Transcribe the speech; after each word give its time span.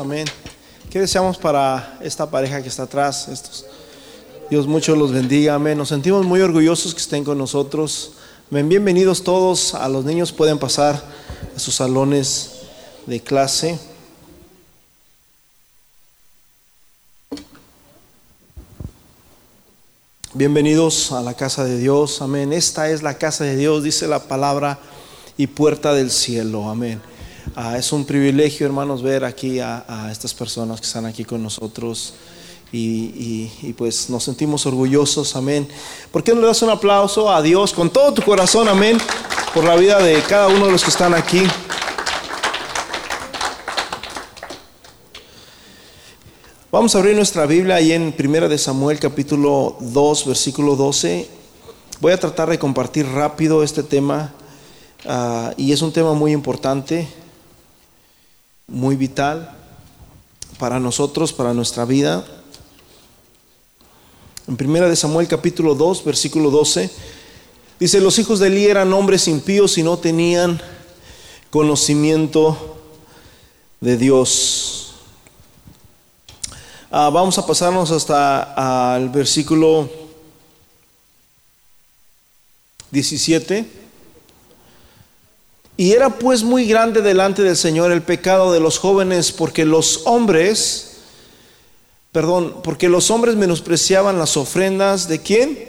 amén. 0.00 0.26
¿Qué 0.90 1.00
deseamos 1.00 1.36
para 1.36 1.98
esta 2.02 2.30
pareja 2.30 2.62
que 2.62 2.68
está 2.68 2.84
atrás? 2.84 3.28
Estos? 3.28 3.66
Dios 4.50 4.66
mucho 4.66 4.94
los 4.94 5.12
bendiga, 5.12 5.54
amén. 5.54 5.78
Nos 5.78 5.88
sentimos 5.88 6.24
muy 6.24 6.40
orgullosos 6.40 6.94
que 6.94 7.00
estén 7.00 7.24
con 7.24 7.38
nosotros. 7.38 8.12
Bienvenidos 8.50 9.24
todos. 9.24 9.74
A 9.74 9.88
los 9.88 10.04
niños 10.04 10.32
pueden 10.32 10.58
pasar 10.58 11.02
a 11.56 11.58
sus 11.58 11.74
salones 11.74 12.50
de 13.06 13.20
clase. 13.20 13.78
Bienvenidos 20.34 21.12
a 21.12 21.22
la 21.22 21.34
casa 21.34 21.64
de 21.64 21.78
Dios, 21.78 22.20
amén. 22.20 22.52
Esta 22.52 22.90
es 22.90 23.02
la 23.02 23.18
casa 23.18 23.44
de 23.44 23.56
Dios, 23.56 23.84
dice 23.84 24.08
la 24.08 24.18
palabra, 24.18 24.80
y 25.36 25.46
puerta 25.46 25.94
del 25.94 26.10
cielo, 26.10 26.68
amén. 26.68 27.00
Ah, 27.56 27.78
es 27.78 27.92
un 27.92 28.04
privilegio, 28.04 28.66
hermanos, 28.66 29.00
ver 29.00 29.24
aquí 29.24 29.60
a, 29.60 30.08
estas 30.10 30.34
personas 30.34 30.80
que 30.80 30.88
están 30.88 31.06
aquí 31.06 31.24
con 31.24 31.40
nosotros. 31.40 32.14
Y, 32.72 33.72
pues 33.78 34.10
nos 34.10 34.24
sentimos 34.24 34.66
orgullosos, 34.66 35.36
amén. 35.36 35.68
¿Por 36.10 36.24
qué 36.24 36.34
no 36.34 36.40
le 36.40 36.48
das 36.48 36.62
un 36.62 36.70
aplauso 36.70 37.32
a 37.32 37.40
Dios 37.40 37.72
con 37.72 37.90
todo 37.90 38.12
tu 38.12 38.22
corazón, 38.22 38.66
amén, 38.66 38.98
por 39.54 39.62
la 39.62 39.76
vida 39.76 40.00
de 40.00 40.20
cada 40.22 40.48
uno 40.48 40.66
de 40.66 40.72
los 40.72 40.82
que 40.82 40.90
están 40.90 41.14
aquí? 41.14 41.44
Vamos 46.72 46.96
a 46.96 46.98
abrir 46.98 47.14
nuestra 47.14 47.46
Biblia 47.46 47.76
ahí 47.76 47.92
en 47.92 48.10
Primera 48.10 48.48
de 48.48 48.58
Samuel 48.58 48.98
capítulo 48.98 49.76
2, 49.78 50.26
versículo 50.26 50.74
12. 50.74 51.28
Voy 52.00 52.12
a 52.12 52.18
tratar 52.18 52.50
de 52.50 52.58
compartir 52.58 53.06
rápido 53.06 53.62
este 53.62 53.84
tema 53.84 54.34
ah, 55.06 55.52
y 55.56 55.70
es 55.70 55.82
un 55.82 55.92
tema 55.92 56.14
muy 56.14 56.32
importante 56.32 57.06
muy 58.66 58.96
vital 58.96 59.56
para 60.58 60.80
nosotros, 60.80 61.32
para 61.32 61.54
nuestra 61.54 61.84
vida. 61.84 62.24
En 64.46 64.56
primera 64.56 64.88
de 64.88 64.96
Samuel 64.96 65.28
capítulo 65.28 65.74
2, 65.74 66.04
versículo 66.04 66.50
12, 66.50 66.90
dice, 67.80 68.00
los 68.00 68.18
hijos 68.18 68.38
de 68.38 68.48
Eli 68.48 68.66
eran 68.66 68.92
hombres 68.92 69.28
impíos 69.28 69.78
y 69.78 69.82
no 69.82 69.98
tenían 69.98 70.60
conocimiento 71.50 72.76
de 73.80 73.96
Dios. 73.96 74.94
Ah, 76.90 77.10
vamos 77.12 77.38
a 77.38 77.46
pasarnos 77.46 77.90
hasta 77.90 78.94
al 78.94 79.08
versículo 79.08 79.90
17. 82.90 83.83
Y 85.76 85.92
era 85.92 86.10
pues 86.10 86.44
muy 86.44 86.66
grande 86.66 87.02
delante 87.02 87.42
del 87.42 87.56
Señor 87.56 87.90
el 87.90 88.02
pecado 88.02 88.52
de 88.52 88.60
los 88.60 88.78
jóvenes 88.78 89.32
porque 89.32 89.64
los 89.64 90.02
hombres, 90.04 90.98
perdón, 92.12 92.56
porque 92.62 92.88
los 92.88 93.10
hombres 93.10 93.34
menospreciaban 93.34 94.18
las 94.18 94.36
ofrendas 94.36 95.08
de 95.08 95.20
quién? 95.20 95.68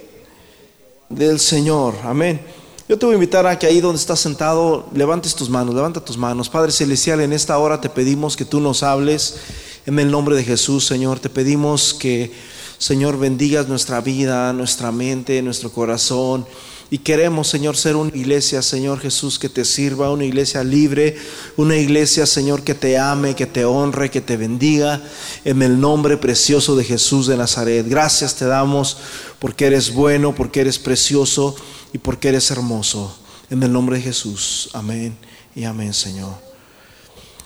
Del 1.08 1.40
Señor. 1.40 1.94
Amén. 2.04 2.40
Yo 2.88 2.96
te 2.96 3.04
voy 3.04 3.14
a 3.14 3.16
invitar 3.16 3.48
a 3.48 3.58
que 3.58 3.66
ahí 3.66 3.80
donde 3.80 3.98
estás 3.98 4.20
sentado, 4.20 4.88
levantes 4.94 5.34
tus 5.34 5.50
manos, 5.50 5.74
levanta 5.74 6.04
tus 6.04 6.16
manos. 6.16 6.48
Padre 6.48 6.70
Celestial, 6.70 7.20
en 7.20 7.32
esta 7.32 7.58
hora 7.58 7.80
te 7.80 7.88
pedimos 7.88 8.36
que 8.36 8.44
tú 8.44 8.60
nos 8.60 8.84
hables 8.84 9.38
en 9.86 9.98
el 9.98 10.08
nombre 10.08 10.36
de 10.36 10.44
Jesús, 10.44 10.86
Señor. 10.86 11.18
Te 11.18 11.28
pedimos 11.28 11.94
que, 11.94 12.30
Señor, 12.78 13.18
bendigas 13.18 13.66
nuestra 13.66 14.00
vida, 14.00 14.52
nuestra 14.52 14.92
mente, 14.92 15.42
nuestro 15.42 15.72
corazón. 15.72 16.46
Y 16.88 16.98
queremos, 16.98 17.48
Señor, 17.48 17.76
ser 17.76 17.96
una 17.96 18.16
iglesia, 18.16 18.62
Señor 18.62 19.00
Jesús, 19.00 19.40
que 19.40 19.48
te 19.48 19.64
sirva, 19.64 20.12
una 20.12 20.24
iglesia 20.24 20.62
libre, 20.62 21.16
una 21.56 21.76
iglesia, 21.76 22.26
Señor, 22.26 22.62
que 22.62 22.74
te 22.74 22.96
ame, 22.96 23.34
que 23.34 23.46
te 23.46 23.64
honre, 23.64 24.08
que 24.08 24.20
te 24.20 24.36
bendiga, 24.36 25.02
en 25.44 25.62
el 25.62 25.80
nombre 25.80 26.16
precioso 26.16 26.76
de 26.76 26.84
Jesús 26.84 27.26
de 27.26 27.36
Nazaret. 27.36 27.88
Gracias 27.88 28.36
te 28.36 28.44
damos 28.44 28.98
porque 29.40 29.66
eres 29.66 29.92
bueno, 29.92 30.32
porque 30.32 30.60
eres 30.60 30.78
precioso 30.78 31.56
y 31.92 31.98
porque 31.98 32.28
eres 32.28 32.52
hermoso. 32.52 33.18
En 33.50 33.62
el 33.64 33.72
nombre 33.72 33.96
de 33.96 34.02
Jesús. 34.02 34.70
Amén 34.72 35.16
y 35.56 35.64
amén, 35.64 35.92
Señor. 35.92 36.34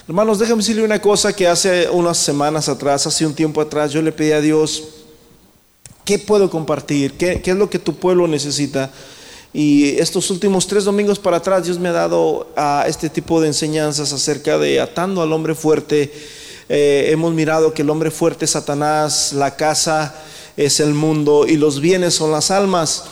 Hermanos, 0.06 0.38
déjame 0.38 0.60
decirle 0.60 0.84
una 0.84 1.00
cosa 1.00 1.32
que 1.32 1.47
hace 1.47 1.88
unas 1.88 2.19
semanas 2.19 2.69
atrás, 2.69 3.06
hace 3.06 3.25
un 3.25 3.34
tiempo 3.34 3.60
atrás, 3.60 3.91
yo 3.91 4.03
le 4.03 4.12
pedí 4.12 4.32
a 4.32 4.41
Dios, 4.41 4.84
¿qué 6.04 6.19
puedo 6.19 6.50
compartir? 6.50 7.12
¿Qué, 7.12 7.41
qué 7.41 7.53
es 7.53 7.56
lo 7.56 7.70
que 7.70 7.78
tu 7.78 7.94
pueblo 7.94 8.26
necesita? 8.26 8.91
Y 9.53 9.99
estos 9.99 10.31
últimos 10.31 10.66
tres 10.69 10.84
domingos 10.84 11.19
para 11.19 11.38
atrás 11.38 11.65
Dios 11.65 11.78
me 11.78 11.88
ha 11.88 11.93
dado 11.93 12.49
a 12.56 12.84
este 12.87 13.11
tipo 13.11 13.41
de 13.41 13.49
enseñanzas 13.49 14.12
acerca 14.12 14.59
de 14.59 14.81
atando 14.81 15.22
al 15.22 15.33
hombre 15.33 15.56
fuerte. 15.56 16.12
Eh, 16.69 17.09
hemos 17.11 17.34
mirado 17.34 17.75
que 17.75 17.83
el 17.83 17.91
hombre 17.91 18.12
fuerte 18.12 18.44
es 18.44 18.53
Satanás, 18.53 19.33
la 19.33 19.56
casa 19.56 20.15
es 20.56 20.78
el 20.78 20.94
mundo 20.94 21.47
y 21.49 21.56
los 21.56 21.81
bienes 21.81 22.15
son 22.15 22.31
las 22.31 22.53
almas. 22.53 23.05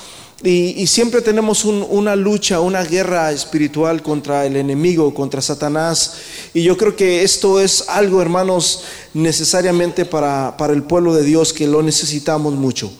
Y, 0.44 0.86
siempre 0.86 1.20
tenemos 1.20 1.64
una 1.64 2.14
lucha, 2.14 2.60
una 2.60 2.84
guerra 2.84 3.32
espiritual 3.32 4.04
contra 4.04 4.46
el 4.46 4.54
enemigo, 4.54 5.12
contra 5.12 5.42
Satanás. 5.42 6.14
Y 6.54 6.62
yo 6.62 6.76
creo 6.76 6.94
que 6.94 7.24
esto 7.24 7.58
es 7.58 7.88
algo, 7.88 8.22
hermanos, 8.22 8.84
necesariamente 9.14 10.04
para, 10.04 10.56
para 10.56 10.74
el 10.74 10.84
pueblo 10.84 11.12
de 11.12 11.24
Dios 11.24 11.52
que 11.52 11.66
lo 11.66 11.82
necesitamos 11.82 12.54
mucho. 12.54 12.92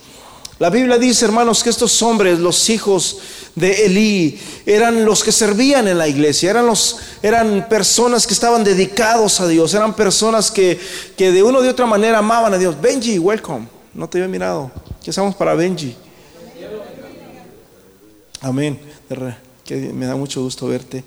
La 0.59 0.69
Biblia 0.69 0.97
dice, 0.97 1.23
hermanos, 1.23 1.63
que 1.63 1.69
estos 1.69 2.01
hombres, 2.01 2.37
los 2.37 2.69
hijos 2.69 3.19
de 3.55 3.85
Elí, 3.85 4.37
eran 4.65 5.05
los 5.05 5.23
que 5.23 5.31
servían 5.31 5.87
en 5.87 5.97
la 5.97 6.09
iglesia, 6.09 6.49
eran, 6.49 6.65
los, 6.65 6.97
eran 7.23 7.69
personas 7.69 8.27
que 8.27 8.33
estaban 8.33 8.65
dedicados 8.65 9.39
a 9.39 9.47
Dios, 9.47 9.73
eran 9.73 9.95
personas 9.95 10.51
que, 10.51 10.77
que 11.15 11.31
de 11.31 11.41
una 11.43 11.61
de 11.61 11.69
otra 11.69 11.85
manera 11.85 12.17
amaban 12.17 12.53
a 12.53 12.57
Dios. 12.57 12.79
Benji, 12.79 13.17
welcome. 13.19 13.67
No 13.93 14.09
te 14.09 14.17
había 14.17 14.27
mirado. 14.27 14.69
¿Qué 15.01 15.11
hacemos 15.11 15.33
para 15.33 15.55
Benji? 15.55 15.95
Amén. 18.41 18.79
Me 19.93 20.05
da 20.05 20.15
mucho 20.17 20.41
gusto 20.41 20.67
verte. 20.67 21.05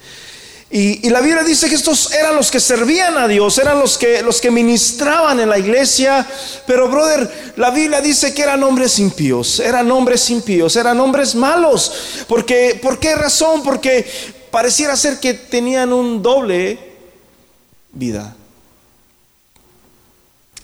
Y, 0.75 1.11
la 1.11 1.21
Biblia 1.21 1.45
dice 1.45 1.69
que 1.69 1.75
estos 1.75 2.15
eran 2.15 2.35
los 2.35 2.51
que 2.51 2.59
servían 2.59 3.19
a 3.19 3.29
Dios, 3.29 3.59
eran 3.59 3.79
los 3.79 3.99
que, 3.99 4.23
los 4.23 4.41
que 4.41 4.51
ministraban 4.51 5.39
en 5.39 5.51
la 5.51 5.59
iglesia. 5.59 6.27
Pero, 6.67 6.89
brother, 6.89 7.53
la 7.57 7.71
Biblia 7.71 8.01
dice 8.01 8.33
que 8.33 8.41
eran 8.41 8.63
hombres 8.63 8.99
impíos, 8.99 9.61
eran 9.61 9.91
hombres 9.93 10.31
impíos, 10.31 10.75
eran 10.77 10.99
hombres 10.99 11.35
malos. 11.35 12.25
Porque, 12.27 12.81
¿Por 12.81 12.99
qué 12.99 13.15
razón? 13.15 13.63
Porque 13.63 14.07
pareciera 14.51 14.97
ser 14.97 15.21
que 15.21 15.35
tenían 15.35 15.93
un 15.93 16.23
doble 16.23 16.79
vida. 17.93 18.35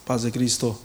Paz 0.07 0.23
de 0.23 0.33
Cristo. 0.33 0.81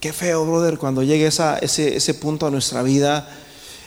Qué 0.00 0.12
feo, 0.12 0.44
brother, 0.44 0.76
cuando 0.76 1.02
llegue 1.02 1.28
ese, 1.28 1.96
ese 1.96 2.12
punto 2.12 2.46
a 2.46 2.50
nuestra 2.50 2.82
vida 2.82 3.26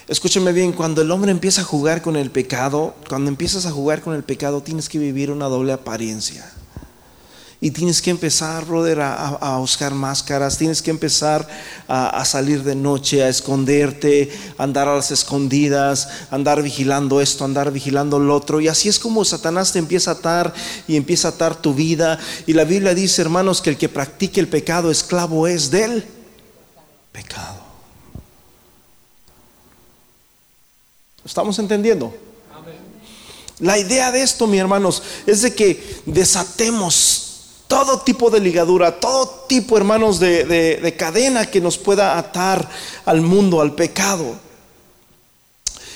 Escúchame 0.08 0.52
bien, 0.52 0.74
cuando 0.74 1.02
el 1.02 1.12
hombre 1.12 1.32
empieza 1.32 1.62
a 1.62 1.64
jugar 1.64 2.02
con 2.02 2.18
el 2.18 2.30
pecado, 2.30 2.94
cuando 3.08 3.30
empiezas 3.30 3.66
a 3.66 3.72
jugar 3.72 4.02
con 4.02 4.14
el 4.14 4.24
pecado, 4.24 4.62
tienes 4.62 4.90
que 4.90 5.00
vivir 5.00 5.32
una 5.32 5.46
doble 5.46 5.72
apariencia. 5.72 6.52
Y 7.62 7.72
tienes 7.72 8.02
que 8.02 8.10
empezar, 8.10 8.66
brother, 8.66 9.00
a, 9.00 9.58
buscar 9.60 9.94
máscaras, 9.94 10.58
tienes 10.58 10.82
que 10.82 10.92
empezar 10.92 11.48
a, 11.88 12.26
salir 12.26 12.62
de 12.64 12.76
noche, 12.76 13.24
a 13.24 13.30
esconderte, 13.30 14.30
a 14.58 14.64
andar 14.64 14.90
a 14.90 14.96
las 14.98 15.12
escondidas, 15.12 16.10
andar 16.30 16.62
vigilando 16.62 17.22
esto, 17.22 17.46
andar 17.46 17.72
vigilando 17.72 18.20
lo 18.20 18.36
otro. 18.36 18.60
Y 18.60 18.68
así 18.68 18.90
es 18.90 19.00
como 19.00 19.24
Satanás 19.24 19.72
te 19.72 19.80
empieza 19.80 20.12
a 20.12 20.16
atar 20.16 20.54
y 20.90 20.98
empieza 20.98 21.30
a 21.30 21.32
atar 21.32 21.56
tu 21.56 21.74
vida. 21.74 22.20
Y 22.46 22.52
la 22.52 22.66
Biblia 22.66 22.94
dice, 22.94 23.22
hermanos, 23.22 23.62
que 23.62 23.70
el 23.70 23.78
que 23.78 23.88
practique 23.88 24.42
el 24.42 24.50
pecado, 24.50 24.92
esclavo 24.92 25.48
es 25.48 25.72
del 25.72 26.04
pecado. 27.14 27.63
¿Estamos 31.26 31.58
entendiendo? 31.60 32.14
La 33.60 33.78
idea 33.78 34.12
de 34.12 34.22
esto, 34.22 34.46
mi 34.48 34.58
hermanos, 34.58 35.02
es 35.26 35.42
de 35.42 35.56
que 35.56 36.02
desatemos 36.06 37.24
todo 37.68 38.02
tipo 38.02 38.30
de 38.30 38.40
ligadura, 38.40 39.00
todo 39.00 39.46
tipo, 39.48 39.78
hermanos, 39.78 40.20
de, 40.20 40.96
cadena 40.98 41.50
que 41.50 41.62
nos 41.62 41.78
pueda 41.78 42.18
atar 42.18 42.70
al 43.06 43.22
mundo, 43.22 43.62
al 43.62 43.74
pecado. 43.74 44.36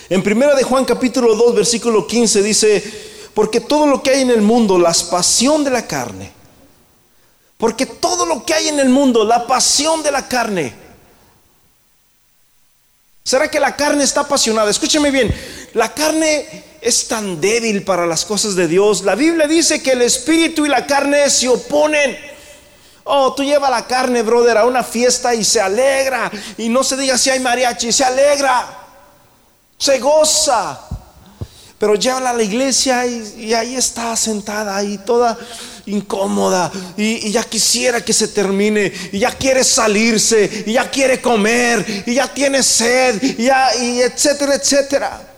En 0.10 0.24
primera 0.24 0.56
de 0.56 0.64
Juan 0.64 0.86
capítulo 0.86 1.36
2, 1.36 1.56
versículo 1.56 2.08
15 2.08 2.42
dice, 2.42 2.84
porque 3.34 3.60
todo 3.60 3.86
lo 3.86 4.02
que 4.02 4.12
hay 4.12 4.22
en 4.22 4.32
el 4.32 4.42
mundo, 4.42 4.80
la 4.80 4.94
pasión 5.12 5.64
de 5.64 5.72
la 5.72 5.86
carne, 5.86 6.32
porque 7.58 7.86
todo 7.86 8.26
lo 8.26 8.46
que 8.46 8.54
hay 8.54 8.70
en 8.70 8.80
el 8.80 8.90
mundo, 8.90 9.26
la 9.26 9.46
pasión 9.46 10.02
de 10.04 10.12
la 10.12 10.28
carne, 10.28 10.87
¿Será 13.28 13.52
que 13.52 13.60
la 13.60 13.76
carne 13.76 14.06
está 14.06 14.22
apasionada? 14.22 14.72
Escúcheme 14.72 15.12
bien, 15.12 15.36
la 15.74 15.94
carne 15.94 16.64
es 16.80 17.10
tan 17.10 17.42
débil 17.42 17.84
para 17.84 18.06
las 18.06 18.24
cosas 18.24 18.56
de 18.56 18.70
Dios. 18.70 19.02
La 19.04 19.16
Biblia 19.16 19.48
dice 19.48 19.84
que 19.84 19.92
el 19.92 20.02
espíritu 20.02 20.66
y 20.66 20.70
la 20.70 20.88
carne 20.88 21.30
se 21.30 21.50
oponen. 21.50 22.18
Oh, 23.04 23.34
tú 23.34 23.44
llevas 23.44 23.70
la 23.70 23.86
carne, 23.86 24.22
brother, 24.22 24.56
a 24.56 24.66
una 24.66 24.82
fiesta 24.82 25.36
y 25.36 25.44
se 25.44 25.60
alegra. 25.60 26.32
Y 26.58 26.70
no 26.70 26.86
se 26.86 26.96
diga 26.96 27.18
si 27.18 27.30
hay 27.30 27.42
mariachi, 27.42 27.92
se 27.92 28.06
alegra. 28.06 28.66
Se 29.78 30.00
goza. 30.00 30.87
Pero 31.80 31.94
llévala 31.94 32.32
a 32.32 32.34
la 32.34 32.42
iglesia 32.42 33.06
y, 33.06 33.54
ahí 33.54 33.76
está 33.76 34.16
sentada 34.16 34.76
ahí 34.76 34.98
toda 35.06 35.38
incómoda 35.86 36.72
y, 36.98 37.32
ya 37.32 37.44
quisiera 37.44 38.04
que 38.04 38.14
se 38.14 38.30
termine 38.30 38.92
y 39.12 39.20
ya 39.20 39.32
quiere 39.32 39.64
salirse 39.64 40.64
y 40.66 40.74
ya 40.74 40.90
quiere 40.90 41.22
comer 41.22 42.04
y 42.06 42.16
ya 42.16 42.34
tiene 42.34 42.64
sed 42.64 43.22
y, 43.22 43.44
ya, 43.44 43.70
etcétera, 43.74 44.56
etcétera. 44.56 45.34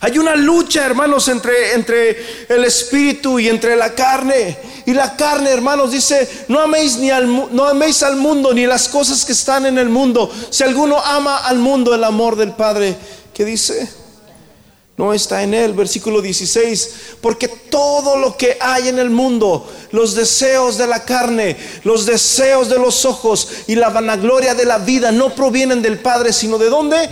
Hay 0.00 0.18
una 0.18 0.34
lucha, 0.34 0.84
hermanos, 0.84 1.28
entre, 1.28 1.74
entre 1.74 2.46
el 2.48 2.64
espíritu 2.64 3.38
y 3.38 3.48
entre 3.48 3.76
la 3.76 3.94
carne. 3.94 4.58
Y 4.84 4.94
la 4.94 5.14
carne, 5.14 5.50
hermanos, 5.50 5.92
dice, 5.92 6.28
no 6.48 6.58
améis, 6.58 6.96
ni 6.96 7.08
al, 7.08 7.54
no 7.54 7.68
améis 7.68 8.02
al 8.02 8.16
mundo 8.16 8.52
ni 8.52 8.66
las 8.66 8.88
cosas 8.88 9.24
que 9.24 9.30
están 9.30 9.64
en 9.64 9.78
el 9.78 9.88
mundo. 9.88 10.28
Si 10.50 10.64
alguno 10.64 10.98
ama 10.98 11.46
al 11.46 11.58
mundo, 11.60 11.94
el 11.94 12.02
amor 12.02 12.34
del 12.34 12.50
Padre, 12.50 12.96
¿qué 13.32 13.44
dice? 13.44 14.01
No 15.02 15.12
está 15.12 15.42
en 15.42 15.52
él, 15.52 15.72
versículo 15.72 16.22
16, 16.22 16.90
porque 17.20 17.48
todo 17.48 18.16
lo 18.16 18.36
que 18.36 18.56
hay 18.60 18.86
en 18.86 19.00
el 19.00 19.10
mundo, 19.10 19.68
los 19.90 20.14
deseos 20.14 20.78
de 20.78 20.86
la 20.86 21.04
carne, 21.04 21.56
los 21.82 22.06
deseos 22.06 22.68
de 22.68 22.78
los 22.78 23.04
ojos 23.04 23.48
y 23.66 23.74
la 23.74 23.90
vanagloria 23.90 24.54
de 24.54 24.64
la 24.64 24.78
vida 24.78 25.10
no 25.10 25.34
provienen 25.34 25.82
del 25.82 25.98
Padre, 25.98 26.32
sino 26.32 26.56
de 26.56 26.68
dónde? 26.68 27.10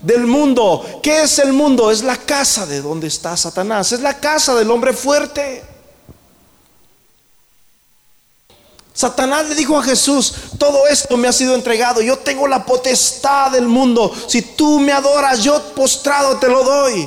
del 0.00 0.26
mundo. 0.26 0.82
¿Qué 1.02 1.24
es 1.24 1.38
el 1.38 1.52
mundo? 1.52 1.90
Es 1.90 2.02
la 2.02 2.16
casa 2.16 2.64
de 2.64 2.80
donde 2.80 3.08
está 3.08 3.36
Satanás. 3.36 3.92
Es 3.92 4.00
la 4.00 4.18
casa 4.18 4.54
del 4.54 4.70
hombre 4.70 4.94
fuerte. 4.94 5.62
Satanás 8.94 9.46
le 9.46 9.56
dijo 9.56 9.76
a 9.76 9.82
Jesús, 9.82 10.32
todo 10.58 10.86
esto 10.86 11.18
me 11.18 11.28
ha 11.28 11.32
sido 11.32 11.54
entregado, 11.54 12.00
yo 12.00 12.16
tengo 12.16 12.48
la 12.48 12.64
potestad 12.64 13.50
del 13.50 13.68
mundo, 13.68 14.10
si 14.26 14.40
tú 14.40 14.78
me 14.78 14.90
adoras, 14.90 15.42
yo 15.42 15.60
postrado 15.74 16.38
te 16.38 16.48
lo 16.48 16.64
doy. 16.64 17.06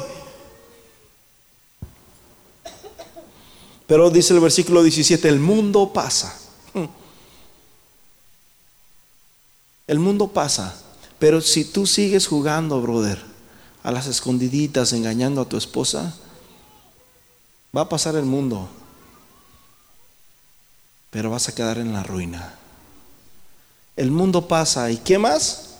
Pero 3.89 4.09
dice 4.09 4.33
el 4.33 4.39
versículo 4.39 4.83
17, 4.83 5.27
el 5.27 5.41
mundo 5.41 5.91
pasa. 5.91 6.33
El 9.87 9.99
mundo 9.99 10.29
pasa 10.29 10.73
pero 11.19 11.41
si 11.41 11.65
tú 11.65 11.85
sigues 11.85 12.27
jugando, 12.27 12.81
brother, 12.81 13.21
a 13.83 13.91
las 13.91 14.07
escondiditas, 14.07 14.93
engañando 14.93 15.41
a 15.41 15.49
tu 15.49 15.57
esposa, 15.57 16.15
va 17.75 17.81
a 17.81 17.89
pasar 17.89 18.15
el 18.15 18.23
mundo, 18.23 18.69
pero 21.11 21.29
vas 21.29 21.49
a 21.49 21.55
quedar 21.55 21.77
en 21.77 21.91
la 21.91 22.03
ruina. 22.03 22.55
El 23.97 24.11
mundo 24.11 24.47
pasa 24.47 24.89
y 24.89 24.97
¿qué 24.97 25.19
más? 25.19 25.75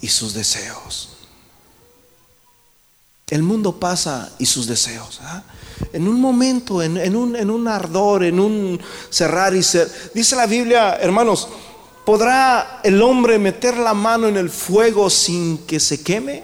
Y 0.00 0.08
sus 0.08 0.34
deseos. 0.34 1.10
El 3.30 3.42
mundo 3.42 3.78
pasa 3.78 4.30
y 4.38 4.46
sus 4.46 4.66
deseos. 4.66 5.20
¿ah? 5.22 5.42
En 5.92 6.08
un 6.08 6.20
momento, 6.20 6.82
en, 6.82 7.16
un, 7.16 7.36
en, 7.36 7.50
un, 7.50 7.68
ardor, 7.68 8.24
en 8.24 8.40
un 8.40 8.80
cerrar 9.10 9.54
y 9.54 9.62
ser. 9.62 9.90
Dice 10.14 10.34
la 10.34 10.46
Biblia, 10.46 10.96
hermanos, 11.00 11.48
¿Podrá 12.08 12.80
el 12.84 13.02
hombre 13.02 13.38
meter 13.38 13.76
la 13.76 13.92
mano 13.92 14.28
en 14.28 14.38
el 14.38 14.48
fuego 14.48 15.10
sin 15.10 15.58
que 15.66 15.78
se 15.78 16.02
queme? 16.02 16.42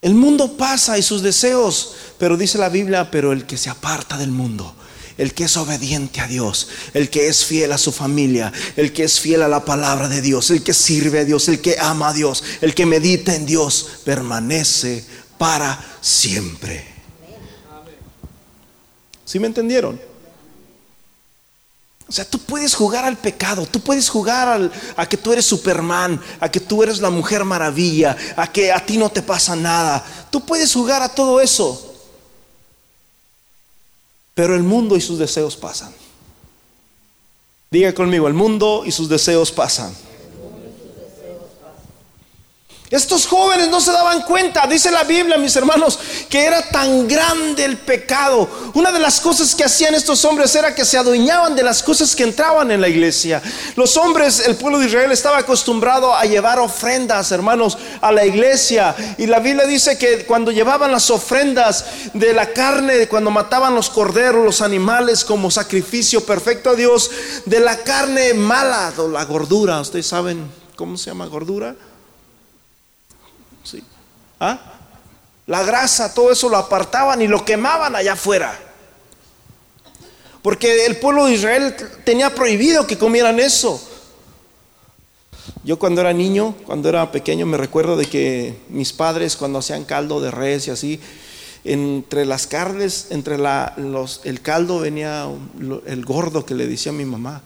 El 0.00 0.14
mundo 0.14 0.56
pasa 0.56 0.96
y 0.96 1.02
sus 1.02 1.20
deseos, 1.20 1.94
pero 2.16 2.38
dice 2.38 2.56
la 2.56 2.70
Biblia, 2.70 3.10
pero 3.10 3.32
el 3.32 3.44
que 3.44 3.58
se 3.58 3.68
aparta 3.68 4.16
del 4.16 4.30
mundo, 4.30 4.74
el 5.18 5.34
que 5.34 5.44
es 5.44 5.56
obediente 5.56 6.20
a 6.20 6.26
Dios, 6.26 6.68
el 6.92 7.10
que 7.10 7.28
es 7.28 7.44
fiel 7.44 7.72
a 7.72 7.78
su 7.78 7.92
familia, 7.92 8.52
el 8.76 8.92
que 8.92 9.04
es 9.04 9.20
fiel 9.20 9.42
a 9.42 9.48
la 9.48 9.64
palabra 9.64 10.08
de 10.08 10.20
Dios, 10.20 10.50
el 10.50 10.62
que 10.62 10.74
sirve 10.74 11.20
a 11.20 11.24
Dios, 11.24 11.48
el 11.48 11.60
que 11.60 11.76
ama 11.78 12.08
a 12.08 12.12
Dios, 12.12 12.42
el 12.60 12.74
que 12.74 12.86
medita 12.86 13.34
en 13.34 13.46
Dios, 13.46 14.00
permanece 14.04 15.04
para 15.38 15.78
siempre. 16.00 16.86
¿Sí 19.24 19.38
me 19.38 19.46
entendieron? 19.46 20.00
O 22.06 22.12
sea, 22.12 22.24
tú 22.28 22.38
puedes 22.38 22.74
jugar 22.74 23.04
al 23.04 23.16
pecado, 23.16 23.66
tú 23.66 23.80
puedes 23.80 24.10
jugar 24.10 24.70
a 24.96 25.08
que 25.08 25.16
tú 25.16 25.32
eres 25.32 25.46
Superman, 25.46 26.20
a 26.38 26.50
que 26.50 26.60
tú 26.60 26.82
eres 26.82 27.00
la 27.00 27.08
mujer 27.08 27.44
maravilla, 27.44 28.16
a 28.36 28.46
que 28.46 28.70
a 28.70 28.84
ti 28.84 28.98
no 28.98 29.10
te 29.10 29.22
pasa 29.22 29.56
nada. 29.56 30.04
Tú 30.30 30.44
puedes 30.44 30.72
jugar 30.72 31.00
a 31.02 31.08
todo 31.08 31.40
eso. 31.40 31.93
Pero 34.34 34.56
el 34.56 34.62
mundo 34.62 34.96
y 34.96 35.00
sus 35.00 35.18
deseos 35.18 35.56
pasan. 35.56 35.94
Diga 37.70 37.94
conmigo, 37.94 38.28
el 38.28 38.34
mundo 38.34 38.82
y 38.84 38.92
sus 38.92 39.08
deseos 39.08 39.50
pasan. 39.50 39.94
Estos 42.94 43.26
jóvenes 43.26 43.70
no 43.70 43.80
se 43.80 43.90
daban 43.90 44.22
cuenta, 44.22 44.68
dice 44.68 44.88
la 44.88 45.02
Biblia, 45.02 45.36
mis 45.36 45.56
hermanos, 45.56 45.98
que 46.28 46.44
era 46.44 46.62
tan 46.62 47.08
grande 47.08 47.64
el 47.64 47.76
pecado. 47.76 48.48
Una 48.72 48.92
de 48.92 49.00
las 49.00 49.18
cosas 49.18 49.52
que 49.52 49.64
hacían 49.64 49.96
estos 49.96 50.24
hombres 50.24 50.54
era 50.54 50.76
que 50.76 50.84
se 50.84 50.96
adueñaban 50.96 51.56
de 51.56 51.64
las 51.64 51.82
cosas 51.82 52.14
que 52.14 52.22
entraban 52.22 52.70
en 52.70 52.80
la 52.80 52.88
iglesia. 52.88 53.42
Los 53.74 53.96
hombres, 53.96 54.46
el 54.46 54.54
pueblo 54.54 54.78
de 54.78 54.86
Israel 54.86 55.10
estaba 55.10 55.38
acostumbrado 55.38 56.14
a 56.14 56.22
llevar 56.24 56.60
ofrendas, 56.60 57.32
hermanos, 57.32 57.76
a 58.00 58.12
la 58.12 58.24
iglesia. 58.24 58.94
Y 59.18 59.26
la 59.26 59.40
Biblia 59.40 59.66
dice 59.66 59.98
que 59.98 60.24
cuando 60.24 60.52
llevaban 60.52 60.92
las 60.92 61.10
ofrendas 61.10 61.86
de 62.12 62.32
la 62.32 62.52
carne, 62.52 63.08
cuando 63.08 63.32
mataban 63.32 63.74
los 63.74 63.90
corderos, 63.90 64.44
los 64.44 64.62
animales 64.62 65.24
como 65.24 65.50
sacrificio 65.50 66.24
perfecto 66.24 66.70
a 66.70 66.74
Dios, 66.76 67.10
de 67.44 67.58
la 67.58 67.76
carne 67.78 68.34
mala, 68.34 68.92
o 68.98 69.08
la 69.08 69.24
gordura, 69.24 69.80
ustedes 69.80 70.06
saben 70.06 70.48
cómo 70.76 70.96
se 70.96 71.10
llama 71.10 71.26
gordura 71.26 71.74
¿Ah? 74.40 74.58
La 75.46 75.62
grasa, 75.62 76.14
todo 76.14 76.32
eso 76.32 76.48
lo 76.48 76.56
apartaban 76.56 77.20
y 77.20 77.26
lo 77.26 77.44
quemaban 77.44 77.94
allá 77.94 78.14
afuera. 78.14 78.58
Porque 80.42 80.86
el 80.86 80.96
pueblo 80.96 81.26
de 81.26 81.34
Israel 81.34 81.74
tenía 82.04 82.34
prohibido 82.34 82.86
que 82.86 82.98
comieran 82.98 83.40
eso. 83.40 83.82
Yo 85.64 85.78
cuando 85.78 86.02
era 86.02 86.12
niño, 86.12 86.54
cuando 86.66 86.90
era 86.90 87.10
pequeño, 87.10 87.46
me 87.46 87.56
recuerdo 87.56 87.96
de 87.96 88.04
que 88.04 88.58
mis 88.68 88.92
padres 88.92 89.36
cuando 89.36 89.60
hacían 89.60 89.84
caldo 89.84 90.20
de 90.20 90.30
res 90.30 90.68
y 90.68 90.70
así, 90.70 91.00
entre 91.64 92.26
las 92.26 92.46
carnes, 92.46 93.06
entre 93.08 93.36
el 93.36 94.40
caldo 94.42 94.80
venía 94.80 95.26
el 95.86 96.04
gordo 96.04 96.44
que 96.44 96.54
le 96.54 96.66
decía 96.66 96.92
a 96.92 96.94
mi 96.94 97.06
mamá. 97.06 97.42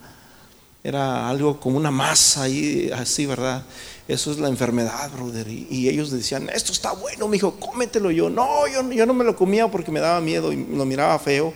Era 0.82 1.28
algo 1.28 1.60
como 1.60 1.76
una 1.76 1.92
masa 1.92 2.42
ahí, 2.42 2.90
así, 2.92 3.26
¿verdad? 3.26 3.62
Eso 4.08 4.32
es 4.32 4.38
la 4.38 4.48
enfermedad, 4.48 5.10
brother. 5.10 5.46
Y, 5.48 5.86
ellos 5.86 6.10
decían, 6.10 6.48
esto 6.48 6.72
está 6.72 6.92
bueno, 6.92 7.28
mi 7.28 7.36
hijo, 7.36 7.52
cómetelo. 7.60 8.10
Yo, 8.10 8.30
no, 8.30 8.66
yo, 8.66 8.90
yo 8.90 9.04
no 9.04 9.12
me 9.12 9.22
lo 9.22 9.36
comía 9.36 9.70
porque 9.70 9.92
me 9.92 10.00
daba 10.00 10.18
miedo 10.22 10.50
y 10.50 10.64
lo 10.64 10.86
miraba 10.86 11.18
feo. 11.18 11.52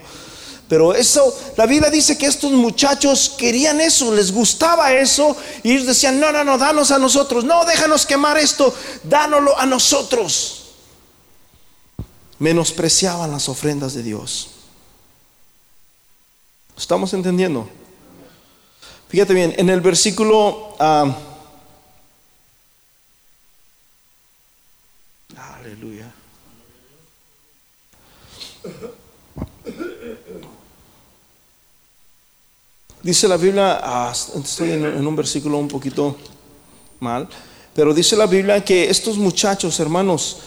Pero 0.69 0.93
eso, 0.93 1.35
la 1.57 1.65
Biblia 1.65 1.89
dice 1.89 2.15
que 2.15 2.27
estos 2.27 2.51
muchachos 2.51 3.33
querían 3.39 3.81
eso, 3.81 4.13
les 4.13 4.31
gustaba 4.31 4.93
eso. 4.93 5.35
Y 5.63 5.71
ellos 5.71 5.87
decían, 5.87 6.19
no, 6.19 6.31
no, 6.31 6.43
no, 6.43 6.59
danos 6.59 6.91
a 6.91 6.99
nosotros. 6.99 7.43
No, 7.43 7.65
déjanos 7.65 8.05
quemar 8.05 8.37
esto, 8.37 8.71
dánoslo 9.03 9.57
a 9.57 9.65
nosotros. 9.65 10.75
Menospreciaban 12.37 13.31
las 13.31 13.49
ofrendas 13.49 13.95
de 13.95 14.03
Dios. 14.03 14.51
¿Estamos 16.77 17.11
entendiendo? 17.15 17.67
Fíjate 19.09 19.33
bien, 19.33 19.55
en 19.57 19.71
el 19.71 19.81
versículo... 19.81 20.75
Ah, 20.79 21.15
Dice 33.03 33.27
la 33.27 33.35
Biblia, 33.35 33.81
ah, 33.83 34.13
estoy 34.13 34.71
en, 34.71 35.05
un 35.05 35.15
versículo 35.15 35.57
un 35.57 35.67
poquito 35.67 36.15
mal, 37.01 37.27
pero 37.75 37.93
dice 37.93 38.15
la 38.15 38.27
Biblia 38.27 38.63
que 38.63 38.89
estos 38.89 39.17
muchachos, 39.17 39.77
hermanos, 39.81 40.37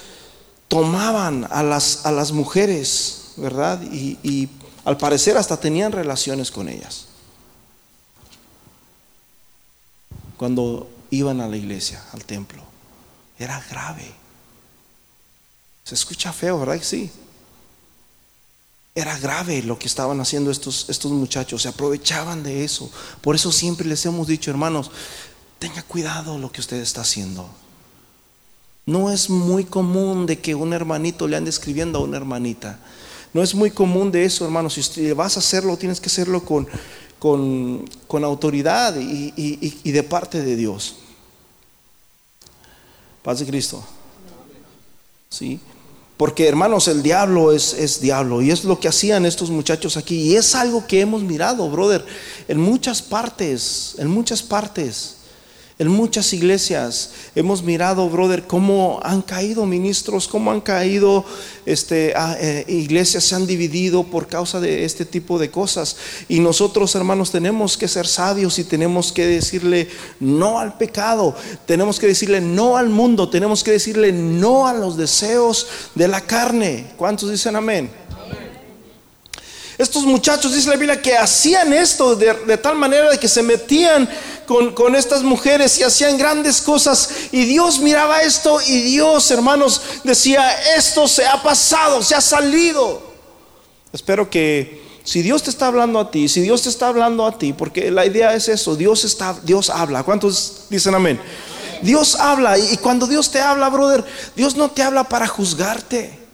tomaban 0.67 1.47
a 1.51 1.63
las, 1.63 2.07
a 2.07 2.13
las 2.13 2.33
mujeres, 2.33 3.33
¿verdad? 3.37 3.83
Y, 3.83 4.19
y 4.23 4.49
al 4.87 4.97
parecer 4.97 5.37
hasta 5.37 5.61
tenían 5.61 5.93
relaciones 5.93 6.51
con 6.51 6.71
ellas. 6.71 7.09
Cuando 10.39 10.89
iban 11.11 11.43
a 11.43 11.49
la 11.49 11.59
iglesia, 11.59 12.03
al 12.13 12.25
templo. 12.25 12.63
Era 13.39 13.63
grave. 13.71 14.11
Se 15.85 15.95
escucha 15.95 16.33
feo, 16.33 16.59
¿verdad? 16.59 16.79
Sí. 16.83 17.11
Era 18.97 19.19
grave 19.19 19.63
lo 19.63 19.79
que 19.79 19.87
estaban 19.87 20.21
haciendo 20.23 20.51
estos, 20.51 20.87
estos 20.89 21.13
muchachos, 21.13 21.63
se 21.63 21.69
aprovechaban 21.69 22.43
de 22.43 22.65
eso. 22.65 22.91
Por 23.21 23.37
eso 23.37 23.53
siempre 23.53 23.87
les 23.87 24.05
hemos 24.07 24.27
dicho, 24.27 24.51
hermanos, 24.51 24.91
tenga 25.59 25.83
cuidado 25.83 26.39
lo 26.39 26.51
que 26.51 26.63
usted 26.63 26.79
está 26.79 27.03
haciendo. 27.03 27.47
No 28.87 29.13
es 29.13 29.29
muy 29.29 29.65
común 29.65 30.25
de 30.25 30.41
que 30.41 30.55
un 30.55 30.73
hermanito 30.73 31.29
le 31.29 31.37
ande 31.37 31.51
escribiendo 31.51 31.99
a 31.99 32.03
una 32.03 32.17
hermanita. 32.17 32.79
No 33.35 33.43
es 33.43 33.55
muy 33.55 33.71
común 33.71 34.11
de 34.11 34.25
eso, 34.25 34.47
hermanos. 34.47 34.73
Si 34.73 35.13
vas 35.13 35.37
a 35.37 35.41
hacerlo, 35.41 35.77
tienes 35.77 36.01
que 36.01 36.07
hacerlo 36.07 36.43
con, 36.43 36.67
con, 37.19 38.25
autoridad 38.25 38.97
y, 38.99 39.33
y 39.37 39.91
de 39.93 40.03
parte 40.03 40.43
de 40.43 40.57
Dios. 40.57 40.97
Paz 43.23 43.41
de 43.41 43.47
Cristo. 43.47 43.85
¿Sí? 45.29 45.61
Porque 46.17 46.49
hermanos, 46.49 46.89
el 46.89 47.03
diablo 47.03 47.53
es, 47.53 47.75
es, 47.75 48.01
diablo 48.01 48.41
y 48.41 48.51
es 48.51 48.65
lo 48.65 48.81
que 48.81 48.89
hacían 48.89 49.27
estos 49.27 49.51
muchachos 49.51 49.97
aquí. 49.99 50.23
Y 50.23 50.37
es 50.37 50.55
algo 50.55 50.87
que 50.87 51.01
hemos 51.01 51.23
mirado, 51.23 51.69
brother, 51.69 52.05
en 52.49 52.59
muchas 52.59 53.03
partes, 53.03 53.97
en 53.99 54.09
muchas 54.09 54.43
partes. 54.43 55.16
En 55.79 55.89
muchas 55.89 56.33
iglesias 56.33 57.11
hemos 57.35 57.63
mirado, 57.63 58.09
brother, 58.09 58.47
cómo 58.47 58.99
han 59.03 59.21
caído 59.21 59.67
ministros, 59.67 60.27
cómo 60.27 60.51
han 60.51 60.63
caído 60.63 61.23
este, 61.67 62.15
eh, 62.17 62.65
iglesias, 62.67 63.25
se 63.25 63.35
han 63.35 63.47
dividido 63.47 64.03
por 64.05 64.27
causa 64.27 64.59
de 64.59 64.87
este 64.87 65.05
tipo 65.05 65.39
de 65.39 65.51
cosas. 65.51 65.99
Y 66.31 66.41
nosotros, 66.41 66.95
hermanos, 66.95 67.31
tenemos 67.31 67.77
que 67.77 67.89
ser 67.89 68.07
sabios 68.07 68.59
y 68.59 68.65
tenemos 68.65 69.13
que 69.13 69.27
decirle 69.27 69.91
no 70.19 70.59
al 70.59 70.79
pecado, 70.79 71.37
tenemos 71.67 72.01
que 72.01 72.07
decirle 72.07 72.41
no 72.41 72.79
al 72.79 72.89
mundo, 72.89 73.29
tenemos 73.29 73.63
que 73.63 73.73
decirle 73.73 74.13
no 74.13 74.67
a 74.67 74.73
los 74.73 74.97
deseos 74.97 75.67
de 75.95 76.09
la 76.09 76.23
carne. 76.23 76.87
¿Cuántos 76.97 77.31
dicen 77.31 77.55
amén? 77.55 78.06
Estos 79.79 80.05
muchachos, 80.05 80.55
dice 80.55 80.71
la 80.71 80.77
Biblia, 80.77 81.03
que 81.03 81.17
hacían 81.17 81.73
esto 81.73 82.17
de, 82.17 82.57
tal 82.57 82.77
manera 82.77 83.11
de 83.11 83.19
que 83.19 83.29
se 83.29 83.43
metían 83.43 84.09
con, 84.47 84.95
estas 84.95 85.23
mujeres 85.23 85.79
y 85.79 85.83
hacían 85.83 86.17
grandes 86.17 86.63
cosas. 86.63 87.11
Y 87.31 87.45
Dios 87.45 87.81
miraba 87.81 88.23
esto 88.23 88.59
y 88.67 88.81
Dios, 88.81 89.31
hermanos, 89.31 89.83
decía, 90.03 90.51
esto 90.77 91.07
se 91.07 91.27
ha 91.27 91.43
pasado, 91.43 92.03
se 92.03 92.15
ha 92.15 92.23
salido. 92.23 93.03
Espero 93.93 94.31
que 94.31 94.83
si 95.05 95.21
Dios 95.21 95.43
te 95.43 95.51
está 95.51 95.67
hablando 95.67 96.01
a 96.01 96.11
ti, 96.11 96.29
si 96.29 96.41
Dios 96.41 96.63
te 96.63 96.71
está 96.71 96.89
hablando 96.89 97.27
a 97.27 97.37
ti, 97.37 97.53
porque 97.53 97.91
la 97.91 98.07
idea 98.07 98.33
es 98.35 98.49
eso, 98.49 98.77
Dios 98.77 99.05
está, 99.05 99.37
Dios 99.43 99.69
habla. 99.69 100.05
¿Cuántos 100.05 100.65
dicen 100.71 100.95
amén? 100.95 101.21
Dios 101.83 102.15
habla 102.15 102.59
y 102.59 102.79
cuando 102.79 103.07
Dios 103.07 103.31
te 103.31 103.41
habla, 103.41 103.69
brother, 103.69 104.03
Dios 104.35 104.57
no 104.57 104.71
te 104.71 104.83
habla 104.83 105.05
para 105.05 105.27
juzgarte. 105.27 106.26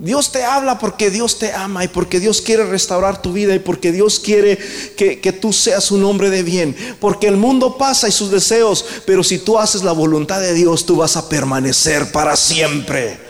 Dios 0.00 0.32
te 0.32 0.42
habla 0.42 0.78
porque 0.78 1.10
Dios 1.10 1.38
te 1.38 1.52
ama 1.52 1.84
y 1.84 1.88
porque 1.88 2.20
Dios 2.20 2.40
quiere 2.40 2.64
restaurar 2.64 3.20
tu 3.20 3.34
vida 3.34 3.54
y 3.54 3.58
porque 3.58 3.92
Dios 3.92 4.18
quiere 4.18 4.56
que, 4.96 5.38
tú 5.38 5.52
seas 5.52 5.90
un 5.90 6.02
hombre 6.04 6.30
de 6.30 6.42
bien. 6.42 6.74
Porque 6.98 7.28
el 7.28 7.36
mundo 7.36 7.76
pasa 7.76 8.08
y 8.08 8.12
sus 8.12 8.30
deseos, 8.30 8.82
pero 9.04 9.22
si 9.22 9.38
tú 9.38 9.58
haces 9.58 9.82
la 9.82 9.92
voluntad 9.92 10.40
de 10.40 10.54
Dios, 10.54 10.86
tú 10.86 10.96
vas 10.96 11.18
a 11.18 11.28
permanecer 11.28 12.12
para 12.12 12.34
siempre. 12.34 13.20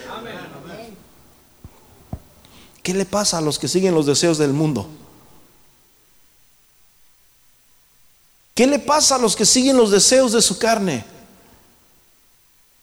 ¿Qué 2.85 2.95
le 2.95 3.05
pasa 3.05 3.39
a 3.39 3.41
los 3.41 3.59
que 3.59 3.67
siguen 3.67 3.93
los 3.93 4.07
deseos 4.07 4.39
del 4.39 4.53
mundo? 4.53 4.89
¿Qué 8.55 8.69
le 8.69 8.79
pasa 8.79 9.17
a 9.17 9.19
los 9.19 9.35
que 9.35 9.45
siguen 9.45 9.77
los 9.77 9.91
deseos 9.91 10.31
de 10.31 10.41
su 10.41 10.57
carne? 10.57 11.05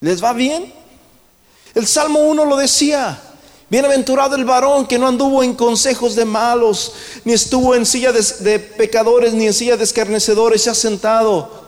¿Les 0.01 0.22
va 0.22 0.34
bien? 0.34 0.74
El 1.74 1.88
Salmo 1.88 2.20
1 2.20 2.44
lo 2.44 2.58
decía. 2.58 3.24
Bienaventurado 3.69 4.36
el 4.38 4.45
varón 4.45 4.88
que 4.88 4.97
no 4.97 5.07
anduvo 5.07 5.43
en 5.43 5.53
consejos 5.53 6.15
de 6.15 6.24
malos, 6.24 6.93
ni 7.25 7.33
estuvo 7.33 7.75
en 7.75 7.86
silla 7.86 8.13
de, 8.13 8.59
pecadores, 8.59 9.33
ni 9.33 9.45
en 9.45 9.53
silla 9.53 9.75
de 9.75 9.83
escarnecedores, 9.83 10.62
se 10.62 10.69
ha 10.69 10.75
sentado. 10.75 11.67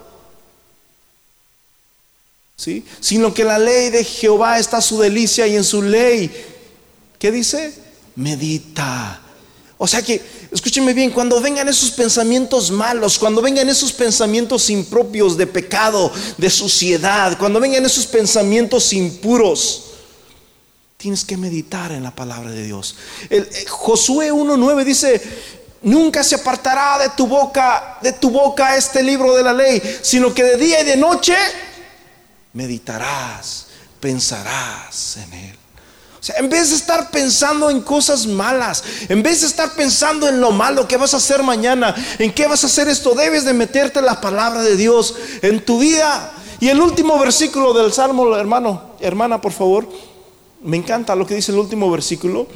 ¿Sí? 2.56 2.86
Sino 3.01 3.34
que 3.34 3.44
la 3.44 3.60
ley 3.60 3.89
de 3.89 4.03
Jehová 4.06 4.60
está 4.60 4.82
su 4.82 5.00
delicia 5.00 5.46
y 5.48 5.58
en 5.58 5.63
su 5.63 5.82
ley, 5.82 6.32
¿qué 7.18 7.32
dice? 7.32 7.74
Medita. 8.15 9.22
O 9.77 9.88
sea 9.88 10.01
que, 10.01 10.22
escúcheme 10.51 10.94
bien, 10.94 11.12
cuando 11.12 11.41
vengan 11.41 11.68
esos 11.68 11.91
pensamientos 11.91 12.72
malos, 12.72 13.20
cuando 13.20 13.41
vengan 13.41 13.68
esos 13.68 13.91
pensamientos 13.91 14.70
impropios 14.70 15.38
de 15.38 15.48
pecado, 15.48 16.12
de 16.38 16.50
suciedad, 16.50 17.38
cuando 17.38 17.60
vengan 17.60 17.86
esos 17.86 18.06
pensamientos 18.06 18.94
impuros, 18.94 19.88
Tienes 21.00 21.24
que 21.24 21.38
meditar 21.38 21.94
en 21.94 22.03
la 22.03 22.12
palabra 22.12 22.51
de 22.51 22.62
Dios. 22.62 22.98
El, 23.29 23.44
eh, 23.44 23.65
Josué 23.70 24.34
1.9 24.34 24.84
dice, 24.84 25.22
nunca 25.82 26.25
se 26.25 26.36
apartará 26.36 27.00
de 27.00 27.08
tu 27.15 27.25
boca, 27.25 28.00
de 28.01 28.12
tu 28.12 28.29
boca 28.29 28.75
este 28.75 29.01
libro 29.01 29.34
de 29.34 29.41
la 29.41 29.53
ley, 29.53 29.82
sino 30.01 30.34
que 30.34 30.44
de 30.44 30.58
día 30.58 30.82
y 30.82 30.84
de 30.86 30.98
noche 30.98 31.38
meditarás, 32.51 33.68
pensarás 34.01 35.15
en 35.15 35.34
él. 35.36 35.56
O 36.20 36.22
sea, 36.22 36.36
en 36.36 36.50
vez 36.50 36.72
de 36.72 36.75
estar 36.75 37.10
pensando 37.12 37.70
en 37.70 37.79
cosas 37.79 38.27
malas, 38.27 38.84
en 39.08 39.24
vez 39.24 39.39
de 39.39 39.48
estar 39.48 39.72
pensando 39.75 40.27
en 40.27 40.41
lo 40.41 40.51
malo 40.51 40.86
que 40.86 40.98
vas 40.98 41.13
a 41.13 41.18
hacer 41.18 41.44
mañana, 41.44 41.96
en 42.18 42.34
qué 42.34 42.46
vas 42.46 42.65
a 42.65 42.68
hacer 42.68 42.89
esto, 42.89 43.15
debes 43.15 43.46
de 43.46 43.53
meterte 43.53 44.01
la 44.01 44.20
palabra 44.20 44.63
de 44.63 44.75
Dios 44.75 45.15
en 45.44 45.63
tu 45.63 45.79
vida. 45.79 46.34
Y 46.60 46.68
el 46.68 46.82
último 46.82 47.18
versículo 47.18 47.74
del 47.74 47.94
Salmo, 47.94 48.36
hermano, 48.36 48.96
hermana, 49.00 49.39
por 49.39 49.53
favor, 49.53 49.88
me 50.62 50.78
encanta 50.78 51.16
lo 51.16 51.25
que 51.25 51.36
dice 51.36 51.51
el 51.51 51.58
último 51.58 51.89
versículo 51.89 52.48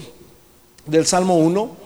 del 0.86 1.06
Salmo 1.06 1.38
1. 1.38 1.78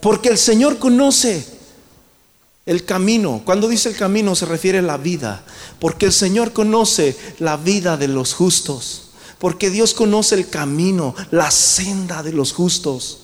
Porque 0.00 0.30
el 0.30 0.38
Señor 0.38 0.78
conoce 0.78 1.46
el 2.64 2.84
camino. 2.84 3.42
Cuando 3.44 3.68
dice 3.68 3.90
el 3.90 3.96
camino 3.96 4.34
se 4.34 4.46
refiere 4.46 4.78
a 4.78 4.82
la 4.82 4.96
vida. 4.96 5.44
Porque 5.78 6.06
el 6.06 6.12
Señor 6.12 6.52
conoce 6.52 7.16
la 7.38 7.56
vida 7.56 7.96
de 7.96 8.08
los 8.08 8.34
justos. 8.34 9.10
Porque 9.38 9.70
Dios 9.70 9.94
conoce 9.94 10.34
el 10.34 10.48
camino, 10.48 11.14
la 11.30 11.50
senda 11.50 12.22
de 12.22 12.32
los 12.32 12.52
justos. 12.52 13.20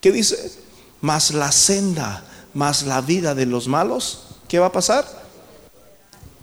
¿Qué 0.00 0.12
dice? 0.12 0.52
Más 1.00 1.32
la 1.32 1.52
senda, 1.52 2.24
más 2.54 2.84
la 2.84 3.00
vida 3.00 3.34
de 3.34 3.46
los 3.46 3.68
malos. 3.68 4.22
¿Qué 4.48 4.58
va 4.58 4.66
a 4.66 4.72
pasar? 4.72 5.26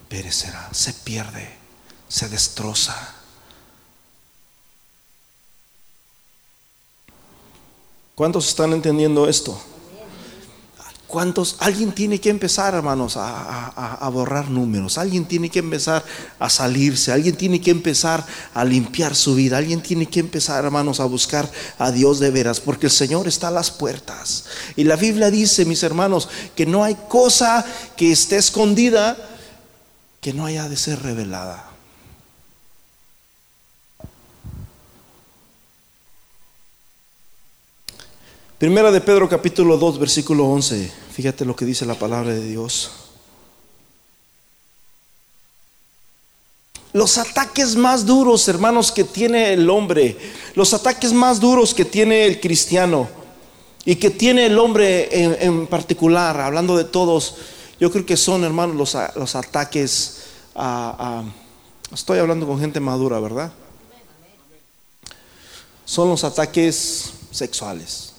Perecerá, 0.07 0.69
se 0.71 0.93
pierde 0.93 1.54
se 2.15 2.29
destroza. 2.29 2.95
¿Cuántos 8.15 8.47
están 8.47 8.71
entendiendo 8.71 9.27
esto? 9.27 9.61
¿Cuántos? 11.07 11.57
Alguien 11.59 11.91
tiene 11.91 12.21
que 12.21 12.29
empezar, 12.29 12.73
hermanos, 12.73 13.15
a, 13.17 14.09
borrar 14.13 14.49
números. 14.49 14.97
Alguien 14.97 15.25
tiene 15.25 15.49
que 15.49 15.59
empezar 15.59 16.05
a 16.39 16.49
salirse. 16.49 17.11
Alguien 17.11 17.35
tiene 17.35 17.59
que 17.59 17.71
empezar 17.71 18.25
a 18.53 18.63
limpiar 18.63 19.13
su 19.13 19.35
vida. 19.35 19.57
Alguien 19.57 19.81
tiene 19.81 20.05
que 20.05 20.21
empezar, 20.21 20.63
hermanos, 20.63 21.01
a 21.01 21.05
buscar 21.05 21.51
a 21.77 21.91
Dios 21.91 22.21
de 22.21 22.31
veras. 22.31 22.61
Porque 22.61 22.85
el 22.85 22.93
Señor 22.93 23.27
está 23.27 23.49
a 23.49 23.51
las 23.51 23.71
puertas. 23.71 24.45
Y 24.77 24.85
la 24.85 24.95
Biblia 24.95 25.29
dice, 25.29 25.65
mis 25.65 25.83
hermanos, 25.83 26.29
que 26.55 26.65
no 26.65 26.85
hay 26.85 26.95
cosa 27.09 27.65
que 27.97 28.13
esté 28.13 28.37
escondida 28.37 29.17
que 30.21 30.31
no 30.31 30.45
haya 30.45 30.69
de 30.69 30.77
ser 30.77 31.03
revelada. 31.03 31.74
Primera 38.57 38.89
de 38.89 39.01
Pedro 39.01 39.27
capítulo 39.27 39.77
2 39.77 39.99
versículo 39.99 40.45
11. 40.45 40.89
Fíjate 41.11 41.43
lo 41.43 41.57
que 41.57 41.65
dice 41.65 41.85
la 41.85 41.95
palabra 41.95 42.33
de 42.33 42.47
Dios. 42.47 42.89
Los 46.93 47.17
ataques 47.17 47.75
más 47.75 48.05
duros, 48.05 48.47
hermanos, 48.47 48.93
que 48.93 49.03
tiene 49.03 49.51
el 49.51 49.69
hombre, 49.69 50.17
los 50.55 50.73
ataques 50.73 51.11
más 51.11 51.41
duros 51.41 51.73
que 51.73 51.83
tiene 51.83 52.25
el 52.25 52.39
cristiano 52.39 53.09
y 53.83 53.97
que 53.97 54.09
tiene 54.09 54.45
el 54.45 54.57
hombre 54.57 55.09
en, 55.43 55.67
particular, 55.67 56.39
hablando 56.39 56.77
de 56.77 56.85
todos, 56.85 57.35
yo 57.81 57.91
creo 57.91 58.05
que 58.05 58.15
son, 58.15 58.45
hermanos, 58.45 58.77
los, 58.77 58.97
los 59.17 59.35
ataques 59.35 60.23
a, 60.55 61.25
Estoy 61.91 62.19
hablando 62.19 62.47
con 62.47 62.59
gente 62.59 62.79
madura, 62.79 63.19
¿verdad? 63.19 63.51
Son 65.83 66.09
los 66.09 66.23
ataques 66.23 67.11
sexuales. 67.31 68.14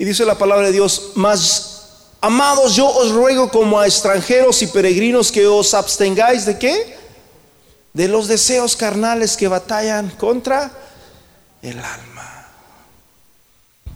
Y 0.00 0.06
dice 0.06 0.24
la 0.24 0.38
palabra 0.38 0.68
de 0.68 0.72
Dios, 0.72 1.10
más 1.14 1.82
amados, 2.22 2.74
yo 2.74 2.88
os 2.88 3.10
ruego 3.10 3.50
como 3.50 3.78
a 3.78 3.86
extranjeros 3.86 4.62
y 4.62 4.66
peregrinos 4.68 5.30
que 5.30 5.46
os 5.46 5.74
abstengáis 5.74 6.46
de 6.46 6.58
qué? 6.58 6.96
De 7.92 8.08
los 8.08 8.26
deseos 8.26 8.76
carnales 8.76 9.36
que 9.36 9.46
batallan 9.46 10.08
contra 10.12 10.72
el 11.60 11.78
alma. 11.78 12.48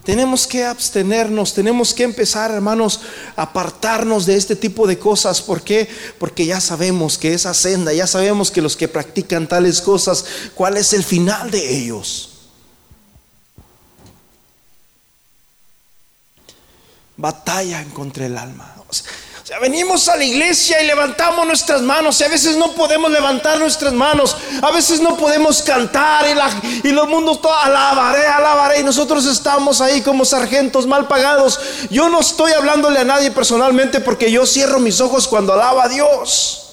Tenemos 0.04 0.46
que 0.46 0.66
abstenernos, 0.66 1.54
tenemos 1.54 1.94
que 1.94 2.02
empezar, 2.02 2.50
hermanos, 2.50 3.00
a 3.34 3.44
apartarnos 3.44 4.26
de 4.26 4.36
este 4.36 4.56
tipo 4.56 4.86
de 4.86 4.98
cosas. 4.98 5.40
¿Por 5.40 5.62
qué? 5.62 5.88
Porque 6.18 6.44
ya 6.44 6.60
sabemos 6.60 7.16
que 7.16 7.32
esa 7.32 7.54
senda, 7.54 7.94
ya 7.94 8.06
sabemos 8.06 8.50
que 8.50 8.60
los 8.60 8.76
que 8.76 8.88
practican 8.88 9.48
tales 9.48 9.80
cosas, 9.80 10.26
¿cuál 10.54 10.76
es 10.76 10.92
el 10.92 11.02
final 11.02 11.50
de 11.50 11.78
ellos? 11.78 12.33
Batallan 17.16 17.90
contra 17.90 18.26
el 18.26 18.36
alma. 18.38 18.74
O 19.44 19.46
sea, 19.46 19.58
venimos 19.58 20.08
a 20.08 20.16
la 20.16 20.24
iglesia 20.24 20.82
y 20.82 20.86
levantamos 20.86 21.46
nuestras 21.46 21.82
manos 21.82 22.18
y 22.20 22.24
a 22.24 22.28
veces 22.28 22.56
no 22.56 22.72
podemos 22.72 23.10
levantar 23.10 23.58
nuestras 23.58 23.92
manos, 23.92 24.34
a 24.62 24.70
veces 24.70 25.00
no 25.00 25.18
podemos 25.18 25.60
cantar 25.62 26.26
y, 26.30 26.34
la, 26.34 26.48
y 26.82 26.88
los 26.92 27.06
mundos 27.08 27.42
todo 27.42 27.54
alabaré, 27.54 28.26
alabaré 28.26 28.80
y 28.80 28.84
nosotros 28.84 29.26
estamos 29.26 29.82
ahí 29.82 30.00
como 30.00 30.24
sargentos 30.24 30.86
mal 30.86 31.08
pagados. 31.08 31.60
Yo 31.90 32.08
no 32.08 32.20
estoy 32.20 32.52
hablándole 32.52 33.00
a 33.00 33.04
nadie 33.04 33.30
personalmente 33.30 34.00
porque 34.00 34.32
yo 34.32 34.46
cierro 34.46 34.80
mis 34.80 35.00
ojos 35.02 35.28
cuando 35.28 35.52
alaba 35.52 35.84
a 35.84 35.88
Dios. 35.88 36.63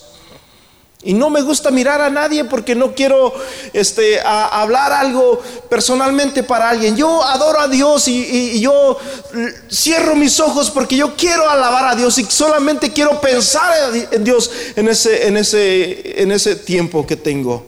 Y 1.04 1.14
no 1.14 1.32
me 1.32 1.42
gusta 1.42 1.72
mirar 1.72 2.00
a 2.00 2.12
nadie 2.12 2.46
porque 2.46 2.76
no 2.76 2.94
quiero 2.94 3.34
este, 3.74 4.20
hablar 4.22 4.92
algo 4.92 5.42
personalmente 5.68 6.44
para 6.44 6.70
alguien. 6.70 6.96
Yo 6.96 7.24
adoro 7.24 7.60
a 7.60 7.68
Dios 7.68 8.08
y, 8.08 8.24
y, 8.24 8.62
yo 8.62 9.00
cierro 9.72 10.16
mis 10.16 10.40
ojos 10.40 10.70
porque 10.70 10.96
yo 10.96 11.16
quiero 11.16 11.50
alabar 11.50 11.86
a 11.86 11.96
Dios 11.96 12.20
y 12.20 12.26
solamente 12.26 12.94
quiero 12.94 13.20
pensar 13.20 13.74
en 14.12 14.24
Dios 14.24 14.52
en 14.76 14.90
ese, 14.90 15.28
en 15.28 15.38
ese, 15.38 16.22
en 16.22 16.32
ese 16.32 16.56
tiempo 16.56 17.08
que 17.08 17.16
tengo. 17.16 17.66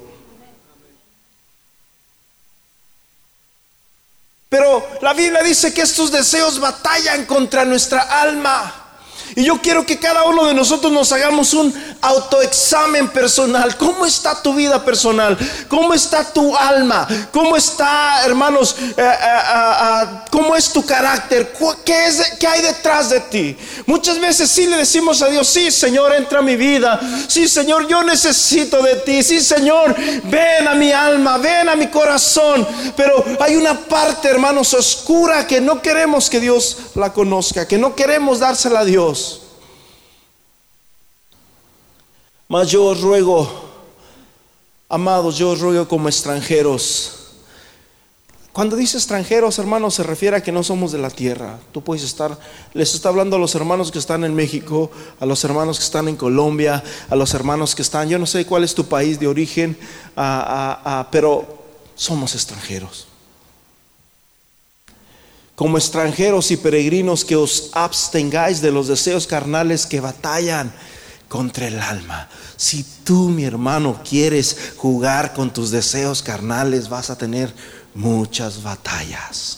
Pero 4.53 4.87
la 5.01 5.13
Biblia 5.15 5.41
dice 5.41 5.73
que 5.73 5.81
estos 5.81 6.11
deseos 6.11 6.59
batallan 6.59 7.25
contra 7.25 7.65
nuestra 7.65 8.21
alma. 8.21 8.82
Y 9.35 9.45
yo 9.45 9.59
quiero 9.61 9.85
que 9.85 9.97
cada 9.97 10.23
uno 10.25 10.45
de 10.45 10.53
nosotros 10.53 10.91
nos 10.91 11.11
hagamos 11.11 11.53
un 11.53 11.73
autoexamen 12.01 13.09
personal. 13.09 13.75
¿Cómo 13.77 14.05
está 14.05 14.41
tu 14.41 14.53
vida 14.53 14.83
personal? 14.83 15.37
¿Cómo 15.67 15.93
está 15.93 16.23
tu 16.31 16.55
alma? 16.55 17.07
¿Cómo 17.31 17.55
está, 17.55 18.23
hermanos? 18.25 18.75
Eh, 18.79 18.93
eh, 18.97 19.05
eh, 19.05 20.05
¿Cómo 20.29 20.55
es 20.55 20.71
tu 20.71 20.85
carácter? 20.85 21.53
¿Qué, 21.83 22.05
es, 22.05 22.33
¿Qué 22.39 22.47
hay 22.47 22.61
detrás 22.61 23.09
de 23.09 23.19
ti? 23.21 23.57
Muchas 23.85 24.19
veces 24.19 24.49
sí 24.49 24.67
le 24.67 24.77
decimos 24.77 25.21
a 25.21 25.29
Dios, 25.29 25.47
sí 25.47 25.71
Señor, 25.71 26.13
entra 26.13 26.39
a 26.39 26.43
mi 26.43 26.55
vida. 26.55 26.99
Sí 27.27 27.47
Señor, 27.47 27.87
yo 27.87 28.03
necesito 28.03 28.81
de 28.81 28.95
ti. 28.97 29.23
Sí 29.23 29.41
Señor, 29.41 29.95
ven 30.25 30.67
a 30.67 30.75
mi 30.75 30.91
alma, 30.91 31.37
ven 31.37 31.69
a 31.69 31.75
mi 31.75 31.87
corazón. 31.87 32.67
Pero 32.95 33.23
hay 33.39 33.55
una 33.55 33.79
parte, 33.79 34.27
hermanos, 34.27 34.73
oscura 34.73 35.47
que 35.47 35.59
no 35.59 35.81
queremos 35.81 36.29
que 36.29 36.39
Dios 36.39 36.77
la 36.95 37.13
conozca, 37.13 37.67
que 37.67 37.77
no 37.77 37.95
queremos 37.95 38.39
dársela 38.39 38.81
a 38.81 38.85
Dios. 38.85 39.22
Mas 42.53 42.69
yo 42.69 42.85
os 42.85 43.01
ruego, 43.01 43.49
amados, 44.87 45.39
yo 45.39 45.49
os 45.49 45.59
ruego 45.59 45.87
como 45.87 46.07
extranjeros. 46.07 47.33
Cuando 48.51 48.75
dice 48.75 48.95
extranjeros, 48.95 49.57
hermanos, 49.57 49.95
se 49.95 50.03
refiere 50.03 50.37
a 50.37 50.43
que 50.43 50.51
no 50.51 50.61
somos 50.61 50.91
de 50.91 50.99
la 50.99 51.09
tierra. 51.09 51.57
Tú 51.71 51.81
puedes 51.81 52.03
estar, 52.03 52.37
les 52.75 52.93
está 52.93 53.09
hablando 53.09 53.37
a 53.37 53.39
los 53.39 53.55
hermanos 53.55 53.91
que 53.91 53.97
están 53.97 54.23
en 54.23 54.35
México, 54.35 54.91
a 55.19 55.25
los 55.25 55.43
hermanos 55.43 55.79
que 55.79 55.85
están 55.85 56.07
en 56.07 56.15
Colombia, 56.15 56.83
a 57.09 57.15
los 57.15 57.33
hermanos 57.33 57.73
que 57.73 57.81
están, 57.81 58.07
yo 58.07 58.19
no 58.19 58.27
sé 58.27 58.45
cuál 58.45 58.63
es 58.63 58.75
tu 58.75 58.85
país 58.85 59.19
de 59.19 59.25
origen, 59.25 59.75
pero 61.09 61.47
somos 61.95 62.35
extranjeros 62.35 63.07
como 65.55 65.77
extranjeros 65.77 66.49
y 66.49 66.57
peregrinos 66.57 67.23
que 67.23 67.35
os 67.35 67.69
abstengáis 67.73 68.59
de 68.59 68.71
los 68.71 68.87
deseos 68.87 69.27
carnales 69.27 69.85
que 69.85 69.99
batallan 69.99 70.73
contra 71.33 71.67
el 71.67 71.79
alma. 71.79 72.29
Si 72.57 72.83
tú, 73.03 73.29
mi 73.29 73.43
hermano, 73.43 73.99
quieres 74.07 74.73
jugar 74.77 75.33
con 75.33 75.51
tus 75.51 75.71
deseos 75.71 76.21
carnales, 76.21 76.89
vas 76.89 77.09
a 77.09 77.17
tener 77.17 77.51
muchas 77.95 78.61
batallas. 78.61 79.57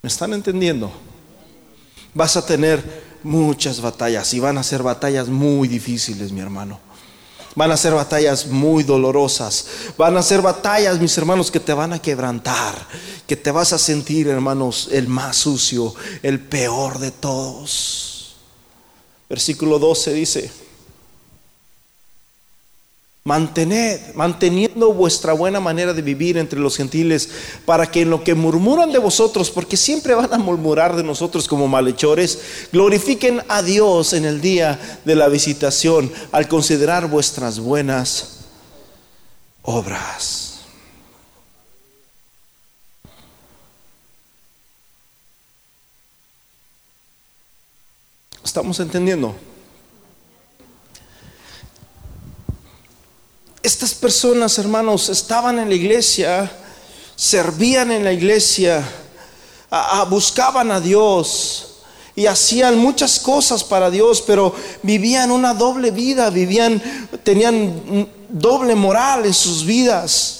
¿Me 0.00 0.08
están 0.08 0.32
entendiendo? 0.32 0.90
Vas 2.14 2.38
a 2.38 2.46
tener 2.46 3.02
muchas 3.22 3.82
batallas 3.82 4.32
y 4.32 4.40
van 4.40 4.56
a 4.56 4.62
ser 4.62 4.82
batallas 4.82 5.28
muy 5.28 5.68
difíciles, 5.68 6.32
mi 6.32 6.40
hermano. 6.40 6.80
Van 7.58 7.72
a 7.72 7.76
ser 7.76 7.92
batallas 7.92 8.46
muy 8.46 8.84
dolorosas. 8.84 9.66
Van 9.96 10.16
a 10.16 10.22
ser 10.22 10.40
batallas, 10.40 11.00
mis 11.00 11.18
hermanos, 11.18 11.50
que 11.50 11.58
te 11.58 11.72
van 11.72 11.92
a 11.92 11.98
quebrantar. 12.00 12.86
Que 13.26 13.34
te 13.34 13.50
vas 13.50 13.72
a 13.72 13.78
sentir, 13.78 14.28
hermanos, 14.28 14.88
el 14.92 15.08
más 15.08 15.38
sucio, 15.38 15.92
el 16.22 16.38
peor 16.38 17.00
de 17.00 17.10
todos. 17.10 18.36
Versículo 19.28 19.80
12 19.80 20.12
dice, 20.12 20.52
Mantened, 23.28 24.14
manteniendo 24.14 24.90
vuestra 24.94 25.34
buena 25.34 25.60
manera 25.60 25.92
de 25.92 26.00
vivir 26.00 26.38
entre 26.38 26.58
los 26.58 26.78
gentiles, 26.78 27.28
para 27.66 27.90
que 27.90 28.00
en 28.00 28.08
lo 28.08 28.24
que 28.24 28.34
murmuran 28.34 28.90
de 28.90 28.98
vosotros, 28.98 29.50
porque 29.50 29.76
siempre 29.76 30.14
van 30.14 30.32
a 30.32 30.38
murmurar 30.38 30.96
de 30.96 31.02
nosotros 31.02 31.46
como 31.46 31.68
malhechores, 31.68 32.38
glorifiquen 32.72 33.42
a 33.46 33.60
Dios 33.60 34.14
en 34.14 34.24
el 34.24 34.40
día 34.40 35.00
de 35.04 35.14
la 35.14 35.28
visitación 35.28 36.10
al 36.32 36.48
considerar 36.48 37.06
vuestras 37.06 37.60
buenas 37.60 38.46
obras. 39.60 40.60
¿Estamos 48.42 48.80
entendiendo? 48.80 49.36
Estas 53.62 53.92
personas, 53.92 54.56
hermanos, 54.58 55.08
estaban 55.08 55.58
en 55.58 55.68
la 55.68 55.74
iglesia, 55.74 56.50
servían 57.16 57.90
en 57.90 58.04
la 58.04 58.12
iglesia, 58.12 58.88
buscaban 60.08 60.70
a 60.70 60.80
Dios 60.80 61.80
y 62.14 62.26
hacían 62.26 62.78
muchas 62.78 63.18
cosas 63.18 63.64
para 63.64 63.90
Dios, 63.90 64.22
pero 64.22 64.54
vivían 64.82 65.32
una 65.32 65.54
doble 65.54 65.90
vida, 65.90 66.30
vivían, 66.30 66.80
tenían 67.24 68.08
doble 68.28 68.76
moral 68.76 69.26
en 69.26 69.34
sus 69.34 69.64
vidas. 69.64 70.34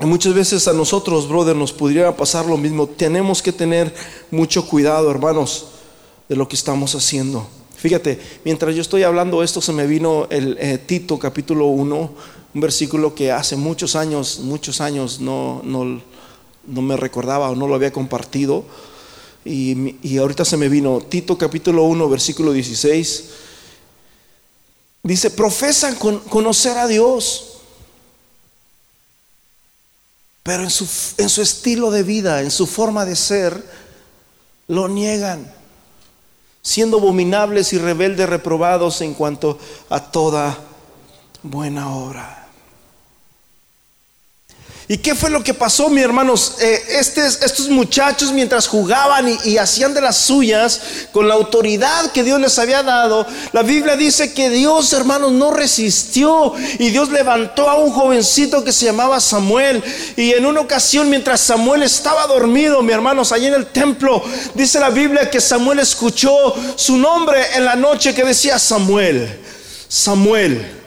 Y 0.00 0.04
muchas 0.06 0.32
veces 0.32 0.68
a 0.68 0.72
nosotros, 0.72 1.28
brother, 1.28 1.56
nos 1.56 1.72
pudiera 1.72 2.16
pasar 2.16 2.46
lo 2.46 2.56
mismo. 2.56 2.86
Tenemos 2.86 3.42
que 3.42 3.50
tener 3.50 3.92
mucho 4.30 4.64
cuidado, 4.64 5.10
hermanos 5.10 5.72
de 6.28 6.36
lo 6.36 6.48
que 6.48 6.56
estamos 6.56 6.94
haciendo. 6.94 7.48
Fíjate, 7.76 8.18
mientras 8.44 8.74
yo 8.74 8.82
estoy 8.82 9.04
hablando 9.04 9.42
esto, 9.42 9.60
se 9.60 9.72
me 9.72 9.86
vino 9.86 10.26
el 10.30 10.56
eh, 10.60 10.78
Tito 10.78 11.18
capítulo 11.18 11.66
1, 11.66 12.14
un 12.54 12.60
versículo 12.60 13.14
que 13.14 13.30
hace 13.30 13.56
muchos 13.56 13.94
años, 13.94 14.40
muchos 14.40 14.80
años 14.80 15.20
no, 15.20 15.62
no, 15.64 16.00
no 16.66 16.82
me 16.82 16.96
recordaba 16.96 17.50
o 17.50 17.54
no 17.54 17.68
lo 17.68 17.76
había 17.76 17.92
compartido. 17.92 18.64
Y, 19.44 19.96
y 20.02 20.18
ahorita 20.18 20.44
se 20.44 20.56
me 20.56 20.68
vino 20.68 21.00
Tito 21.00 21.38
capítulo 21.38 21.84
1, 21.84 22.08
versículo 22.08 22.52
16. 22.52 23.24
Dice, 25.04 25.30
profesan 25.30 25.94
con, 25.94 26.18
conocer 26.18 26.76
a 26.76 26.88
Dios, 26.88 27.60
pero 30.42 30.64
en 30.64 30.70
su, 30.70 30.86
en 31.18 31.28
su 31.28 31.42
estilo 31.42 31.92
de 31.92 32.02
vida, 32.02 32.42
en 32.42 32.50
su 32.50 32.66
forma 32.66 33.06
de 33.06 33.14
ser, 33.14 33.62
lo 34.66 34.88
niegan 34.88 35.57
siendo 36.62 36.98
abominables 36.98 37.72
y 37.72 37.78
rebeldes 37.78 38.28
reprobados 38.28 39.00
en 39.00 39.14
cuanto 39.14 39.58
a 39.90 40.00
toda 40.10 40.58
buena 41.42 41.94
obra. 41.94 42.37
¿Y 44.90 44.96
qué 44.96 45.14
fue 45.14 45.28
lo 45.28 45.44
que 45.44 45.52
pasó, 45.52 45.90
mis 45.90 46.02
hermanos? 46.02 46.54
Eh, 46.60 46.82
estos 46.98 47.68
muchachos 47.68 48.32
mientras 48.32 48.66
jugaban 48.66 49.28
y, 49.28 49.50
y, 49.50 49.58
hacían 49.58 49.92
de 49.92 50.00
las 50.00 50.16
suyas 50.16 50.80
con 51.12 51.28
la 51.28 51.34
autoridad 51.34 52.10
que 52.12 52.24
Dios 52.24 52.40
les 52.40 52.58
había 52.58 52.82
dado, 52.82 53.26
la 53.52 53.62
Biblia 53.62 53.96
dice 53.96 54.32
que 54.32 54.48
Dios, 54.48 54.90
hermanos, 54.94 55.32
no 55.32 55.50
resistió 55.50 56.54
y 56.78 56.88
Dios 56.88 57.10
levantó 57.10 57.68
a 57.68 57.74
un 57.74 57.92
jovencito 57.92 58.64
que 58.64 58.72
se 58.72 58.86
llamaba 58.86 59.20
Samuel. 59.20 59.84
Y 60.16 60.32
en 60.32 60.46
una 60.46 60.60
ocasión, 60.60 61.10
mientras 61.10 61.42
Samuel 61.42 61.82
estaba 61.82 62.26
dormido, 62.26 62.80
mis 62.82 62.94
hermanos, 62.94 63.30
allí 63.30 63.44
en 63.44 63.54
el 63.54 63.66
templo, 63.66 64.24
dice 64.54 64.80
la 64.80 64.88
Biblia 64.88 65.28
que 65.28 65.42
Samuel 65.42 65.80
escuchó 65.80 66.54
su 66.76 66.96
nombre 66.96 67.38
en 67.56 67.66
la 67.66 67.76
noche 67.76 68.14
que 68.14 68.24
decía 68.24 68.58
Samuel, 68.58 69.38
Samuel. 69.86 70.77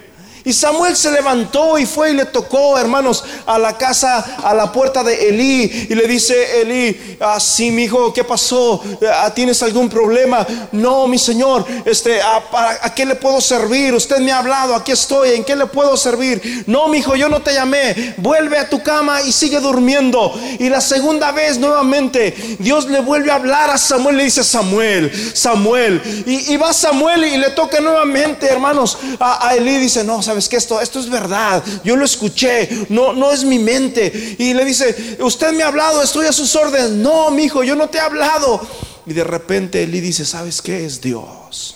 Y 0.44 0.54
Samuel 0.54 0.96
se 0.96 1.12
levantó 1.12 1.78
y 1.78 1.86
fue 1.86 2.12
y 2.12 2.14
le 2.14 2.26
tocó, 2.26 2.78
hermanos, 2.78 3.24
a 3.46 3.60
la 3.60 3.78
casa, 3.78 4.38
a 4.44 4.54
la 4.54 4.72
puerta 4.72 5.04
de 5.04 5.30
Elí. 5.30 5.88
Y 5.90 5.96
le 5.96 6.08
dice, 6.08 6.62
Elí, 6.62 7.18
así, 7.20 7.70
ah, 7.70 7.72
mi 7.72 7.84
hijo, 7.84 8.14
¿qué 8.14 8.24
pasó? 8.24 8.82
Ah, 9.14 9.32
¿Tienes 9.34 9.62
algún 9.62 9.90
problema? 9.90 10.46
No, 10.72 11.08
mi 11.08 11.18
señor, 11.18 11.66
este, 11.86 12.22
¿a, 12.22 12.42
¿a 12.82 12.94
qué 12.94 13.06
le 13.06 13.16
puedo 13.16 13.40
servir? 13.42 13.94
Usted 13.94 14.18
me 14.20 14.32
ha 14.32 14.40
hablado, 14.40 14.76
aquí 14.76 14.92
estoy, 14.92 15.32
¿en 15.32 15.44
qué 15.44 15.56
le 15.56 15.66
puedo 15.68 15.96
servir? 15.98 16.64
No, 16.68 16.88
mi 16.88 17.00
hijo, 17.00 17.16
yo 17.16 17.30
no 17.30 17.42
te 17.42 17.54
llamé. 17.54 18.16
Vuelve 18.18 18.58
a 18.58 18.70
tu 18.70 18.82
cama 18.82 19.22
y 19.22 19.32
sigue 19.32 19.60
durmiendo. 19.60 20.34
Y 20.60 20.70
la 20.70 20.82
segunda 20.82 21.32
vez, 21.32 21.58
nuevamente, 21.58 22.58
Dios 22.60 22.88
le 22.88 23.00
vuelve 23.02 23.32
a 23.32 23.36
hablar 23.36 23.70
a 23.70 23.78
Samuel. 23.78 24.18
Le 24.18 24.24
dice, 24.26 24.44
Samuel, 24.44 25.12
Samuel. 25.36 26.02
Y, 26.26 26.56
va 26.58 26.74
Samuel 26.74 27.26
y 27.26 27.38
le 27.38 27.52
toca 27.52 27.80
nuevamente, 27.80 28.48
hermanos, 28.48 28.98
a, 29.20 29.48
a 29.48 29.56
Elí. 29.56 29.78
Dice, 29.78 30.04
no, 30.04 30.22
sabes 30.32 30.48
que 30.48 30.56
esto, 30.56 30.80
esto 30.80 31.02
es 31.02 31.10
verdad, 31.10 31.62
yo 31.84 31.98
lo 31.98 32.06
escuché, 32.06 32.86
no, 32.88 33.12
no 33.12 33.32
es 33.32 33.44
mi 33.44 33.60
mente. 33.60 34.38
Y 34.40 34.54
le 34.54 34.64
dice, 34.64 35.18
usted 35.20 35.52
me 35.52 35.62
ha 35.64 35.68
hablado, 35.68 36.02
estoy 36.02 36.26
a 36.26 36.32
sus 36.32 36.56
órdenes. 36.56 36.92
No, 36.92 37.30
mi 37.32 37.44
hijo, 37.44 37.64
yo 37.64 37.76
no 37.76 37.90
te 37.90 37.98
he 37.98 38.02
hablado. 38.02 38.66
Y 39.06 39.12
de 39.12 39.26
repente 39.26 39.84
Eli 39.84 40.00
dice, 40.00 40.24
¿sabes 40.26 40.62
qué 40.62 40.86
es 40.86 41.02
Dios? 41.02 41.76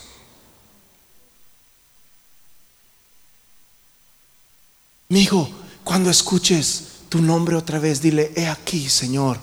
Mi 5.10 5.20
hijo, 5.20 5.50
cuando 5.84 6.08
escuches 6.08 6.84
tu 7.10 7.20
nombre 7.20 7.56
otra 7.56 7.78
vez, 7.78 8.00
dile, 8.00 8.32
he 8.36 8.46
aquí, 8.46 8.88
Señor, 8.88 9.38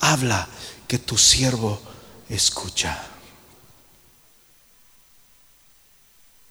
habla 0.00 0.46
que 0.86 0.98
tu 0.98 1.16
siervo 1.16 1.80
escucha. 2.28 3.06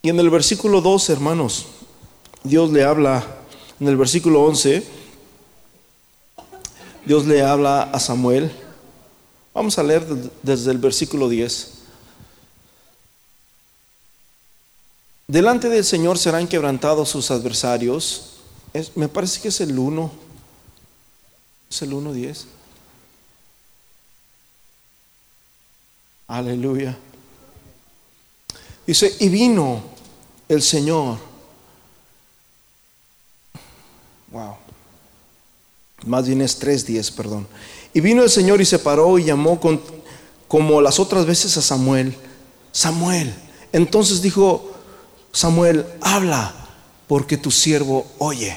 Y 0.01 0.09
en 0.09 0.19
el 0.19 0.31
versículo 0.31 0.81
2, 0.81 1.09
hermanos, 1.11 1.67
Dios 2.43 2.71
le 2.71 2.83
habla, 2.83 3.25
en 3.79 3.87
el 3.87 3.97
versículo 3.97 4.43
11, 4.43 4.85
Dios 7.05 7.25
le 7.25 7.41
habla 7.41 7.83
a 7.83 7.99
Samuel. 7.99 8.51
Vamos 9.53 9.77
a 9.77 9.83
leer 9.83 10.05
desde 10.41 10.71
el 10.71 10.77
versículo 10.77 11.27
10. 11.27 11.73
Delante 15.27 15.69
del 15.69 15.85
Señor 15.85 16.17
serán 16.17 16.47
quebrantados 16.47 17.09
sus 17.09 17.29
adversarios. 17.29 18.37
me 18.95 19.07
parece 19.07 19.41
que 19.41 19.49
es 19.49 19.61
el 19.61 19.77
1. 19.77 20.11
Es 21.69 21.81
el 21.81 21.91
1.10. 21.91 22.45
Aleluya. 26.27 26.97
Dice, 28.87 29.15
y 29.19 29.29
vino 29.29 29.81
el 30.47 30.61
Señor. 30.61 31.28
Wow. 34.31 34.55
Más 36.05 36.27
bien 36.27 36.41
es 36.41 36.57
tres 36.57 36.85
días, 36.85 37.11
perdón. 37.11 37.47
Y 37.93 38.01
vino 38.01 38.23
el 38.23 38.29
Señor 38.29 38.61
y 38.61 38.65
se 38.65 38.79
paró 38.79 39.17
y 39.19 39.25
llamó 39.25 39.59
con, 39.59 39.81
como 40.47 40.81
las 40.81 40.99
otras 40.99 41.25
veces 41.25 41.57
a 41.57 41.61
Samuel. 41.61 42.15
Samuel. 42.71 43.33
Entonces 43.71 44.21
dijo 44.21 44.71
Samuel, 45.31 45.85
habla, 46.01 46.53
porque 47.07 47.37
tu 47.37 47.51
siervo 47.51 48.05
oye. 48.19 48.55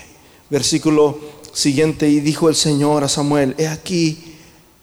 Versículo 0.50 1.18
siguiente, 1.52 2.08
y 2.08 2.20
dijo 2.20 2.48
el 2.48 2.56
Señor 2.56 3.04
a 3.04 3.08
Samuel, 3.08 3.54
he 3.58 3.68
aquí, 3.68 4.36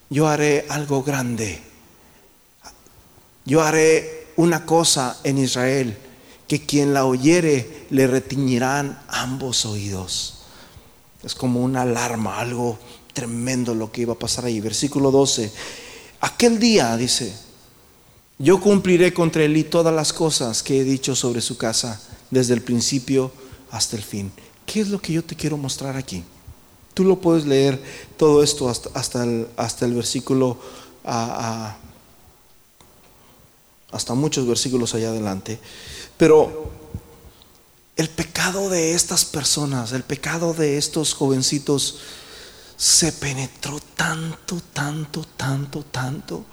yo 0.09 0.27
haré 0.27 0.65
algo 0.69 1.03
grande. 1.03 1.61
Yo 3.45 3.61
haré 3.61 4.27
una 4.35 4.65
cosa 4.65 5.19
en 5.23 5.37
Israel, 5.37 5.97
que 6.47 6.65
quien 6.65 6.93
la 6.93 7.05
oyere 7.05 7.85
le 7.91 8.07
retiñirán 8.07 8.99
ambos 9.07 9.65
oídos. 9.65 10.38
Es 11.23 11.35
como 11.35 11.61
una 11.61 11.81
alarma, 11.81 12.39
algo 12.39 12.77
tremendo 13.13 13.75
lo 13.75 13.91
que 13.91 14.01
iba 14.01 14.13
a 14.13 14.19
pasar 14.19 14.45
ahí. 14.45 14.59
Versículo 14.59 15.11
12. 15.11 15.51
Aquel 16.21 16.59
día, 16.59 16.95
dice, 16.97 17.33
yo 18.37 18.59
cumpliré 18.61 19.13
contra 19.13 19.43
él 19.43 19.57
y 19.57 19.63
todas 19.63 19.93
las 19.93 20.13
cosas 20.13 20.63
que 20.63 20.79
he 20.79 20.83
dicho 20.83 21.15
sobre 21.15 21.41
su 21.41 21.57
casa, 21.57 22.01
desde 22.31 22.53
el 22.53 22.61
principio 22.61 23.31
hasta 23.71 23.95
el 23.95 24.03
fin. 24.03 24.31
¿Qué 24.65 24.81
es 24.81 24.89
lo 24.89 25.01
que 25.01 25.13
yo 25.13 25.23
te 25.23 25.35
quiero 25.35 25.57
mostrar 25.57 25.97
aquí? 25.97 26.23
Tú 26.93 27.03
lo 27.03 27.19
puedes 27.19 27.45
leer 27.45 27.81
todo 28.17 28.43
esto 28.43 28.69
hasta, 28.69 28.89
hasta, 28.93 29.23
el, 29.23 29.47
hasta 29.57 29.85
el 29.85 29.93
versículo 29.93 30.57
hasta 33.91 34.13
muchos 34.13 34.47
versículos 34.47 34.93
allá 34.93 35.09
adelante. 35.09 35.59
Pero 36.17 36.68
el 37.99 38.09
pecado 38.09 38.69
de 38.69 38.93
estas 38.93 39.25
personas, 39.25 39.91
el 39.91 40.03
pecado 40.03 40.53
de 40.53 40.77
estos 40.77 41.13
jovencitos, 41.13 41.99
se 42.77 43.11
penetró 43.11 43.79
tanto, 43.95 44.61
tanto, 44.73 45.25
tanto, 45.35 45.83
tanto, 45.83 46.45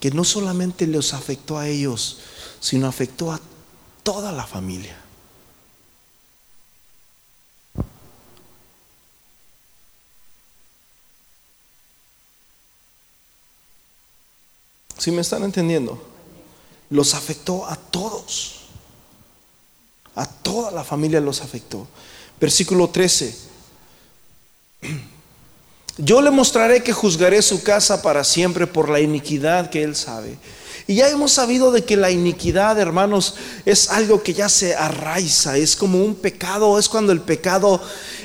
que 0.00 0.10
no 0.10 0.24
solamente 0.24 0.86
les 0.86 1.14
afectó 1.14 1.58
a 1.58 1.68
ellos, 1.68 2.18
sino 2.60 2.86
afectó 2.88 3.32
a 3.32 3.40
toda 4.02 4.32
la 4.32 4.46
familia. 4.46 4.96
¿Sí 14.98 15.10
me 15.10 15.22
están 15.22 15.44
entendiendo? 15.44 16.10
los 16.90 17.14
afectó 17.14 17.66
a 17.66 17.76
todos. 17.76 18.59
A 20.14 20.26
toda 20.26 20.70
la 20.70 20.84
familia 20.84 21.20
los 21.20 21.40
afectó. 21.40 21.86
Versículo 22.40 22.88
13. 22.88 23.34
Yo 25.98 26.22
le 26.22 26.30
mostraré 26.30 26.82
que 26.82 26.92
juzgaré 26.92 27.42
su 27.42 27.62
casa 27.62 28.00
para 28.00 28.24
siempre 28.24 28.66
por 28.66 28.88
la 28.88 29.00
iniquidad 29.00 29.70
que 29.70 29.82
él 29.82 29.94
sabe. 29.94 30.38
Y 30.86 30.96
ya 30.96 31.08
hemos 31.08 31.32
sabido 31.32 31.70
de 31.70 31.84
que 31.84 31.96
la 31.96 32.10
iniquidad, 32.10 32.78
hermanos, 32.78 33.34
es 33.64 33.90
algo 33.90 34.22
que 34.22 34.34
ya 34.34 34.48
se 34.48 34.74
arraiza, 34.74 35.56
es 35.56 35.76
como 35.76 36.02
un 36.02 36.14
pecado, 36.14 36.78
es 36.78 36.88
cuando 36.88 37.12
el 37.12 37.20
pecado 37.20 37.80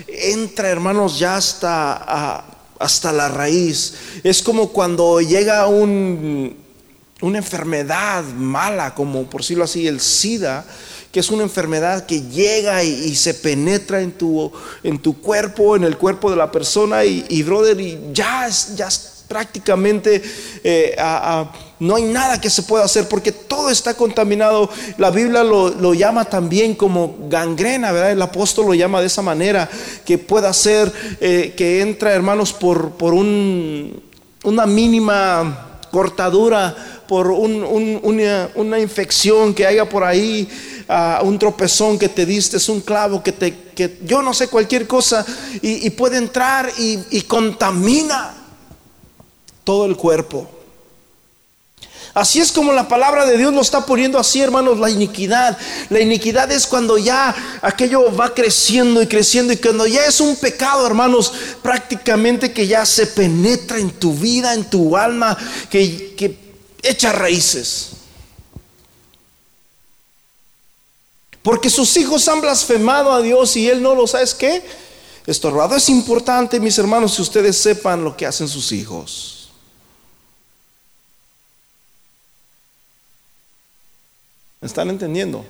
entra, 0.08 0.70
hermanos, 0.70 1.20
ya 1.20 1.36
hasta, 1.36 2.44
hasta 2.80 3.12
la 3.12 3.28
raíz. 3.28 3.94
Es 4.24 4.42
como 4.42 4.70
cuando 4.70 5.22
llega 5.22 5.68
un, 5.68 6.58
una 7.22 7.38
enfermedad 7.38 8.24
mala, 8.24 8.96
como 8.96 9.30
por 9.30 9.42
decirlo 9.42 9.66
así, 9.66 9.88
el 9.88 10.00
SIDA, 10.00 10.66
que 11.16 11.22
es 11.22 11.30
una 11.30 11.44
enfermedad 11.44 12.06
que 12.06 12.24
llega 12.24 12.84
y, 12.84 13.16
se 13.16 13.34
penetra 13.34 14.02
en 14.02 14.12
tu, 14.12 14.52
en 14.84 15.00
tu 15.00 15.22
cuerpo, 15.22 15.78
en 15.78 15.86
el 15.86 15.98
cuerpo 15.98 16.30
de 16.30 16.36
la 16.36 16.52
persona, 16.52 17.06
y, 17.06 17.42
brother, 17.42 17.80
y 17.80 17.98
ya 18.12 18.50
ya 18.76 18.90
prácticamente 19.26 20.22
eh, 20.62 20.94
no 21.80 21.96
hay 21.96 22.04
nada 22.04 22.42
que 22.42 22.50
se 22.50 22.64
pueda 22.64 22.84
hacer 22.84 23.08
porque 23.08 23.32
todo 23.32 23.70
está 23.70 23.94
contaminado. 23.94 24.70
La 24.98 25.10
Biblia 25.10 25.46
lo, 25.46 25.94
llama 25.94 26.26
también 26.26 26.76
como 26.76 27.16
gangrena, 27.30 27.94
¿verdad? 27.94 28.12
El 28.12 28.22
apóstol 28.22 28.66
lo 28.66 28.74
llama 28.74 29.00
de 29.00 29.08
esa 29.08 29.22
manera, 29.22 29.70
que 30.04 30.18
pueda 30.18 30.52
ser 30.52 30.92
eh, 31.22 31.54
que 31.56 31.80
entra, 31.80 32.12
hermanos, 32.12 32.52
por, 32.52 32.92
por 32.96 33.14
un, 33.14 34.04
una 34.44 34.66
mínima 34.66 35.80
cortadura 35.92 36.95
por 37.08 37.30
una, 37.32 38.80
infección 38.80 39.54
que 39.54 39.66
haya 39.66 39.88
por 39.88 40.04
ahí, 40.04 40.48
un 41.24 41.38
tropezón 41.40 41.98
que 42.00 42.10
te 42.10 42.26
diste, 42.26 42.58
es 42.58 42.70
un 42.70 42.82
clavo 42.82 43.24
que 43.24 43.32
te, 43.32 43.56
que 43.76 44.00
yo 44.04 44.22
no 44.22 44.34
sé, 44.34 44.48
cualquier 44.48 44.88
cosa, 44.88 45.26
y, 45.62 45.90
puede 45.92 46.18
entrar 46.18 46.72
y, 46.78 47.22
contamina 47.22 48.36
todo 49.64 49.86
el 49.86 49.96
cuerpo. 49.96 50.50
Así 52.14 52.40
es 52.40 52.54
como 52.54 52.72
la 52.72 52.88
palabra 52.88 53.26
de 53.26 53.38
Dios 53.38 53.54
lo 53.54 53.60
está 53.60 53.86
poniendo 53.86 54.18
así, 54.18 54.40
hermanos, 54.40 54.80
la 54.80 54.90
iniquidad. 54.90 55.58
La 55.90 56.00
iniquidad 56.00 56.50
es 56.50 56.66
cuando 56.66 56.98
ya 56.98 57.36
aquello 57.62 58.16
va 58.16 58.34
creciendo 58.34 59.02
y 59.02 59.08
creciendo 59.08 59.52
y 59.52 59.58
cuando 59.58 59.86
ya 59.86 60.06
es 60.06 60.22
un 60.22 60.38
pecado, 60.38 60.88
hermanos, 60.88 61.34
prácticamente 61.62 62.54
que 62.54 62.68
ya 62.68 62.86
se 62.86 63.08
penetra 63.08 63.80
en 63.80 63.92
tu 63.92 64.14
vida, 64.14 64.54
en 64.54 64.64
tu 64.70 64.96
alma, 64.96 65.38
que 65.70 66.45
echa 66.88 67.12
raíces. 67.12 67.92
Porque 71.42 71.70
sus 71.70 71.96
hijos 71.98 72.28
han 72.28 72.42
blasfemado 72.42 73.12
a 73.12 73.22
Dios 73.22 73.56
y 73.56 73.70
Él 73.70 73.82
no 73.82 73.94
lo 73.94 74.08
sabe. 74.08 74.26
¿Qué? 74.38 74.64
Estorbado. 75.28 75.76
Es 75.76 75.90
importante, 75.90 76.60
mis 76.60 76.78
hermanos, 76.80 77.16
que 77.16 77.22
ustedes 77.22 77.58
sepan 77.58 78.04
lo 78.04 78.18
que 78.18 78.26
hacen 78.26 78.48
sus 78.48 78.72
hijos. 78.72 79.50
¿Están 84.62 84.90
entendiendo? 84.90 85.46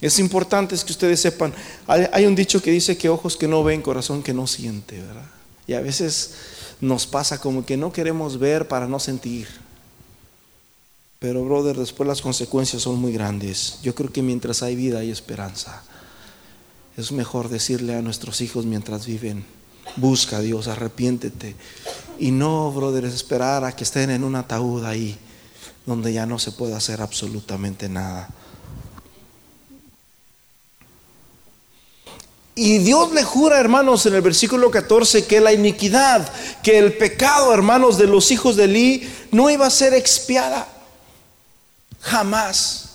Es 0.00 0.18
importante 0.18 0.76
que 0.76 0.92
ustedes 0.92 1.20
sepan. 1.20 1.54
Hay, 1.86 2.26
un 2.26 2.34
dicho 2.34 2.60
que 2.60 2.70
dice 2.70 2.98
que 2.98 3.08
ojos 3.08 3.36
que 3.36 3.46
no 3.46 3.62
ven, 3.62 3.80
corazón 3.80 4.22
que 4.22 4.34
no 4.34 4.46
siente, 4.46 5.00
¿verdad? 5.00 5.30
Y 5.66 5.74
a 5.74 5.80
veces 5.80 6.34
nos 6.84 7.06
pasa 7.06 7.40
como 7.40 7.64
que 7.64 7.76
no 7.76 7.92
queremos 7.92 8.38
ver 8.38 8.68
para 8.68 8.86
no 8.86 9.00
sentir. 9.00 9.48
Pero, 11.18 11.44
brother, 11.44 11.76
después 11.76 12.06
las 12.06 12.20
consecuencias 12.20 12.82
son 12.82 13.00
muy 13.00 13.12
grandes. 13.12 13.78
Yo 13.82 13.94
creo 13.94 14.12
que 14.12 14.22
mientras 14.22 14.62
hay 14.62 14.76
vida 14.76 14.98
hay 14.98 15.10
esperanza. 15.10 15.82
Es 16.96 17.12
mejor 17.12 17.48
decirle 17.48 17.96
a 17.96 18.02
nuestros 18.02 18.40
hijos 18.40 18.66
mientras 18.66 19.06
viven, 19.06 19.44
busca 19.96 20.36
a 20.36 20.40
Dios, 20.40 20.68
arrepiéntete. 20.68 21.56
Y 22.18 22.30
no, 22.30 22.70
brother, 22.70 23.06
es 23.06 23.14
esperar 23.14 23.64
a 23.64 23.74
que 23.74 23.84
estén 23.84 24.10
en 24.10 24.22
un 24.22 24.36
ataúd 24.36 24.84
ahí, 24.84 25.16
donde 25.86 26.12
ya 26.12 26.26
no 26.26 26.38
se 26.38 26.52
puede 26.52 26.74
hacer 26.74 27.00
absolutamente 27.00 27.88
nada. 27.88 28.28
Y 32.56 32.78
Dios 32.78 33.12
le 33.12 33.24
jura, 33.24 33.58
hermanos, 33.58 34.06
en 34.06 34.14
el 34.14 34.22
versículo 34.22 34.70
14, 34.70 35.26
que 35.26 35.40
la 35.40 35.52
iniquidad, 35.52 36.32
que 36.62 36.78
el 36.78 36.96
pecado, 36.96 37.52
hermanos, 37.52 37.98
de 37.98 38.06
los 38.06 38.30
hijos 38.30 38.54
de 38.54 38.64
Eli 38.64 39.10
no 39.32 39.50
iba 39.50 39.66
a 39.66 39.70
ser 39.70 39.92
expiada. 39.92 40.68
Jamás. 42.00 42.90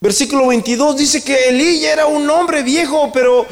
Versículo 0.00 0.46
22 0.46 0.96
dice 0.96 1.24
que 1.24 1.48
Elí 1.48 1.84
era 1.84 2.06
un 2.06 2.30
hombre 2.30 2.62
viejo, 2.62 3.10
pero 3.12 3.44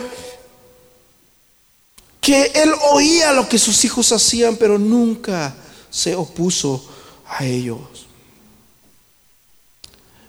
que 2.21 2.53
él 2.55 2.73
oía 2.93 3.33
lo 3.33 3.49
que 3.49 3.59
sus 3.59 3.85
hijos 3.85 4.13
hacían, 4.13 4.57
pero 4.57 4.79
nunca 4.79 5.57
se 5.91 6.15
opuso 6.15 6.89
a 7.27 7.45
ellos. 7.45 8.07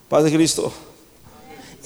Padre 0.09 0.31
Cristo. 0.31 0.73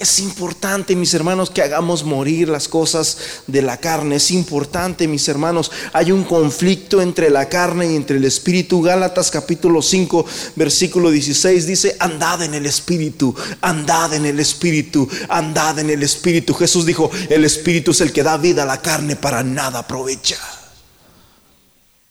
Es 0.02 0.18
importante, 0.18 0.96
mis 0.96 1.14
hermanos, 1.14 1.48
que 1.48 1.62
hagamos 1.62 2.02
morir 2.02 2.48
las 2.48 2.66
cosas 2.66 3.18
de 3.46 3.62
la 3.62 3.76
carne. 3.76 4.16
Es 4.16 4.32
importante, 4.32 5.06
mis 5.06 5.28
hermanos. 5.28 5.70
Hay 5.92 6.10
un 6.10 6.24
conflicto 6.24 7.00
entre 7.00 7.30
la 7.30 7.48
carne 7.48 7.92
y 7.92 7.94
entre 7.94 8.16
el 8.16 8.24
espíritu. 8.24 8.82
Gálatas 8.82 9.30
capítulo 9.30 9.80
5, 9.80 10.26
versículo 10.56 11.08
16 11.08 11.68
dice, 11.68 11.96
andad 12.00 12.42
en 12.42 12.54
el 12.54 12.66
espíritu, 12.66 13.32
andad 13.60 14.12
en 14.14 14.26
el 14.26 14.40
espíritu, 14.40 15.08
andad 15.28 15.78
en 15.78 15.90
el 15.90 16.02
espíritu. 16.02 16.52
Jesús 16.52 16.84
dijo, 16.84 17.08
el 17.30 17.44
espíritu 17.44 17.92
es 17.92 18.00
el 18.00 18.12
que 18.12 18.24
da 18.24 18.36
vida 18.38 18.64
a 18.64 18.66
la 18.66 18.82
carne, 18.82 19.14
para 19.14 19.44
nada 19.44 19.78
aprovecha. 19.78 20.36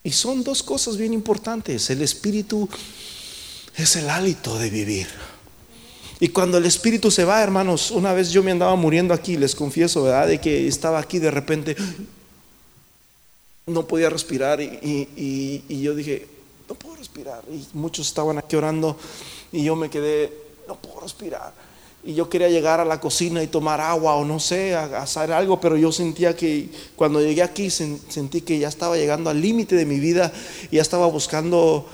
Y 0.02 0.14
son 0.14 0.46
dos 0.46 0.64
cosas 0.64 0.96
bien 0.96 1.12
importantes. 1.12 1.90
El 1.90 2.02
espíritu 2.02 2.70
es 3.76 3.98
el 3.98 4.10
hálito 4.10 4.58
de 4.58 4.70
vivir. 4.70 5.08
Y 6.22 6.30
cuando 6.30 6.60
el 6.60 6.68
espíritu 6.68 7.10
se 7.10 7.26
va, 7.26 7.42
hermanos, 7.42 7.90
una 7.90 8.14
vez 8.14 8.30
yo 8.30 8.44
me 8.44 8.52
andaba 8.52 8.76
muriendo 8.76 9.12
aquí, 9.12 9.38
les 9.38 9.56
confieso, 9.56 10.04
¿verdad? 10.04 10.28
De 10.28 10.40
que 10.40 10.68
estaba 10.68 11.00
aquí 11.00 11.18
de 11.18 11.32
repente, 11.32 11.76
no 13.66 13.88
podía 13.88 14.08
respirar 14.08 14.62
y, 14.62 15.82
yo 15.82 15.96
dije, 15.96 16.28
no 16.70 16.76
puedo 16.76 16.98
respirar. 16.98 17.42
Y 17.52 17.66
muchos 17.74 18.08
estaban 18.08 18.38
aquí 18.38 18.56
orando 18.56 18.96
y 19.52 19.64
yo 19.64 19.76
me 19.76 19.90
quedé, 19.90 20.32
no 20.68 20.76
puedo 20.76 21.00
respirar. 21.00 21.54
Y 22.04 22.14
yo 22.14 22.30
quería 22.30 22.50
llegar 22.50 22.80
a 22.80 22.86
la 22.86 23.00
cocina 23.00 23.42
y 23.42 23.48
tomar 23.48 23.82
agua 23.82 24.14
o 24.14 24.24
no 24.24 24.40
sé, 24.40 24.76
a, 24.76 25.02
hacer 25.02 25.32
algo, 25.32 25.60
pero 25.60 25.76
yo 25.76 25.92
sentía 25.92 26.36
que 26.36 26.70
cuando 26.96 27.20
llegué 27.20 27.42
aquí 27.42 27.72
sentí 27.72 28.42
que 28.42 28.60
ya 28.60 28.68
estaba 28.68 28.96
llegando 28.96 29.32
al 29.32 29.42
límite 29.42 29.76
de 29.76 29.88
mi 29.88 30.00
vida 30.00 30.32
y 30.70 30.76
ya 30.76 30.84
estaba 30.84 31.08
buscando, 31.08 31.90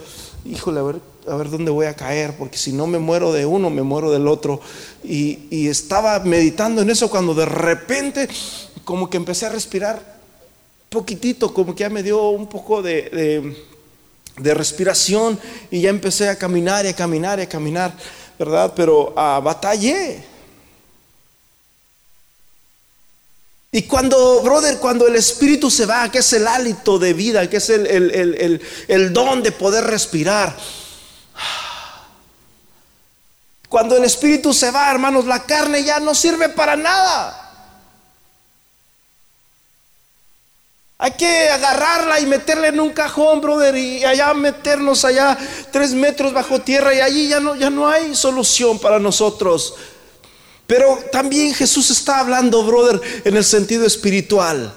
híjole, 0.50 0.80
a 0.80 0.84
ver 0.84 0.96
a 1.28 1.36
ver 1.36 1.50
dónde 1.50 1.72
voy 1.72 1.86
a 1.88 1.94
caer, 1.94 2.36
porque 2.38 2.58
si 2.58 2.72
no 2.72 2.88
me 2.88 3.00
muero 3.00 3.34
de 3.34 3.46
uno, 3.46 3.70
me 3.70 3.84
muero 3.84 4.12
del 4.12 4.28
otro. 4.28 4.62
Y, 5.04 5.68
estaba 5.68 6.20
meditando 6.20 6.82
en 6.82 6.90
eso 6.90 7.10
cuando 7.10 7.34
de 7.34 7.46
repente 7.46 8.28
como 8.86 9.10
que 9.10 9.18
empecé 9.18 9.46
a 9.46 9.50
respirar 9.50 10.18
poquitito, 10.90 11.54
como 11.54 11.76
que 11.76 11.82
ya 11.82 11.90
me 11.90 12.02
dio 12.02 12.30
un 12.30 12.48
poco 12.48 12.82
de, 12.82 13.54
de, 14.38 14.54
respiración 14.54 15.38
y 15.70 15.82
ya 15.82 15.90
empecé 15.90 16.30
a 16.30 16.38
caminar 16.38 16.86
y 16.86 16.90
a 16.90 16.96
caminar 16.96 17.40
y 17.40 17.42
a 17.42 17.50
caminar, 17.50 17.94
¿verdad? 18.40 18.72
Pero 18.76 19.14
a 19.18 19.40
batallé. 19.42 20.24
Y 23.72 23.84
cuando, 23.84 24.42
brother, 24.42 24.78
cuando 24.80 25.08
el 25.08 25.16
espíritu 25.16 25.70
se 25.70 25.86
va, 25.86 26.10
que 26.10 26.20
es 26.20 26.34
el 26.34 26.48
hálito 26.48 26.98
de 26.98 27.14
vida, 27.14 27.50
que 27.50 27.58
es 27.58 27.70
el, 27.70 27.86
el, 27.86 28.62
el 28.88 29.14
don 29.14 29.44
de 29.44 29.52
poder 29.52 29.84
respirar, 29.84 30.56
cuando 33.70 33.98
el 33.98 34.06
espíritu 34.06 34.54
se 34.54 34.72
va, 34.72 34.90
hermanos, 34.90 35.26
la 35.26 35.44
carne 35.44 35.84
ya 35.84 36.00
no 36.00 36.16
sirve 36.16 36.50
para 36.50 36.76
nada. 36.76 37.44
Hay 41.00 41.12
que 41.12 41.50
agarrarla 41.50 42.20
y 42.20 42.26
meterla 42.26 42.70
en 42.70 42.80
un 42.80 42.92
cajón, 42.92 43.40
brother, 43.42 43.76
y 43.78 44.04
allá 44.04 44.34
meternos 44.34 45.06
allá 45.06 45.38
tres 45.72 45.92
metros 45.92 46.34
bajo 46.34 46.60
tierra 46.62 46.94
y 46.96 47.02
allí 47.02 47.28
ya 47.28 47.40
no, 47.40 47.56
ya 47.56 47.70
no 47.70 47.88
hay 47.88 48.16
solución 48.16 48.80
para 48.80 48.98
nosotros. 48.98 49.76
Pero 50.68 51.00
también 51.12 51.54
Jesús 51.54 51.90
está 51.90 52.20
hablando, 52.20 52.64
brother, 52.64 53.02
en 53.24 53.38
el 53.38 53.44
sentido 53.44 53.86
espiritual. 53.86 54.74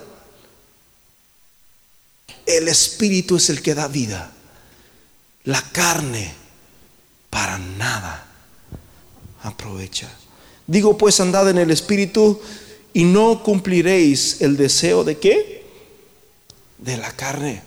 El 2.45 2.67
espíritu 2.69 3.35
es 3.35 3.49
el 3.49 3.61
que 3.61 3.75
da 3.75 3.87
vida. 3.87 4.31
La 5.43 5.61
carne 5.71 6.33
para 7.29 7.57
nada 7.57 8.25
aprovecha. 9.43 10.09
Digo 10.67 10.97
pues, 10.97 11.19
andad 11.19 11.49
en 11.49 11.57
el 11.57 11.71
Espíritu 11.71 12.39
y 12.93 13.03
no 13.03 13.43
cumpliréis 13.43 14.41
el 14.41 14.55
deseo 14.55 15.03
de 15.03 15.17
qué? 15.17 15.65
De 16.77 16.97
la 16.97 17.11
carne. 17.11 17.63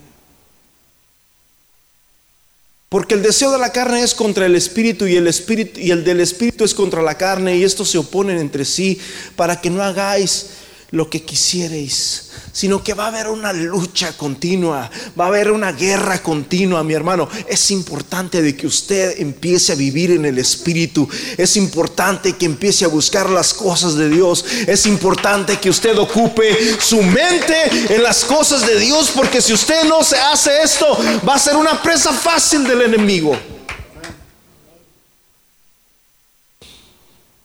Porque 2.94 3.14
el 3.14 3.22
deseo 3.24 3.50
de 3.50 3.59
la 3.59 3.72
carne 3.72 4.04
es 4.04 4.14
contra 4.14 4.46
el 4.46 4.54
espíritu 4.54 5.04
y 5.04 5.16
el 5.16 5.26
espíritu 5.26 5.80
y 5.80 5.90
el 5.90 6.04
del 6.04 6.20
espíritu 6.20 6.62
es 6.62 6.72
contra 6.72 7.02
la 7.02 7.18
carne 7.18 7.57
y 7.57 7.64
estos 7.64 7.90
se 7.90 7.98
oponen 7.98 8.38
entre 8.38 8.64
sí 8.64 9.00
para 9.35 9.61
que 9.61 9.68
no 9.68 9.83
hagáis 9.83 10.50
lo 10.94 11.11
que 11.11 11.22
quisierais, 11.22 12.30
sino 12.52 12.83
que 12.83 12.94
va 12.94 13.07
a 13.07 13.09
haber 13.09 13.28
una 13.28 13.52
lucha 13.52 14.16
continua, 14.16 14.88
va 15.18 15.24
a 15.24 15.28
haber 15.28 15.50
una 15.50 15.72
guerra 15.72 16.22
continua, 16.22 16.85
mi 16.85 16.94
hermano. 16.94 17.28
Es 17.48 17.72
importante 17.72 18.40
de 18.40 18.57
que 18.57 18.68
usted 18.68 19.20
empiece 19.20 19.72
a 19.72 19.76
vivir 19.76 20.12
en 20.12 20.24
el 20.24 20.38
Espíritu, 20.38 21.09
es 21.37 21.57
importante 21.57 22.35
que 22.35 22.46
empiece 22.46 22.85
a 22.85 22.88
buscar 22.88 23.28
las 23.28 23.52
cosas 23.52 23.96
de 23.96 24.09
Dios, 24.09 24.44
es 24.66 24.87
importante 24.87 25.59
que 25.59 25.70
usted 25.70 25.98
ocupe 25.98 26.76
su 26.80 27.02
mente 27.02 27.92
en 27.92 28.02
las 28.02 28.24
cosas 28.24 28.64
de 28.64 28.78
Dios, 28.78 29.11
porque 29.14 29.42
si 29.42 29.52
usted 29.52 29.85
no 29.85 30.04
se 30.04 30.16
hace 30.16 30.62
esto, 30.62 30.96
va 31.28 31.35
a 31.35 31.38
ser 31.38 31.57
una 31.57 31.83
presa 31.83 32.12
fácil 32.12 32.64
del 32.64 32.83
enemigo. 32.83 33.37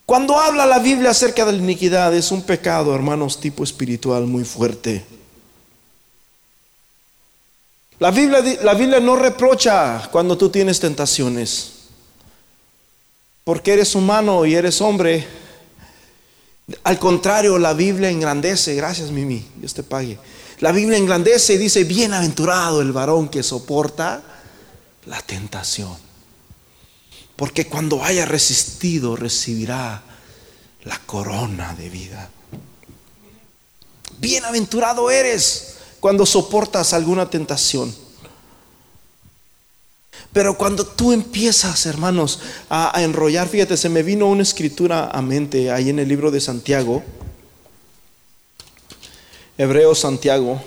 Cuando 0.09 0.39
habla 0.39 0.65
la 0.65 0.79
Biblia 0.79 1.11
acerca 1.11 1.45
de 1.45 1.51
la 1.51 1.59
iniquidad, 1.59 2.15
es 2.15 2.31
un 2.31 2.41
pecado, 2.41 2.95
hermanos, 2.95 3.39
tipo 3.39 3.63
espiritual 3.63 4.25
muy 4.25 4.43
fuerte. 4.43 5.05
La 7.99 8.09
Biblia, 8.09 8.41
la 8.63 8.73
Biblia 8.73 8.99
no 8.99 9.15
reprocha 9.15 10.09
cuando 10.11 10.35
tú 10.35 10.49
tienes 10.49 10.79
tentaciones, 10.79 11.73
porque 13.43 13.73
eres 13.73 13.93
humano 13.93 14.47
y 14.47 14.55
eres 14.55 14.81
hombre. 14.81 15.27
Al 16.85 16.97
contrario, 16.97 17.59
la 17.59 17.73
Biblia 17.73 18.09
engrandece, 18.09 18.73
gracias 18.73 19.11
Mimi, 19.11 19.45
Dios 19.57 19.75
te 19.75 19.83
pague. 19.83 20.17
La 20.59 20.71
Biblia 20.71 20.97
engrandece 20.97 21.53
y 21.53 21.57
dice, 21.59 21.83
bienaventurado 21.83 22.81
el 22.81 22.91
varón 22.93 23.29
que 23.29 23.43
soporta 23.43 24.23
la 25.05 25.21
tentación 25.21 26.08
porque 27.39 27.67
cuando 27.67 28.03
haya 28.03 28.25
resistido 28.25 29.15
recibirá 29.15 30.03
la 30.83 30.99
corona 31.05 31.73
de 31.73 31.89
vida. 31.89 32.29
Bienaventurado 34.17 35.09
eres 35.09 35.75
cuando 36.01 36.25
soportas 36.25 36.91
alguna 36.91 37.29
tentación. 37.29 37.95
Pero 40.33 40.57
cuando 40.57 40.85
tú 40.85 41.13
empiezas, 41.13 41.85
hermanos, 41.85 42.41
a, 42.69 42.91
enrollar, 43.01 43.47
fíjate, 43.47 43.77
se 43.77 43.87
me 43.87 44.03
vino 44.03 44.27
una 44.27 44.43
escritura 44.43 45.09
a 45.09 45.21
mente 45.21 45.71
ahí 45.71 45.91
en 45.91 45.99
el 45.99 46.09
libro 46.09 46.31
de 46.31 46.41
Santiago, 46.41 47.03
Hebreo 49.57 49.95
Santiago, 49.95 50.61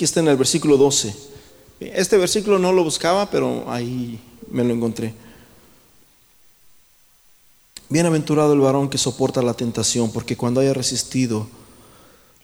Aquí 0.00 0.06
está 0.06 0.20
en 0.20 0.28
el 0.28 0.38
versículo 0.38 0.78
12. 0.78 1.14
Este 1.78 2.16
versículo 2.16 2.58
no 2.58 2.72
lo 2.72 2.82
buscaba, 2.82 3.30
pero 3.30 3.70
ahí 3.70 4.18
me 4.50 4.64
lo 4.64 4.72
encontré. 4.72 5.12
Bienaventurado 7.90 8.54
el 8.54 8.60
varón 8.60 8.88
que 8.88 8.96
soporta 8.96 9.42
la 9.42 9.52
tentación, 9.52 10.10
porque 10.10 10.38
cuando 10.38 10.62
haya 10.62 10.72
resistido 10.72 11.46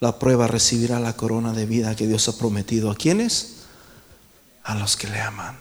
la 0.00 0.18
prueba 0.18 0.46
recibirá 0.46 1.00
la 1.00 1.16
corona 1.16 1.54
de 1.54 1.64
vida 1.64 1.96
que 1.96 2.06
Dios 2.06 2.28
ha 2.28 2.36
prometido. 2.36 2.90
¿A 2.90 2.94
quiénes? 2.94 3.62
A 4.62 4.74
los 4.74 4.94
que 4.94 5.08
le 5.08 5.18
aman. 5.18 5.56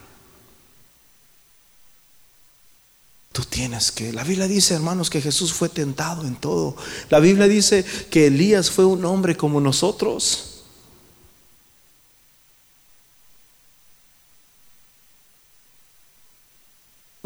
Tú 3.32 3.42
tienes 3.44 3.90
que, 3.90 4.12
la 4.12 4.22
Biblia 4.22 4.46
dice, 4.46 4.74
hermanos, 4.74 5.08
que 5.08 5.22
Jesús 5.22 5.54
fue 5.54 5.70
tentado 5.70 6.26
en 6.26 6.36
todo. 6.36 6.76
La 7.08 7.20
Biblia 7.20 7.48
dice 7.48 7.86
que 8.10 8.26
Elías 8.26 8.70
fue 8.70 8.84
un 8.84 9.02
hombre 9.06 9.34
como 9.34 9.62
nosotros. 9.62 10.52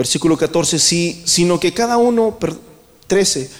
Versículo 0.00 0.38
14, 0.38 0.78
sí, 0.78 1.20
sino 1.26 1.60
que 1.60 1.74
cada 1.74 1.98
uno, 1.98 2.38
13, 3.06 3.50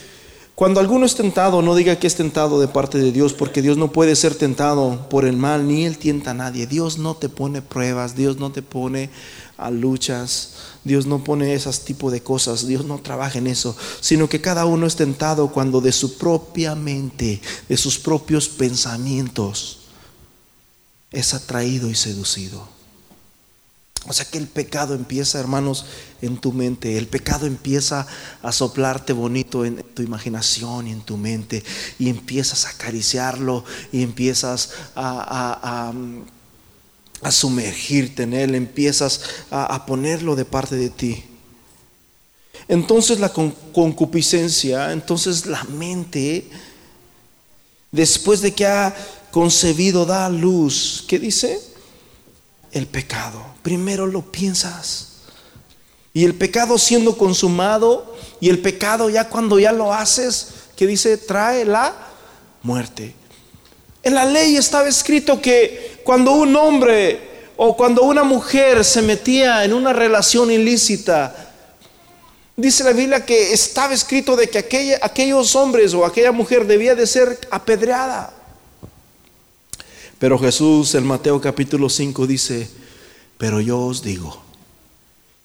Cuando 0.55 0.81
alguno 0.81 1.05
es 1.05 1.15
tentado, 1.15 1.61
no 1.61 1.75
diga 1.75 1.99
que 1.99 2.07
es 2.07 2.15
tentado 2.15 2.59
de 2.59 2.67
parte 2.67 2.97
de 2.97 3.13
Dios, 3.13 3.35
porque 3.35 3.61
Dios 3.61 3.77
no 3.77 3.93
puede 3.93 4.17
ser 4.17 4.35
tentado 4.35 5.07
por 5.11 5.27
el 5.27 5.37
mal, 5.37 5.69
ni 5.69 5.85
Él 5.85 5.99
tienta 5.99 6.31
a 6.31 6.35
nadie. 6.35 6.67
Dios 6.67 6.97
no 6.97 7.15
te 7.15 7.29
pone 7.29 7.61
pruebas, 7.61 8.17
Dios 8.17 8.39
no 8.39 8.53
te 8.53 8.63
pone 8.63 9.11
a 9.59 9.71
luchas, 9.71 10.55
Dios 10.83 11.05
no 11.05 11.23
pone 11.23 11.53
esas 11.53 11.85
tipo 11.85 12.11
de 12.11 12.23
cosas, 12.23 12.67
Dios 12.67 12.87
no 12.87 13.01
trabaja 13.01 13.37
en 13.37 13.47
eso, 13.47 13.77
sino 14.01 14.27
que 14.31 14.41
cada 14.41 14.65
uno 14.65 14.87
es 14.87 14.97
tentado 14.97 15.49
cuando 15.49 15.83
de 15.83 15.93
su 15.93 16.17
propia 16.17 16.75
mente, 16.75 17.43
de 17.69 17.77
sus 17.77 17.99
propios 17.99 18.49
pensamientos, 18.49 19.81
es 21.13 21.35
atraído 21.35 21.91
y 21.91 21.95
seducido. 21.95 22.80
O 24.07 24.13
sea 24.15 24.25
que 24.25 24.39
el 24.39 24.47
pecado 24.47 24.95
empieza, 24.95 25.39
hermanos, 25.39 25.85
en 26.23 26.39
tu 26.39 26.53
mente. 26.53 26.97
El 26.97 27.07
pecado 27.07 27.47
empieza 27.47 28.07
a 28.43 28.51
soplarte 28.51 29.13
bonito 29.13 29.65
en 29.65 29.83
tu 29.95 30.03
imaginación 30.03 30.87
y 30.87 30.93
en 30.93 31.03
tu 31.03 31.19
mente. 31.19 31.63
Y 31.99 32.09
empiezas 32.09 32.65
a 32.65 32.71
acariciarlo 32.71 33.65
y 33.93 34.03
empiezas 34.03 34.71
a, 34.97 35.93
sumergirte 37.31 38.23
en 38.23 38.33
él. 38.33 38.55
Empiezas 38.55 39.21
a, 39.51 39.85
ponerlo 39.85 40.35
de 40.35 40.47
parte 40.47 40.77
de 40.77 40.89
ti. 40.89 41.25
Entonces 42.69 43.21
la 43.21 43.33
concupiscencia, 43.33 44.93
entonces 44.93 45.45
la 45.45 45.65
mente, 45.65 46.49
después 47.91 48.41
de 48.41 48.55
que 48.55 48.65
ha 48.65 48.97
concebido, 49.31 50.07
da 50.07 50.31
luz. 50.31 51.05
¿Qué 51.07 51.19
dice? 51.19 51.70
El 52.73 52.87
pecado. 52.87 53.45
Primero 53.63 54.07
lo 54.07 54.23
piensas. 54.23 55.09
Y 56.13 56.25
el 56.25 56.35
pecado 56.35 56.79
siendo 56.79 57.17
consumado 57.17 58.17
y 58.41 58.49
el 58.49 58.59
pecado 58.59 59.09
ya 59.11 59.29
cuando 59.29 59.59
ya 59.59 59.73
lo 59.73 59.93
haces, 59.93 60.49
que 60.77 60.87
dice, 60.87 61.17
trae 61.19 61.65
la 61.65 61.95
muerte. 62.63 63.15
En 64.03 64.15
la 64.15 64.25
ley 64.25 64.57
estaba 64.57 64.89
escrito 64.89 65.41
que 65.41 66.01
cuando 66.05 66.33
un 66.33 66.57
hombre 66.57 67.21
o 67.57 67.77
cuando 67.77 68.03
una 68.03 68.25
mujer 68.25 68.85
se 68.85 69.03
metía 69.03 69.65
en 69.65 69.75
una 69.75 69.93
relación 69.93 70.51
ilícita, 70.51 71.53
dice 72.57 72.83
la 72.83 72.93
Biblia 72.93 73.25
que 73.25 73.53
estaba 73.53 73.93
escrito 73.93 74.37
de 74.37 74.49
que 74.49 74.99
aquellos 75.03 75.55
hombres 75.55 75.93
o 75.93 76.07
aquella 76.07 76.33
mujer 76.33 76.67
debía 76.67 76.95
de 76.95 77.07
ser 77.07 77.39
apedreada. 77.51 78.33
Pero 80.21 80.39
Jesús 80.39 80.95
en 80.97 81.07
Mateo 81.07 81.41
capítulo 81.41 81.89
5 81.89 82.27
dice, 82.27 82.69
pero 83.39 83.59
yo 83.63 83.81
os 83.81 84.03
digo 84.03 84.43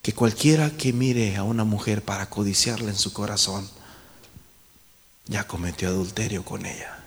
que 0.01 0.11
cualquiera 0.11 0.69
que 0.69 0.91
mire 0.91 1.37
a 1.37 1.43
una 1.43 1.63
mujer 1.63 2.01
para 2.01 2.29
codiciarla 2.29 2.89
en 2.89 2.97
su 2.97 3.13
corazón, 3.13 3.69
ya 5.27 5.47
cometió 5.47 5.87
adulterio 5.87 6.43
con 6.43 6.65
ella. 6.65 6.99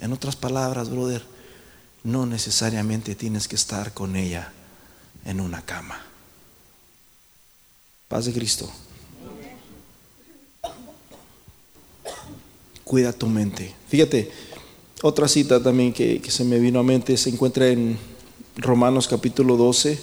En 0.00 0.12
otras 0.12 0.34
palabras, 0.34 0.90
brother, 0.90 1.24
no 2.02 2.26
necesariamente 2.26 3.14
tienes 3.14 3.46
que 3.46 3.54
estar 3.54 3.94
con 3.94 4.16
ella 4.16 4.52
en 5.24 5.40
una 5.40 5.62
cama. 5.62 6.04
Paz 8.08 8.24
de 8.24 8.32
Cristo. 8.32 8.68
Cuida 12.82 13.12
tu 13.12 13.28
mente. 13.28 13.72
Fíjate, 13.88 14.32
otra 15.06 15.28
cita 15.28 15.62
también 15.62 15.92
que, 15.92 16.18
se 16.28 16.44
me 16.44 16.58
vino 16.58 16.80
a 16.80 16.82
mente 16.82 17.18
se 17.18 17.28
encuentra 17.28 17.68
en 17.68 17.98
Romanos 18.56 19.06
capítulo 19.06 19.58
12. 19.58 19.98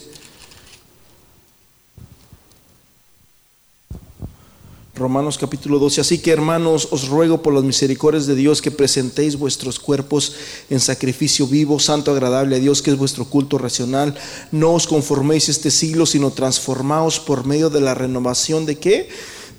Romanos 4.94 5.40
capítulo 5.40 5.80
12. 5.80 6.02
Así 6.02 6.20
que 6.20 6.30
hermanos, 6.30 6.90
os 6.92 7.08
ruego 7.08 7.42
por 7.42 7.52
las 7.52 7.64
misericordias 7.64 8.28
de 8.28 8.36
Dios 8.36 8.62
que 8.62 8.70
presentéis 8.70 9.40
vuestros 9.40 9.80
cuerpos 9.80 10.36
en 10.70 10.80
sacrificio 10.80 11.48
vivo, 11.48 11.80
santo, 11.80 12.12
agradable 12.12 12.58
a 12.58 12.60
Dios, 12.60 12.84
que 12.84 12.92
es 12.92 12.98
vuestro 12.98 13.26
culto 13.26 13.58
racional. 13.58 14.14
No 14.52 14.74
os 14.74 14.86
conforméis 14.86 15.50
este 15.50 15.72
siglo, 15.72 16.06
sino 16.06 16.30
transformaos 16.30 17.20
por 17.20 17.48
medio 17.48 17.72
de 17.72 17.82
la 17.82 17.96
renovación 17.96 18.68
de 18.68 18.78
qué? 18.78 19.10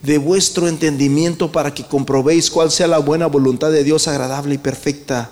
De 0.02 0.18
vuestro 0.18 0.68
entendimiento 0.68 1.52
para 1.52 1.72
que 1.72 1.86
comprobéis 1.86 2.50
cuál 2.50 2.70
sea 2.70 2.88
la 2.88 2.98
buena 2.98 3.26
voluntad 3.26 3.70
de 3.70 3.84
Dios 3.84 4.08
agradable 4.08 4.56
y 4.56 4.58
perfecta. 4.58 5.30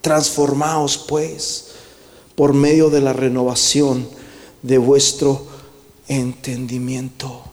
Transformaos 0.00 0.96
pues 0.96 1.66
por 2.36 2.54
medio 2.54 2.90
de 2.90 3.00
la 3.00 3.12
renovación 3.12 4.08
de 4.62 4.78
vuestro 4.78 5.46
entendimiento. 6.08 7.44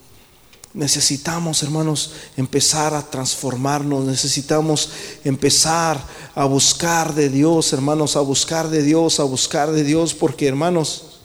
Necesitamos, 0.73 1.63
hermanos, 1.63 2.11
empezar 2.37 2.93
a 2.93 3.01
transformarnos, 3.01 4.05
necesitamos 4.05 4.91
empezar 5.23 5.99
a 6.35 6.45
buscar 6.45 7.15
de 7.15 7.29
Dios, 7.29 7.73
hermanos, 7.73 8.15
a 8.15 8.19
buscar 8.19 8.69
de 8.69 8.83
Dios, 8.83 9.19
a 9.19 9.23
buscar 9.23 9.71
de 9.71 9.83
Dios, 9.83 10.13
porque, 10.13 10.47
hermanos, 10.47 11.19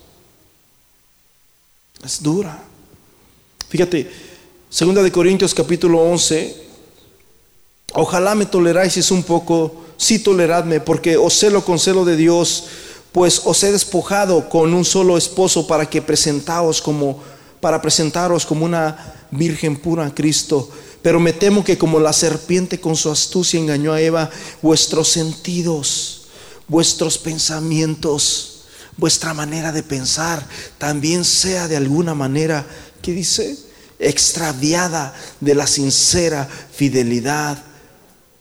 es 2.03 2.23
dura. 2.23 2.72
Fíjate, 3.73 4.07
segunda 4.69 5.03
de 5.03 5.11
Corintios 5.11 5.55
capítulo 5.55 6.03
11, 6.03 6.55
ojalá 7.95 8.35
me 8.35 8.45
toleráis 8.45 9.11
un 9.11 9.23
poco, 9.23 9.87
sí 9.97 10.19
toleradme, 10.19 10.81
porque 10.81 11.17
os 11.17 11.33
celo 11.33 11.65
con 11.65 11.79
celo 11.79 12.05
de 12.05 12.19
Dios, 12.19 12.65
pues 13.13 13.41
os 13.47 13.63
he 13.63 13.73
despojado 13.73 14.51
con 14.51 14.75
un 14.75 14.85
solo 14.85 15.17
esposo 15.17 15.67
para 15.67 15.89
que 15.89 16.03
presentaos 16.03 16.83
como 16.83 17.23
para 17.63 17.81
presentaros 17.81 18.45
como 18.45 18.67
una 18.67 19.15
virgen 19.31 19.79
pura 19.79 20.05
a 20.05 20.15
Cristo. 20.15 20.69
Pero 21.01 21.19
me 21.19 21.33
temo 21.33 21.65
que 21.65 21.79
como 21.79 21.99
la 21.99 22.13
serpiente 22.13 22.79
con 22.79 22.95
su 22.95 23.11
astucia 23.11 23.59
engañó 23.59 23.95
a 23.95 24.03
Eva, 24.03 24.29
vuestros 24.61 25.09
sentidos, 25.09 26.27
vuestros 26.69 27.17
pensamientos, 27.17 28.53
vuestra 28.99 29.33
manera 29.33 29.73
de 29.73 29.83
pensar 29.83 30.47
también 30.77 31.25
sea 31.25 31.69
de 31.69 31.79
alguna 31.79 32.15
manera 32.15 32.67
¿qué 33.03 33.13
dice? 33.13 33.59
Extraviada 33.99 35.15
de 35.41 35.55
la 35.55 35.67
sincera 35.67 36.47
fidelidad 36.47 37.63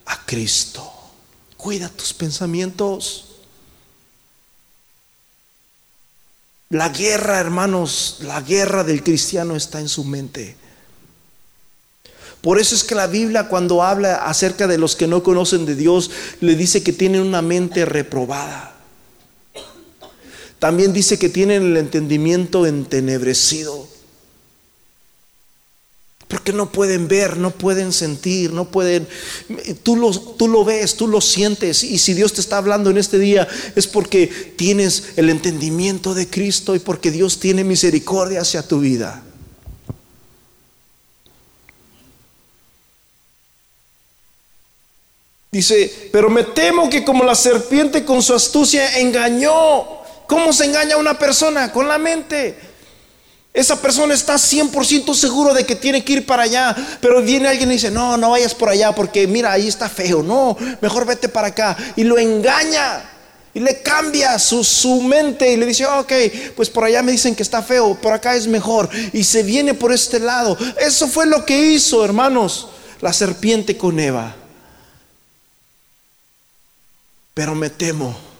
a 0.06 0.26
Cristo. 0.26 0.90
Cuida 1.58 1.90
tus 1.90 2.14
pensamientos. 2.14 3.26
La 6.70 6.90
guerra, 6.90 7.40
hermanos, 7.40 8.20
la 8.22 8.42
guerra 8.42 8.84
del 8.84 9.04
cristiano 9.04 9.56
está 9.58 9.82
en 9.82 9.90
su 9.90 10.06
mente. 10.06 10.56
Por 12.42 12.60
eso 12.60 12.74
es 12.74 12.84
que 12.84 12.96
la 12.96 13.08
Biblia 13.08 13.48
cuando 13.48 13.84
habla 13.84 14.16
acerca 14.16 14.68
de 14.68 14.78
los 14.78 14.96
que 14.96 15.08
no 15.08 15.22
conocen 15.22 15.66
de 15.66 15.76
Dios, 15.76 16.10
le 16.40 16.56
dice 16.56 16.82
que 16.82 16.94
tienen 16.94 17.22
una 17.22 17.42
mente 17.42 17.86
reprobada. 17.86 18.76
También 20.58 20.94
dice 20.94 21.20
que 21.20 21.30
tienen 21.30 21.64
el 21.64 21.78
entendimiento 21.78 22.66
entenebrecido. 22.66 23.91
Porque 26.32 26.54
no 26.54 26.72
pueden 26.72 27.10
ver, 27.10 27.36
no 27.36 27.52
pueden 27.52 27.92
sentir, 27.92 28.54
no 28.54 28.72
pueden... 28.72 29.06
Tú 29.84 29.98
lo, 29.98 30.18
tú 30.18 30.48
lo 30.48 30.64
ves, 30.64 30.96
tú 30.96 31.10
lo 31.10 31.20
sientes. 31.20 31.84
Y 31.84 31.98
si 31.98 32.14
Dios 32.14 32.32
te 32.32 32.40
está 32.40 32.56
hablando 32.56 32.90
en 32.90 32.98
este 32.98 33.20
día 33.20 33.50
es 33.76 33.86
porque 33.86 34.28
tienes 34.56 35.10
el 35.18 35.30
entendimiento 35.30 36.14
de 36.14 36.30
Cristo 36.30 36.74
y 36.74 36.80
porque 36.80 37.12
Dios 37.12 37.42
tiene 37.42 37.66
misericordia 37.66 38.40
hacia 38.40 38.66
tu 38.66 38.80
vida. 38.80 39.26
Dice, 45.52 46.10
pero 46.14 46.30
me 46.30 46.46
temo 46.46 46.90
que 46.90 47.04
como 47.04 47.26
la 47.26 47.36
serpiente 47.36 48.06
con 48.06 48.22
su 48.22 48.34
astucia 48.34 49.00
engañó. 49.00 50.00
¿Cómo 50.28 50.54
se 50.54 50.64
engaña 50.64 50.96
a 50.96 50.98
una 50.98 51.20
persona? 51.20 51.74
Con 51.74 51.90
la 51.90 51.98
mente. 51.98 52.71
Esa 53.54 53.82
persona 53.82 54.14
está 54.14 54.36
100% 54.36 55.14
seguro 55.14 55.54
de 55.54 55.66
que 55.66 55.76
tiene 55.76 56.04
que 56.06 56.14
ir 56.14 56.26
para 56.26 56.44
allá, 56.44 56.76
pero 57.02 57.22
viene 57.22 57.50
alguien 57.50 57.70
y 57.70 57.74
dice, 57.74 57.92
no, 57.92 58.16
no 58.16 58.32
vayas 58.32 58.56
por 58.56 58.70
allá 58.70 58.94
porque 58.94 59.28
mira, 59.28 59.52
ahí 59.52 59.68
está 59.68 59.90
feo, 59.90 60.24
no, 60.24 60.56
mejor 60.80 61.06
vete 61.06 61.28
para 61.28 61.48
acá. 61.48 61.76
Y 61.98 62.06
lo 62.06 62.18
engaña 62.18 63.04
y 63.54 63.60
le 63.60 63.82
cambia 63.82 64.40
su, 64.40 64.64
su 64.64 65.02
mente 65.02 65.52
y 65.52 65.58
le 65.58 65.66
dice, 65.66 65.86
ok, 65.86 66.14
pues 66.56 66.70
por 66.70 66.86
allá 66.86 67.02
me 67.02 67.12
dicen 67.12 67.36
que 67.36 67.44
está 67.44 67.62
feo, 67.62 67.96
por 67.96 68.14
acá 68.14 68.36
es 68.36 68.48
mejor. 68.48 68.90
Y 69.12 69.26
se 69.26 69.44
viene 69.44 69.74
por 69.74 69.92
este 69.92 70.20
lado. 70.20 70.58
Eso 70.80 71.10
fue 71.10 71.26
lo 71.26 71.46
que 71.46 71.74
hizo, 71.74 72.06
hermanos, 72.06 72.70
la 73.02 73.12
serpiente 73.12 73.76
con 73.76 74.00
Eva. 74.00 74.34
Pero 77.34 77.54
me 77.54 77.70
temo 77.70 78.31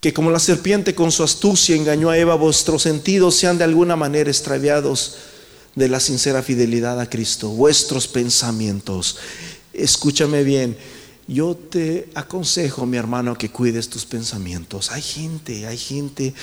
que 0.00 0.12
como 0.12 0.30
la 0.30 0.38
serpiente 0.38 0.94
con 0.94 1.10
su 1.10 1.22
astucia 1.22 1.74
engañó 1.74 2.10
a 2.10 2.18
Eva, 2.18 2.34
vuestros 2.36 2.82
sentidos 2.82 3.34
sean 3.34 3.58
de 3.58 3.64
alguna 3.64 3.96
manera 3.96 4.30
extraviados 4.30 5.16
de 5.74 5.88
la 5.88 6.00
sincera 6.00 6.42
fidelidad 6.42 7.00
a 7.00 7.08
Cristo, 7.08 7.50
vuestros 7.50 8.06
pensamientos. 8.06 9.16
Escúchame 9.72 10.44
bien, 10.44 10.76
yo 11.26 11.54
te 11.56 12.08
aconsejo, 12.14 12.86
mi 12.86 12.96
hermano, 12.96 13.36
que 13.36 13.50
cuides 13.50 13.88
tus 13.88 14.04
pensamientos. 14.06 14.90
Hay 14.92 15.02
gente, 15.02 15.66
hay 15.66 15.78
gente 15.78 16.34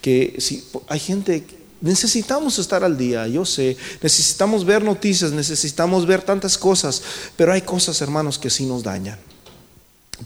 que, 0.00 0.36
si, 0.38 0.64
hay 0.88 1.00
gente 1.00 1.44
Necesitamos 1.84 2.58
estar 2.58 2.82
al 2.82 2.96
día, 2.96 3.28
yo 3.28 3.44
sé. 3.44 3.76
Necesitamos 4.00 4.64
ver 4.64 4.82
noticias, 4.82 5.32
necesitamos 5.32 6.06
ver 6.06 6.22
tantas 6.22 6.56
cosas, 6.56 7.02
pero 7.36 7.52
hay 7.52 7.60
cosas, 7.60 8.00
hermanos, 8.00 8.38
que 8.38 8.48
sí 8.48 8.64
nos 8.64 8.82
dañan. 8.82 9.18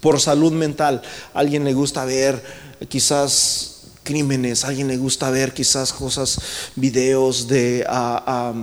Por 0.01 0.21
salud 0.21 0.53
mental, 0.53 1.03
a 1.35 1.41
alguien 1.41 1.65
le 1.65 1.75
gusta 1.75 2.05
ver 2.05 2.41
quizás 2.89 3.83
crímenes, 4.03 4.65
a 4.65 4.69
alguien 4.69 4.89
le 4.89 4.97
gusta 4.97 5.31
ver 5.31 5.53
quizás 5.53 5.93
cosas, 5.93 6.41
videos 6.77 7.47
de, 7.49 7.85
ah, 7.89 8.55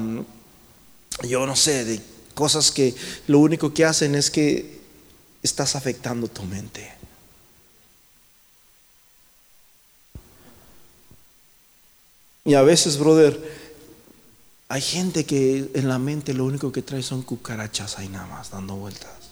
yo 1.24 1.46
no 1.46 1.56
sé, 1.56 1.86
de 1.86 2.02
cosas 2.34 2.72
que 2.72 2.96
lo 3.28 3.40
único 3.40 3.74
que 3.74 3.86
hacen 3.86 4.16
es 4.16 4.32
que 4.32 4.80
estás 5.44 5.76
afectando 5.76 6.28
tu 6.28 6.44
mente. 6.44 6.92
Y 12.44 12.54
a 12.54 12.62
veces, 12.62 12.98
brother, 12.98 13.40
hay 14.68 14.82
gente 14.82 15.26
que 15.26 15.72
en 15.74 15.88
la 15.88 16.00
mente 16.00 16.34
lo 16.34 16.46
único 16.46 16.72
que 16.72 16.82
trae 16.82 17.02
son 17.02 17.24
cucarachas 17.24 17.98
ahí 17.98 18.10
nada 18.10 18.28
más, 18.28 18.52
dando 18.52 18.76
vueltas. 18.76 19.25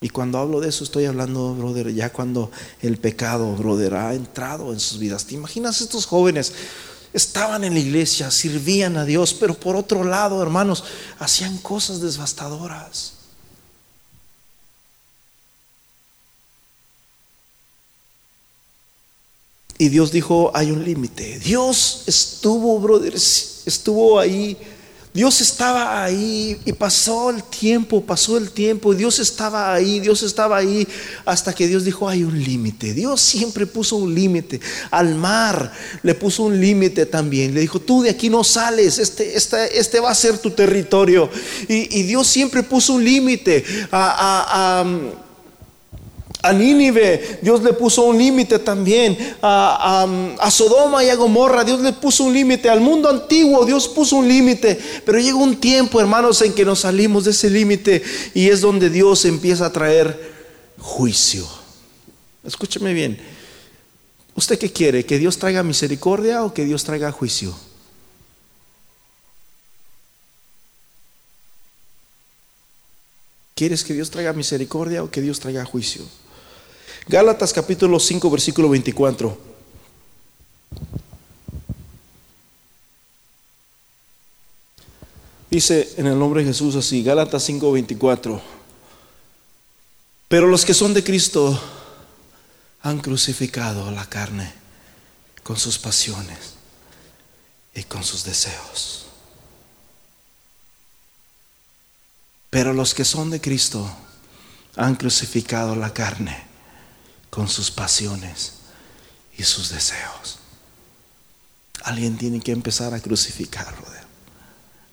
Y 0.00 0.10
cuando 0.10 0.38
hablo 0.38 0.60
de 0.60 0.68
eso 0.68 0.84
estoy 0.84 1.06
hablando, 1.06 1.54
brother, 1.54 1.92
ya 1.92 2.12
cuando 2.12 2.50
el 2.82 2.98
pecado, 2.98 3.54
brother, 3.54 3.94
ha 3.94 4.14
entrado 4.14 4.72
en 4.72 4.80
sus 4.80 4.98
vidas. 4.98 5.24
¿Te 5.24 5.34
imaginas 5.34 5.80
estos 5.80 6.06
jóvenes? 6.06 6.52
Estaban 7.12 7.64
en 7.64 7.72
la 7.72 7.80
iglesia, 7.80 8.30
sirvían 8.30 8.98
a 8.98 9.06
Dios, 9.06 9.32
pero 9.32 9.54
por 9.54 9.74
otro 9.74 10.04
lado, 10.04 10.42
hermanos, 10.42 10.84
hacían 11.18 11.56
cosas 11.58 12.00
devastadoras. 12.00 13.14
Y 19.78 19.88
Dios 19.88 20.10
dijo, 20.12 20.50
hay 20.54 20.70
un 20.70 20.84
límite. 20.84 21.38
Dios 21.38 22.04
estuvo, 22.06 22.78
brothers, 22.78 23.62
estuvo 23.66 24.18
ahí. 24.18 24.56
Dios 25.16 25.40
estaba 25.40 26.04
ahí 26.04 26.58
y 26.66 26.74
pasó 26.74 27.30
el 27.30 27.42
tiempo, 27.42 28.04
pasó 28.04 28.36
el 28.36 28.50
tiempo. 28.50 28.94
Dios 28.94 29.18
estaba 29.18 29.72
ahí, 29.72 29.98
Dios 29.98 30.22
estaba 30.22 30.58
ahí 30.58 30.86
hasta 31.24 31.54
que 31.54 31.66
Dios 31.66 31.84
dijo, 31.84 32.06
hay 32.06 32.22
un 32.22 32.38
límite. 32.38 32.92
Dios 32.92 33.22
siempre 33.22 33.64
puso 33.64 33.96
un 33.96 34.14
límite. 34.14 34.60
Al 34.90 35.14
mar 35.14 35.72
le 36.02 36.14
puso 36.14 36.42
un 36.42 36.60
límite 36.60 37.06
también. 37.06 37.54
Le 37.54 37.60
dijo, 37.60 37.80
tú 37.80 38.02
de 38.02 38.10
aquí 38.10 38.28
no 38.28 38.44
sales, 38.44 38.98
este, 38.98 39.34
este, 39.38 39.78
este 39.78 40.00
va 40.00 40.10
a 40.10 40.14
ser 40.14 40.36
tu 40.36 40.50
territorio. 40.50 41.30
Y, 41.66 42.02
Dios 42.02 42.26
siempre 42.26 42.62
puso 42.62 42.92
un 42.92 43.04
límite 43.04 43.64
a, 43.90 44.82
a 44.82 45.16
a 45.16 45.25
Nínive, 46.52 47.40
Dios 47.42 47.62
le 47.62 47.72
puso 47.72 48.02
un 48.04 48.18
límite 48.18 48.58
también. 48.58 49.16
A, 49.42 50.06
a, 50.38 50.50
Sodoma 50.50 51.04
y 51.04 51.08
a 51.08 51.14
Gomorra, 51.16 51.64
Dios 51.64 51.80
le 51.80 51.92
puso 51.92 52.24
un 52.24 52.32
límite. 52.32 52.68
Al 52.68 52.80
mundo 52.80 53.08
antiguo, 53.08 53.64
Dios 53.64 53.88
puso 53.88 54.16
un 54.16 54.28
límite. 54.28 54.78
Pero 55.04 55.18
llega 55.18 55.36
un 55.36 55.56
tiempo, 55.56 56.00
hermanos, 56.00 56.42
en 56.42 56.52
que 56.52 56.64
nos 56.64 56.80
salimos 56.80 57.24
de 57.24 57.32
ese 57.32 57.50
límite 57.50 58.02
y 58.34 58.48
es 58.48 58.60
donde 58.60 58.90
Dios 58.90 59.24
empieza 59.24 59.66
a 59.66 59.72
traer 59.72 60.34
juicio. 60.78 61.46
Escúcheme 62.44 62.92
bien. 62.92 63.18
¿Usted 64.34 64.58
qué 64.58 64.70
quiere? 64.70 65.04
¿Que 65.04 65.18
Dios 65.18 65.38
traiga 65.38 65.62
misericordia 65.62 66.44
o 66.44 66.52
que 66.52 66.64
Dios 66.64 66.84
traiga 66.84 67.10
juicio? 67.10 67.56
¿Quieres 73.54 73.82
que 73.82 73.94
Dios 73.94 74.10
traiga 74.10 74.34
misericordia 74.34 75.02
o 75.02 75.10
que 75.10 75.22
Dios 75.22 75.40
traiga 75.40 75.64
juicio? 75.64 76.04
Gálatas 77.08 77.52
capítulo 77.52 78.00
5, 78.00 78.28
versículo 78.30 78.68
24. 78.68 79.38
Dice 85.48 85.94
en 85.98 86.06
el 86.06 86.18
nombre 86.18 86.40
de 86.42 86.48
Jesús 86.48 86.74
así, 86.74 87.04
Gálatas 87.04 87.44
5, 87.44 87.70
24. 87.70 88.42
Pero 90.26 90.48
los 90.48 90.64
que 90.64 90.74
son 90.74 90.94
de 90.94 91.04
Cristo 91.04 91.60
han 92.82 92.98
crucificado 92.98 93.88
la 93.92 94.06
carne 94.06 94.52
con 95.44 95.56
sus 95.56 95.78
pasiones 95.78 96.54
y 97.72 97.84
con 97.84 98.02
sus 98.02 98.24
deseos. 98.24 99.06
Pero 102.50 102.72
los 102.72 102.94
que 102.94 103.04
son 103.04 103.30
de 103.30 103.40
Cristo 103.40 103.88
han 104.74 104.96
crucificado 104.96 105.76
la 105.76 105.94
carne 105.94 106.45
con 107.36 107.50
sus 107.50 107.70
pasiones 107.70 108.52
y 109.36 109.42
sus 109.42 109.68
deseos. 109.68 110.38
Alguien 111.82 112.16
tiene 112.16 112.40
que 112.40 112.52
empezar 112.52 112.94
a 112.94 113.00
crucificar, 113.00 113.74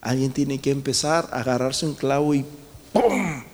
Alguien 0.01 0.33
tiene 0.33 0.59
que 0.59 0.69
empezar 0.69 1.29
a 1.31 1.39
agarrarse 1.39 1.85
un 1.85 1.93
clavo 1.93 2.35
y 2.35 2.45
¡pum! 2.91 3.45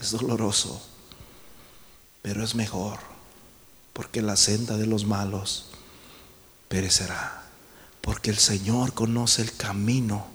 Es 0.00 0.12
doloroso, 0.12 0.80
pero 2.22 2.42
es 2.42 2.54
mejor, 2.54 2.98
porque 3.92 4.22
la 4.22 4.36
senda 4.36 4.78
de 4.78 4.86
los 4.86 5.04
malos 5.04 5.66
perecerá, 6.68 7.42
porque 8.00 8.30
el 8.30 8.38
Señor 8.38 8.94
conoce 8.94 9.42
el 9.42 9.54
camino, 9.54 10.26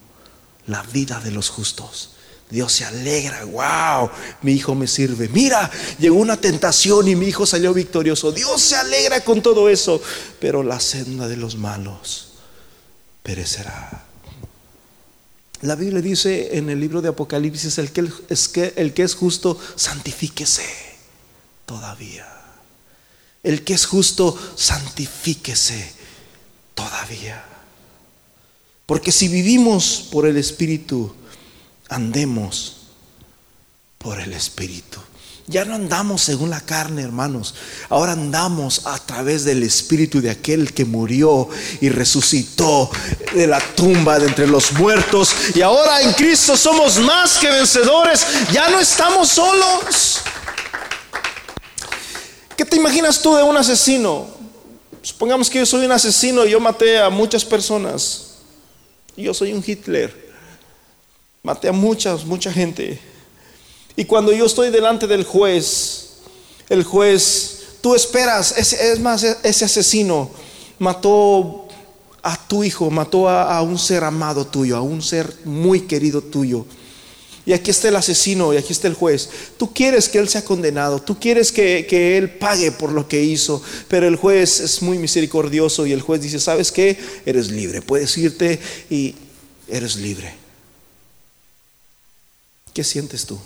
la 0.68 0.84
vida 0.84 1.20
de 1.20 1.32
los 1.32 1.50
justos 1.50 2.12
Dios 2.50 2.74
se 2.74 2.86
alegra, 2.86 3.46
wow, 3.46 4.10
mi 4.42 4.54
hijo 4.54 4.74
me 4.74 4.88
sirve. 4.88 5.30
Mira, 5.30 5.70
llegó 6.00 6.16
una 6.16 6.38
tentación 6.38 7.08
y 7.08 7.16
mi 7.16 7.28
hijo 7.28 7.46
salió 7.46 7.74
victorioso. 7.74 8.32
Dios 8.32 8.60
se 8.62 8.76
alegra 8.76 9.22
con 9.22 9.42
todo 9.42 9.70
eso, 9.70 10.02
pero 10.40 10.64
la 10.64 10.80
senda 10.80 11.28
de 11.28 11.38
los 11.38 11.56
malos 11.56 12.30
perecerá. 13.22 14.06
La 15.62 15.76
Biblia 15.76 16.02
dice 16.02 16.58
en 16.58 16.70
el 16.70 16.80
libro 16.80 17.02
de 17.02 17.10
Apocalipsis, 17.10 17.78
el 17.78 17.92
que 17.92 19.04
es, 19.04 19.16
justo, 19.16 19.60
santifíquese 19.76 20.66
todavía. 21.66 22.28
El 23.44 23.64
que 23.64 23.74
es 23.74 23.86
justo, 23.86 24.38
santifíquese 24.56 25.92
todavía. 26.74 27.46
Porque 28.86 29.12
si 29.12 29.28
vivimos 29.28 30.08
por 30.12 30.26
el 30.26 30.38
Espíritu, 30.38 31.14
andemos 31.90 32.78
por 33.98 34.20
el 34.20 34.34
Espíritu. 34.34 35.00
Ya 35.50 35.66
no 35.66 35.74
andamos 35.74 36.22
según 36.22 36.52
la 36.52 36.62
carne, 36.62 37.02
hermanos. 37.02 37.56
Ahora 37.90 38.12
andamos 38.12 38.86
a 38.86 39.00
través 39.00 39.44
del 39.46 39.64
Espíritu 39.64 40.22
de 40.22 40.30
aquel 40.30 40.76
que 40.76 40.86
murió 40.86 41.50
y 41.82 41.90
resucitó 41.90 42.92
de 43.34 43.48
la 43.48 43.60
tumba 43.60 44.20
de 44.20 44.28
entre 44.28 44.46
los 44.46 44.72
muertos. 44.74 45.34
Y 45.56 45.62
ahora 45.62 46.04
en 46.04 46.14
Cristo 46.14 46.56
somos 46.56 47.00
más 47.00 47.40
que 47.40 47.50
vencedores. 47.50 48.28
Ya 48.54 48.70
no 48.70 48.80
estamos 48.80 49.30
solos. 49.30 50.22
¿Qué 52.56 52.64
te 52.64 52.76
imaginas 52.76 53.20
tú 53.20 53.36
de 53.36 53.42
un 53.42 53.58
asesino? 53.58 54.28
Supongamos 55.02 55.50
que 55.50 55.58
yo 55.58 55.66
soy 55.66 55.84
un 55.84 55.92
asesino 55.92 56.46
y 56.46 56.52
yo 56.52 56.60
maté 56.60 57.00
a 57.00 57.10
muchas 57.10 57.44
personas. 57.44 58.36
Yo 59.18 59.34
soy 59.34 59.54
un 59.54 59.64
Hitler. 59.66 60.29
Maté 61.42 61.70
a 61.70 61.72
muchas, 61.72 62.26
mucha 62.26 62.52
gente. 62.52 63.00
Y 63.96 64.06
cuando 64.06 64.32
yo 64.32 64.46
estoy 64.46 64.70
delante 64.70 65.08
del 65.08 65.24
juez, 65.24 66.10
el 66.70 66.84
juez, 66.84 67.64
tú 67.82 67.96
esperas, 67.96 68.58
es, 68.58 69.00
más, 69.00 69.24
ese 69.24 69.66
asesino 69.66 70.30
mató 70.80 71.68
a 72.22 72.36
tu 72.48 72.64
hijo, 72.64 72.90
mató 72.92 73.30
a, 73.30 73.62
un 73.62 73.78
ser 73.78 74.04
amado 74.04 74.46
tuyo, 74.46 74.76
a 74.76 74.82
un 74.82 75.02
ser 75.02 75.34
muy 75.46 75.82
querido 75.82 76.22
tuyo. 76.22 76.66
Y 77.46 77.54
aquí 77.54 77.72
está 77.72 77.88
el 77.88 77.96
asesino 77.96 78.54
y 78.54 78.58
aquí 78.58 78.74
está 78.74 78.88
el 78.88 78.94
juez. 78.94 79.30
Tú 79.58 79.74
quieres 79.74 80.10
que 80.10 80.20
él 80.20 80.30
sea 80.30 80.44
condenado, 80.44 81.02
tú 81.02 81.18
quieres 81.18 81.52
que, 81.52 81.88
que, 81.90 82.18
él 82.18 82.32
pague 82.32 82.72
por 82.72 82.92
lo 82.92 83.08
que 83.08 83.24
hizo, 83.24 83.62
pero 83.88 84.08
el 84.08 84.18
juez 84.18 84.60
es 84.60 84.82
muy 84.82 85.00
misericordioso 85.00 85.88
y 85.88 85.94
el 85.94 86.02
juez 86.02 86.22
dice, 86.22 86.40
¿sabes 86.40 86.72
qué? 86.72 86.98
Eres 87.26 87.50
libre, 87.50 87.82
puedes 87.82 88.16
irte 88.18 88.60
y 88.90 89.16
eres 89.68 89.96
libre. 89.96 90.49
¿Qué 92.80 92.86
sientes 92.86 93.26
tú? 93.26 93.38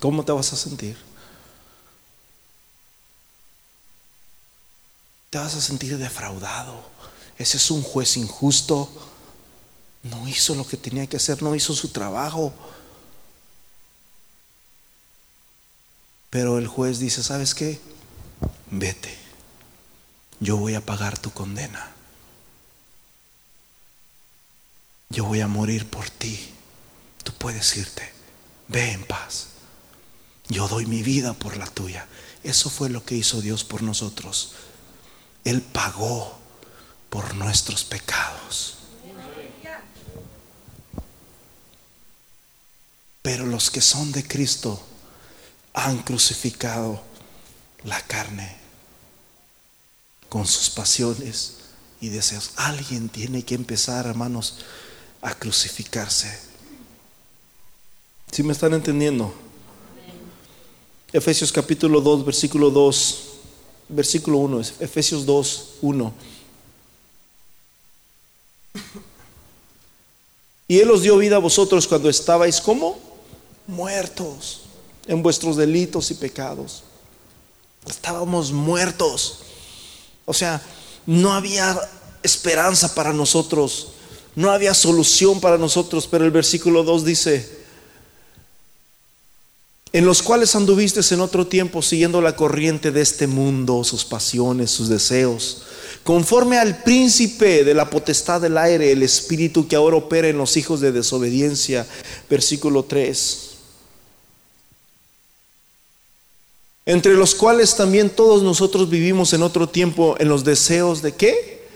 ¿Cómo 0.00 0.24
te 0.24 0.32
vas 0.32 0.54
a 0.54 0.56
sentir? 0.56 0.96
Te 5.28 5.36
vas 5.36 5.54
a 5.54 5.60
sentir 5.60 5.98
defraudado. 5.98 6.82
Ese 7.36 7.58
es 7.58 7.70
un 7.70 7.82
juez 7.82 8.16
injusto. 8.16 8.88
No 10.02 10.26
hizo 10.26 10.54
lo 10.54 10.66
que 10.66 10.78
tenía 10.78 11.06
que 11.06 11.18
hacer, 11.18 11.42
no 11.42 11.54
hizo 11.54 11.74
su 11.74 11.88
trabajo. 11.88 12.54
Pero 16.30 16.56
el 16.56 16.68
juez 16.68 16.98
dice, 16.98 17.22
¿sabes 17.22 17.54
qué? 17.54 17.78
Vete. 18.70 19.14
Yo 20.38 20.56
voy 20.56 20.74
a 20.74 20.80
pagar 20.80 21.18
tu 21.18 21.30
condena 21.30 21.99
yo 25.10 25.24
voy 25.24 25.40
a 25.40 25.48
morir 25.48 25.86
por 25.86 26.08
ti. 26.08 26.54
Tú 27.22 27.32
puedes 27.32 27.76
irte. 27.76 28.10
Ve 28.68 28.92
en 28.92 29.04
paz. 29.04 29.48
yo 30.48 30.66
doy 30.68 30.86
mi 30.86 31.02
vida 31.02 31.34
por 31.34 31.56
la 31.56 31.66
tuya. 31.66 32.06
Eso 32.42 32.70
fue 32.70 32.88
lo 32.88 33.04
que 33.04 33.16
hizo 33.16 33.40
Dios 33.40 33.64
por 33.64 33.82
nosotros. 33.82 34.52
Él 35.44 35.60
pagó 35.60 36.38
por 37.08 37.34
nuestros 37.34 37.84
pecados. 37.84 38.78
Pero 43.22 43.46
los 43.46 43.70
que 43.70 43.80
son 43.80 44.12
de 44.12 44.26
Cristo 44.26 44.82
han 45.74 45.98
crucificado 45.98 47.02
la 47.84 48.00
carne 48.02 48.56
con 50.28 50.46
sus 50.46 50.70
pasiones 50.70 51.56
y 52.00 52.08
deseos. 52.08 52.52
Alguien 52.56 53.08
tiene 53.08 53.44
que 53.44 53.54
empezar, 53.54 54.06
hermanos, 54.06 54.58
a 55.22 55.34
crucificarse. 55.34 56.38
¿Sí 58.30 58.42
me 58.42 58.52
están 58.52 58.74
entendiendo? 58.74 59.34
Efesios 61.12 61.50
capítulo 61.50 62.00
2, 62.00 62.24
versículo 62.24 62.70
2, 62.70 63.24
versículo 63.88 64.38
1, 64.38 64.60
Efesios 64.80 65.26
2, 65.26 65.68
1. 65.82 66.14
Y 70.68 70.78
Él 70.78 70.90
os 70.92 71.02
dio 71.02 71.18
vida 71.18 71.36
a 71.36 71.40
vosotros 71.40 71.88
cuando 71.88 72.08
estabais 72.08 72.60
como 72.60 72.96
muertos 73.66 74.62
en 75.08 75.20
vuestros 75.20 75.56
delitos 75.56 76.12
y 76.12 76.14
pecados. 76.14 76.84
Estábamos 77.88 78.52
muertos. 78.52 79.40
O 80.26 80.32
sea, 80.32 80.62
no 81.06 81.32
había 81.32 81.76
esperanza 82.22 82.94
para 82.94 83.12
nosotros, 83.12 83.88
no 84.36 84.50
había 84.50 84.74
solución 84.74 85.40
para 85.40 85.58
nosotros, 85.58 86.06
pero 86.06 86.24
el 86.24 86.30
versículo 86.30 86.82
2 86.84 87.04
dice, 87.04 87.60
en 89.92 90.06
los 90.06 90.22
cuales 90.22 90.54
anduviste 90.54 91.00
en 91.12 91.20
otro 91.20 91.48
tiempo 91.48 91.82
siguiendo 91.82 92.20
la 92.20 92.36
corriente 92.36 92.92
de 92.92 93.00
este 93.00 93.26
mundo, 93.26 93.82
sus 93.82 94.04
pasiones, 94.04 94.70
sus 94.70 94.88
deseos, 94.88 95.62
conforme 96.04 96.58
al 96.58 96.82
príncipe 96.84 97.64
de 97.64 97.74
la 97.74 97.90
potestad 97.90 98.40
del 98.40 98.56
aire, 98.56 98.92
el 98.92 99.02
espíritu 99.02 99.66
que 99.66 99.74
ahora 99.74 99.96
opera 99.96 100.28
en 100.28 100.38
los 100.38 100.56
hijos 100.56 100.80
de 100.80 100.92
desobediencia, 100.92 101.86
versículo 102.28 102.84
3. 102.84 103.48
Entre 106.86 107.14
los 107.14 107.34
cuales 107.34 107.76
también 107.76 108.10
todos 108.10 108.42
nosotros 108.42 108.88
vivimos 108.88 109.32
en 109.32 109.42
otro 109.42 109.68
tiempo 109.68 110.16
en 110.18 110.28
los 110.28 110.44
deseos 110.44 111.02
de 111.02 111.14
qué? 111.14 111.68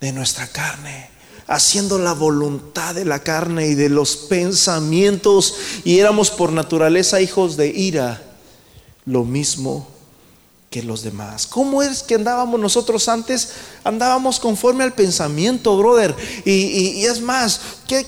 De 0.00 0.12
nuestra 0.12 0.46
carne 0.46 1.09
haciendo 1.50 1.98
la 1.98 2.14
voluntad 2.14 2.94
de 2.94 3.04
la 3.04 3.24
carne 3.24 3.66
y 3.66 3.74
de 3.74 3.88
los 3.88 4.16
pensamientos, 4.16 5.56
y 5.84 5.98
éramos 5.98 6.30
por 6.30 6.52
naturaleza 6.52 7.20
hijos 7.20 7.56
de 7.56 7.66
ira, 7.66 8.22
lo 9.04 9.24
mismo 9.24 9.88
que 10.70 10.84
los 10.84 11.02
demás. 11.02 11.48
¿Cómo 11.48 11.82
es 11.82 12.04
que 12.04 12.14
andábamos 12.14 12.60
nosotros 12.60 13.08
antes? 13.08 13.48
Andábamos 13.82 14.38
conforme 14.38 14.84
al 14.84 14.92
pensamiento, 14.92 15.76
brother. 15.76 16.14
Y, 16.44 17.04
es 17.04 17.20
más, 17.20 17.60
¿qué, 17.88 18.06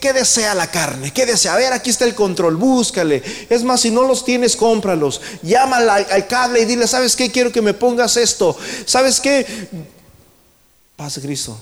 qué, 0.00 0.12
desea 0.14 0.54
la 0.54 0.70
carne? 0.70 1.12
¿Qué 1.12 1.26
desea? 1.26 1.52
A 1.52 1.58
ver, 1.58 1.74
aquí 1.74 1.90
está 1.90 2.06
el 2.06 2.14
control, 2.14 2.56
búscale. 2.56 3.22
Es 3.50 3.64
más, 3.64 3.82
si 3.82 3.90
no 3.90 4.04
los 4.04 4.24
tienes, 4.24 4.56
cómpralos. 4.56 5.20
Llama 5.42 5.76
al, 5.76 5.90
al 5.90 6.26
cable 6.26 6.62
y 6.62 6.64
dile, 6.64 6.88
¿sabes 6.88 7.14
qué? 7.14 7.30
Quiero 7.30 7.52
que 7.52 7.60
me 7.60 7.74
pongas 7.74 8.16
esto. 8.16 8.56
¿Sabes 8.86 9.20
qué? 9.20 9.68
Paz 10.96 11.18
Cristo. 11.22 11.58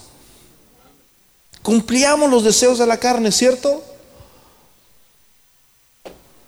Cumplíamos 1.67 2.31
los 2.31 2.45
deseos 2.45 2.79
de 2.79 2.87
la 2.87 2.97
carne, 2.97 3.33
¿cierto? 3.33 3.83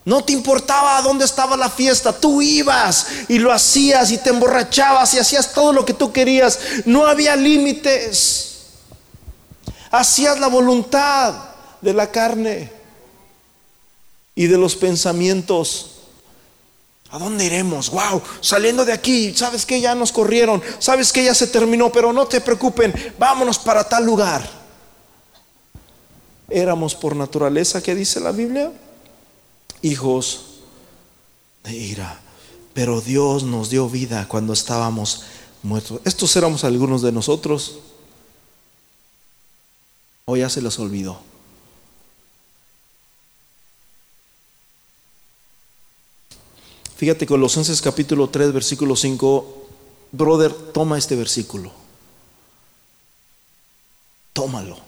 No 0.04 0.22
te 0.22 0.32
importaba 0.32 1.02
dónde 1.02 1.24
estaba 1.24 1.56
la 1.56 1.68
fiesta, 1.68 2.12
tú 2.12 2.40
ibas 2.40 3.08
y 3.26 3.40
lo 3.40 3.52
hacías 3.52 4.12
y 4.12 4.18
te 4.18 4.30
emborrachabas 4.30 5.14
y 5.14 5.18
hacías 5.18 5.52
todo 5.52 5.72
lo 5.72 5.84
que 5.84 5.92
tú 5.92 6.12
querías. 6.12 6.60
No 6.84 7.04
había 7.04 7.34
límites. 7.34 8.60
Hacías 9.90 10.38
la 10.38 10.46
voluntad 10.46 11.34
de 11.80 11.94
la 11.94 12.12
carne 12.12 12.70
y 14.36 14.46
de 14.46 14.56
los 14.56 14.76
pensamientos. 14.76 15.96
¿A 17.10 17.18
dónde 17.18 17.44
iremos? 17.44 17.90
Wow, 17.90 18.22
saliendo 18.40 18.84
de 18.84 18.92
aquí, 18.92 19.34
sabes 19.34 19.66
que 19.66 19.80
ya 19.80 19.96
nos 19.96 20.12
corrieron, 20.12 20.62
sabes 20.78 21.12
que 21.12 21.24
ya 21.24 21.34
se 21.34 21.48
terminó, 21.48 21.90
pero 21.90 22.12
no 22.12 22.28
te 22.28 22.40
preocupen, 22.40 22.94
vámonos 23.18 23.58
para 23.58 23.82
tal 23.82 24.04
lugar 24.04 24.58
éramos 26.50 26.94
por 26.94 27.16
naturaleza, 27.16 27.82
¿qué 27.82 27.94
dice 27.94 28.20
la 28.20 28.32
Biblia? 28.32 28.72
Hijos 29.82 30.44
de 31.64 31.74
ira. 31.76 32.20
Pero 32.74 33.00
Dios 33.00 33.42
nos 33.42 33.70
dio 33.70 33.88
vida 33.88 34.26
cuando 34.28 34.52
estábamos 34.52 35.24
muertos. 35.62 36.00
Estos 36.04 36.34
éramos 36.36 36.64
algunos 36.64 37.02
de 37.02 37.12
nosotros. 37.12 37.78
O 40.24 40.36
ya 40.36 40.48
se 40.48 40.60
los 40.60 40.78
olvidó. 40.78 41.20
Fíjate 46.96 47.26
Colosenses 47.26 47.80
capítulo 47.80 48.28
3, 48.28 48.52
versículo 48.52 48.96
5. 48.96 49.68
Brother, 50.10 50.52
toma 50.52 50.98
este 50.98 51.14
versículo. 51.14 51.70
Tómalo. 54.32 54.87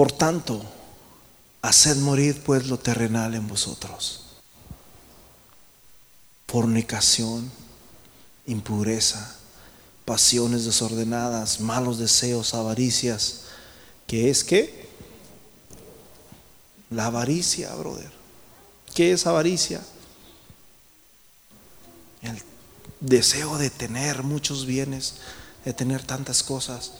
Por 0.00 0.12
tanto, 0.12 0.64
haced 1.60 1.98
morir 1.98 2.42
pues 2.42 2.68
lo 2.68 2.78
terrenal 2.78 3.34
en 3.34 3.46
vosotros. 3.46 4.22
Fornicación, 6.48 7.52
impureza, 8.46 9.36
pasiones 10.06 10.64
desordenadas, 10.64 11.60
malos 11.60 11.98
deseos, 11.98 12.54
avaricias. 12.54 13.42
¿Qué 14.06 14.30
es 14.30 14.42
qué? 14.42 14.88
La 16.88 17.04
avaricia, 17.04 17.74
brother. 17.74 18.10
¿Qué 18.94 19.12
es 19.12 19.26
avaricia? 19.26 19.82
El 22.22 22.42
deseo 23.00 23.58
de 23.58 23.68
tener 23.68 24.22
muchos 24.22 24.64
bienes, 24.64 25.16
de 25.66 25.74
tener 25.74 26.02
tantas 26.02 26.42
cosas. 26.42 26.92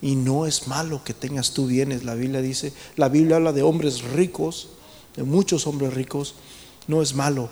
Y 0.00 0.14
no 0.14 0.46
es 0.46 0.68
malo 0.68 1.02
que 1.04 1.14
tengas 1.14 1.52
tú 1.52 1.66
bienes, 1.66 2.04
la 2.04 2.14
Biblia 2.14 2.40
dice. 2.40 2.72
La 2.96 3.08
Biblia 3.08 3.36
habla 3.36 3.52
de 3.52 3.62
hombres 3.62 4.02
ricos, 4.02 4.68
de 5.16 5.24
muchos 5.24 5.66
hombres 5.66 5.94
ricos. 5.94 6.34
No 6.86 7.02
es 7.02 7.14
malo, 7.14 7.48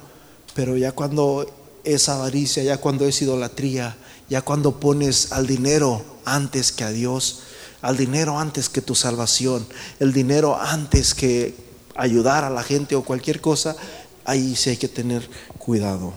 pero 0.55 0.77
ya 0.77 0.93
cuando 0.93 1.47
es 1.83 2.09
avaricia, 2.09 2.63
ya 2.63 2.79
cuando 2.79 3.07
es 3.07 3.21
idolatría, 3.21 3.97
ya 4.29 4.43
cuando 4.43 4.79
pones 4.81 5.33
al 5.33 5.47
dinero 5.47 6.05
antes 6.25 6.73
que 6.73 6.85
a 6.85 6.91
Dios, 6.91 7.41
al 7.83 7.97
dinero 7.97 8.39
antes 8.39 8.69
que 8.69 8.83
tu 8.83 8.95
salvación, 8.95 9.67
el 10.01 10.13
dinero 10.13 10.57
antes 10.61 11.15
que 11.15 11.55
ayudar 11.95 12.45
a 12.45 12.51
la 12.51 12.63
gente 12.63 12.97
o 12.97 13.05
cualquier 13.05 13.41
cosa, 13.41 13.77
ahí 14.25 14.57
sí 14.57 14.71
hay 14.71 14.77
que 14.77 14.89
tener 14.89 15.29
cuidado. 15.59 16.13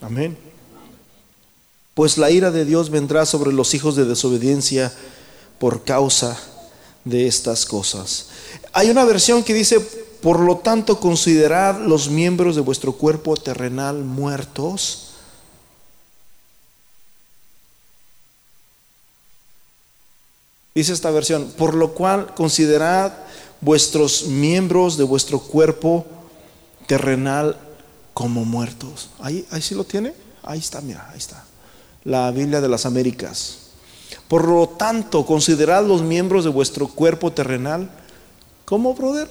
Amén. 0.00 0.36
Pues 1.94 2.18
la 2.18 2.30
ira 2.30 2.50
de 2.50 2.64
Dios 2.64 2.90
vendrá 2.90 3.24
sobre 3.24 3.52
los 3.52 3.74
hijos 3.74 3.96
de 3.96 4.04
desobediencia 4.04 4.92
por 5.64 5.82
causa 5.82 6.38
de 7.06 7.26
estas 7.26 7.64
cosas. 7.64 8.26
Hay 8.74 8.90
una 8.90 9.02
versión 9.02 9.42
que 9.42 9.54
dice, 9.54 9.80
por 10.20 10.38
lo 10.38 10.58
tanto, 10.58 11.00
considerad 11.00 11.80
los 11.80 12.10
miembros 12.10 12.54
de 12.54 12.60
vuestro 12.60 12.92
cuerpo 12.92 13.34
terrenal 13.34 14.04
muertos. 14.04 15.14
Dice 20.74 20.92
esta 20.92 21.10
versión, 21.10 21.50
por 21.56 21.72
lo 21.72 21.94
cual 21.94 22.34
considerad 22.34 23.14
vuestros 23.62 24.26
miembros 24.26 24.98
de 24.98 25.04
vuestro 25.04 25.38
cuerpo 25.40 26.04
terrenal 26.86 27.58
como 28.12 28.44
muertos. 28.44 29.08
Ahí, 29.18 29.46
ahí 29.50 29.62
sí 29.62 29.74
lo 29.74 29.84
tiene. 29.84 30.12
Ahí 30.42 30.58
está, 30.58 30.82
mira, 30.82 31.08
ahí 31.10 31.16
está. 31.16 31.42
La 32.04 32.30
Biblia 32.32 32.60
de 32.60 32.68
las 32.68 32.84
Américas. 32.84 33.63
Por 34.28 34.48
lo 34.48 34.68
tanto, 34.68 35.26
considerad 35.26 35.84
los 35.84 36.02
miembros 36.02 36.44
de 36.44 36.50
vuestro 36.50 36.88
cuerpo 36.88 37.32
terrenal 37.32 37.90
como, 38.64 38.94
brother, 38.94 39.28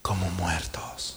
como 0.00 0.28
muertos. 0.30 1.16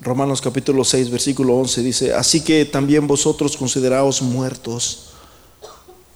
Romanos 0.00 0.40
capítulo 0.40 0.84
6, 0.84 1.10
versículo 1.10 1.56
11 1.56 1.82
dice, 1.82 2.14
así 2.14 2.42
que 2.42 2.64
también 2.64 3.06
vosotros 3.08 3.56
consideraos 3.56 4.22
muertos 4.22 5.14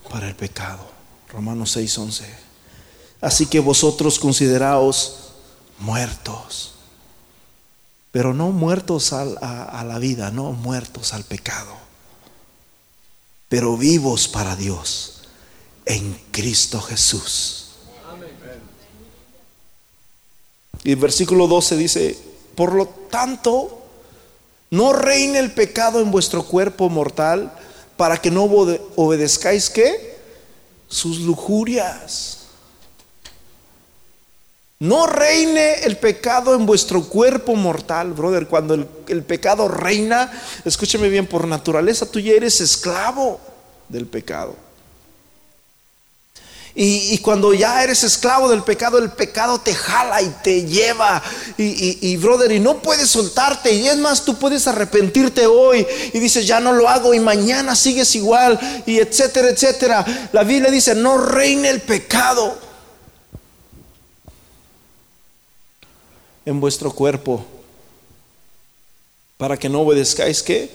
para 0.09 0.29
el 0.29 0.37
pecado. 0.37 0.87
Romanos 1.33 1.73
6, 1.73 1.99
11. 1.99 2.25
Así 3.21 3.47
que 3.47 3.61
vosotros 3.61 4.19
consideraos 4.19 5.33
muertos. 5.79 6.75
Pero 8.13 8.35
no 8.35 8.51
muertos 8.51 9.13
a, 9.13 9.23
a 9.23 9.85
la 9.85 9.99
vida, 9.99 10.31
no 10.31 10.53
muertos 10.53 11.15
al 11.15 11.25
pecado. 11.25 11.73
Pero 13.49 13.77
vivos 13.77 14.29
para 14.29 14.57
Dios 14.57 15.23
en 15.85 16.21
Cristo 16.31 16.81
Jesús. 16.81 17.67
Y 20.83 20.93
el 20.93 20.97
versículo 20.97 21.47
12 21.47 21.77
dice, 21.77 22.19
por 22.55 22.75
lo 22.75 22.87
tanto, 22.87 23.83
no 24.71 24.93
reine 24.93 25.39
el 25.39 25.53
pecado 25.53 26.01
en 26.01 26.11
vuestro 26.11 26.45
cuerpo 26.45 26.89
mortal 26.89 27.53
para 27.97 28.17
que 28.17 28.31
no 28.31 28.45
obedezcáis 28.45 29.69
qué? 29.69 30.19
Sus 30.89 31.21
lujurias. 31.21 32.40
No 34.81 35.07
reine 35.07 35.81
el 35.85 35.99
pecado 35.99 36.55
en 36.55 36.65
vuestro 36.65 37.03
cuerpo 37.03 37.55
mortal, 37.55 38.15
brother. 38.15 38.47
Cuando 38.47 38.73
el, 38.73 39.23
pecado 39.25 39.69
reina, 39.69 40.33
escúcheme 40.65 41.11
bien, 41.11 41.27
por 41.27 41.47
naturaleza 41.47 42.07
tú 42.07 42.19
ya 42.19 42.33
eres 42.33 42.63
esclavo 42.63 43.39
del 43.91 44.07
pecado. 44.07 44.57
Y, 46.75 47.19
cuando 47.19 47.53
ya 47.53 47.83
eres 47.83 48.05
esclavo 48.05 48.49
del 48.49 48.63
pecado, 48.63 48.97
el 48.97 49.11
pecado 49.11 49.61
te 49.61 49.75
jala 49.75 50.23
y 50.23 50.31
te 50.43 50.65
lleva. 50.65 51.23
Y, 51.59 52.17
brother, 52.17 52.51
y 52.51 52.59
no 52.59 52.81
puedes 52.81 53.11
soltarte. 53.11 53.75
Y 53.75 53.87
es 53.87 53.99
más, 53.99 54.25
tú 54.25 54.39
puedes 54.39 54.67
arrepentirte 54.67 55.47
hoy 55.47 55.87
y 56.15 56.19
dices, 56.19 56.47
ya 56.47 56.59
no 56.59 56.73
lo 56.73 56.89
hago 56.89 57.13
y 57.13 57.21
mañana 57.21 57.77
sigues 57.77 58.15
igual. 58.15 58.59
Y 58.87 58.99
etcétera, 58.99 59.51
etcétera. 59.51 60.31
La 60.33 60.43
Biblia 60.43 60.71
dice, 60.71 60.95
no 60.95 61.19
reine 61.19 61.69
el 61.69 61.83
pecado 61.83 62.70
en 66.45 66.61
vuestro 66.61 66.93
cuerpo. 66.93 67.45
Para 69.37 69.57
que 69.57 69.69
no 69.69 69.81
obedezcáis 69.81 70.43
que 70.43 70.71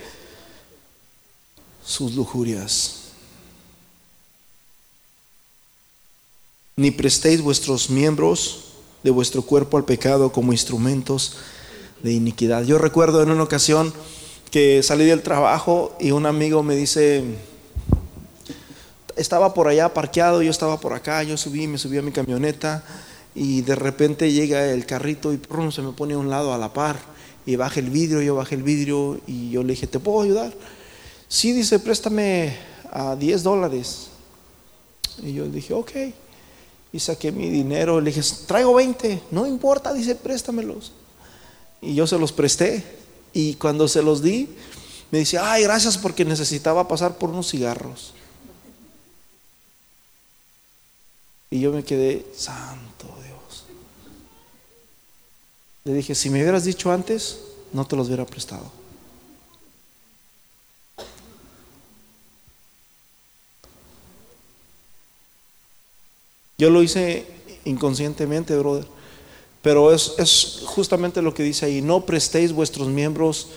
sus 1.85 2.15
lujurias. 2.15 3.05
ni 6.77 6.91
prestéis 6.91 7.41
vuestros 7.41 7.89
miembros 7.89 8.65
de 9.01 9.11
vuestro 9.11 9.41
cuerpo 9.43 9.77
al 9.77 9.85
pecado 9.85 10.31
como 10.31 10.51
instrumentos 10.51 11.37
de 12.03 12.11
iniquidad. 12.11 12.63
Yo 12.63 12.77
recuerdo 12.77 13.23
en 13.23 13.31
una 13.31 13.43
ocasión 13.43 13.93
que 14.51 14.83
salí 14.83 15.05
del 15.05 15.21
trabajo 15.21 15.95
y 16.01 16.11
un 16.11 16.25
amigo 16.25 16.63
me 16.63 16.75
dice, 16.75 17.23
estaba 19.15 19.53
por 19.53 19.69
allá 19.69 19.93
parqueado, 19.93 20.41
yo 20.41 20.51
estaba 20.51 20.79
por 20.79 20.93
acá, 20.93 21.23
yo 21.23 21.37
subí, 21.37 21.65
me 21.65 21.77
subí 21.77 21.97
a 21.97 22.01
mi 22.01 22.11
camioneta 22.11 22.83
y 23.35 23.61
de 23.61 23.75
repente 23.75 24.31
llega 24.31 24.71
el 24.71 24.85
carrito 24.85 25.33
y 25.33 25.39
se 25.71 25.81
me 25.81 25.91
pone 25.91 26.13
a 26.13 26.17
un 26.17 26.29
lado 26.29 26.53
a 26.53 26.57
la 26.57 26.73
par 26.73 26.97
y 27.45 27.57
baja 27.57 27.79
el 27.79 27.89
vidrio, 27.89 28.21
yo 28.21 28.35
bajé 28.35 28.55
el 28.55 28.63
vidrio 28.63 29.19
y 29.27 29.51
yo 29.51 29.61
le 29.61 29.73
dije, 29.73 29.87
¿te 29.87 29.99
puedo 29.99 30.21
ayudar? 30.21 30.53
Sí, 31.27 31.51
dice, 31.51 31.79
préstame 31.79 32.55
a 32.91 33.15
10 33.15 33.43
dólares. 33.43 34.07
Y 35.21 35.33
yo 35.33 35.43
le 35.43 35.51
dije, 35.51 35.73
ok 35.73 35.91
y 36.95 36.99
saqué 37.01 37.29
mi 37.29 37.49
dinero. 37.49 37.99
Le 37.99 38.09
dije, 38.09 38.25
traigo 38.47 38.73
20, 38.73 39.23
no 39.31 39.45
importa, 39.45 39.91
dice, 39.91 40.15
préstamelos. 40.15 40.93
Y 41.81 41.93
yo 41.93 42.07
se 42.07 42.17
los 42.17 42.31
presté. 42.31 42.85
Y 43.33 43.55
cuando 43.55 43.89
se 43.89 44.01
los 44.01 44.23
di, 44.23 44.47
me 45.11 45.19
dice, 45.19 45.37
ay, 45.37 45.63
gracias 45.63 45.97
porque 45.97 46.23
necesitaba 46.23 46.87
pasar 46.87 47.17
por 47.17 47.31
unos 47.31 47.51
cigarros. 47.51 48.13
Y 51.49 51.59
yo 51.59 51.73
me 51.73 51.83
quedé, 51.83 52.25
santo. 52.33 52.94
Le 55.85 55.93
dije, 55.93 56.15
si 56.15 56.31
me 56.31 56.41
hubieras 56.41 56.65
dicho 56.65 56.91
antes, 56.91 57.39
no 57.71 57.85
te 57.85 57.95
los 57.95 58.07
hubiera 58.07 58.25
prestado. 58.25 58.71
Yo 66.57 66.69
lo 66.71 66.81
hice 66.81 67.27
inconscientemente, 67.65 68.57
brother. 68.57 68.87
Pero 69.61 69.91
es, 69.91 70.13
es, 70.17 70.63
justamente 70.65 71.21
lo 71.21 71.33
que 71.33 71.43
dice 71.43 71.65
ahí, 71.65 71.81
no 71.81 72.05
prestéis 72.05 72.51
vuestros 72.51 72.87
miembros 72.87 73.49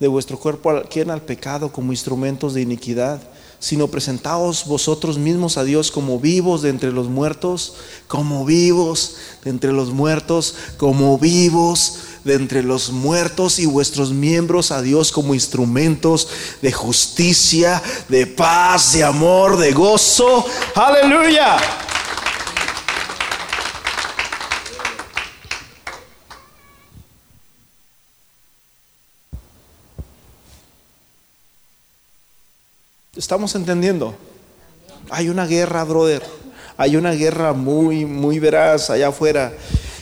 de 0.00 0.08
vuestro 0.08 0.38
cuerpo 0.38 0.82
quien 0.90 1.10
al 1.10 1.22
pecado 1.22 1.70
como 1.70 1.92
instrumentos 1.92 2.54
de 2.54 2.62
iniquidad, 2.62 3.20
sino 3.60 3.88
presentaos 3.88 4.66
vosotros 4.66 5.18
mismos 5.18 5.58
a 5.58 5.64
Dios 5.64 5.90
como 5.90 6.20
vivos 6.20 6.62
de 6.62 6.70
entre 6.70 6.92
los 6.92 7.08
muertos, 7.08 7.74
como 8.06 8.44
vivos 8.44 9.16
de 9.44 9.50
entre 9.50 9.72
los 9.72 9.90
muertos, 9.90 10.54
como 10.76 11.18
vivos 11.18 11.98
de 12.24 12.34
entre 12.34 12.62
los 12.62 12.90
muertos 12.90 13.58
y 13.58 13.66
vuestros 13.66 14.12
miembros 14.12 14.70
a 14.70 14.82
Dios 14.82 15.10
como 15.10 15.34
instrumentos 15.34 16.28
de 16.62 16.72
justicia, 16.72 17.82
de 18.08 18.26
paz, 18.26 18.92
de 18.92 19.04
amor, 19.04 19.56
de 19.56 19.72
gozo. 19.72 20.44
Aleluya. 20.74 21.56
¿Estamos 33.18 33.56
entendiendo? 33.56 34.14
Hay 35.10 35.28
una 35.28 35.44
guerra, 35.44 35.82
brother. 35.82 36.22
Hay 36.76 36.94
una 36.94 37.10
guerra 37.10 37.52
muy, 37.52 38.06
muy 38.06 38.38
veraz 38.38 38.90
allá 38.90 39.08
afuera 39.08 39.52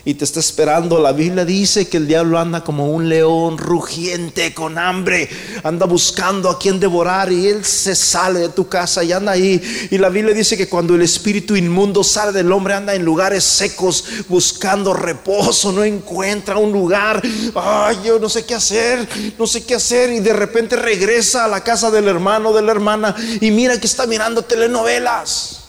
y 0.07 0.15
te 0.15 0.25
está 0.25 0.39
esperando. 0.39 1.01
La 1.01 1.13
Biblia 1.13 1.45
dice 1.45 1.89
que 1.89 1.97
el 1.97 2.07
diablo 2.07 2.39
anda 2.39 2.63
como 2.63 2.87
un 2.87 3.09
león 3.09 3.59
rugiente 3.59 4.55
con 4.55 4.79
hambre, 4.79 5.29
anda 5.65 5.85
buscando 5.85 6.49
a 6.49 6.61
quien 6.61 6.79
devorar 6.79 7.33
y 7.33 7.49
él 7.49 7.65
se 7.65 7.97
sale 7.97 8.39
de 8.39 8.49
tu 8.51 8.69
casa 8.69 9.03
y 9.03 9.11
anda 9.11 9.33
ahí. 9.33 9.61
Y 9.91 9.99
la 9.99 10.09
Biblia 10.09 10.33
dice 10.33 10.57
que 10.57 10.69
cuando 10.69 10.95
el 10.95 11.03
espíritu 11.03 11.57
inmundo 11.57 12.05
sale 12.05 12.31
del 12.31 12.53
hombre 12.53 12.75
anda 12.75 12.95
en 12.95 13.05
lugares 13.05 13.43
secos 13.43 14.05
buscando 14.29 14.95
reposo, 14.95 15.73
no 15.73 15.83
encuentra 15.83 16.57
un 16.57 16.71
lugar. 16.71 17.21
Ay, 17.57 17.99
yo 18.05 18.21
no 18.21 18.29
sé 18.29 18.45
qué 18.45 18.55
hacer, 18.55 19.09
no 19.37 19.47
sé 19.49 19.65
qué 19.65 19.75
hacer 19.75 20.13
y 20.13 20.21
de 20.21 20.33
repente 20.33 20.77
regresa 20.77 21.47
a 21.47 21.49
la 21.49 21.65
casa 21.65 21.91
del 21.91 22.07
hermano, 22.07 22.53
de 22.53 22.63
la 22.63 22.71
hermana 22.71 23.17
y 23.41 23.51
mira 23.51 23.81
que 23.81 23.89
está 23.89 24.07
mirando 24.07 24.43
telenovelas. 24.43 25.65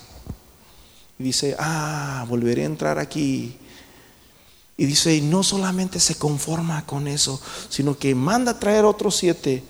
Y 1.18 1.24
dice, 1.24 1.56
ah, 1.58 2.24
volveré 2.30 2.62
a 2.62 2.66
entrar 2.68 3.00
aquí 3.00 3.58
y 4.78 4.86
dice, 4.86 5.16
y 5.16 5.22
no 5.22 5.42
solamente 5.42 6.00
se 6.00 6.16
conforma 6.16 6.86
con 6.86 7.08
eso, 7.08 7.42
sino 7.68 7.98
que 7.98 8.14
manda 8.14 8.52
a 8.52 8.60
traer 8.60 8.86
otros 8.86 9.16
siete 9.16 9.64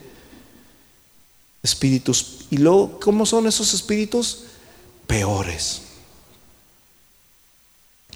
espíritus. 1.64 2.46
Y 2.50 2.58
luego, 2.58 3.00
¿cómo 3.00 3.26
son 3.26 3.48
esos 3.48 3.74
espíritus? 3.74 4.44
Peores. 5.08 5.87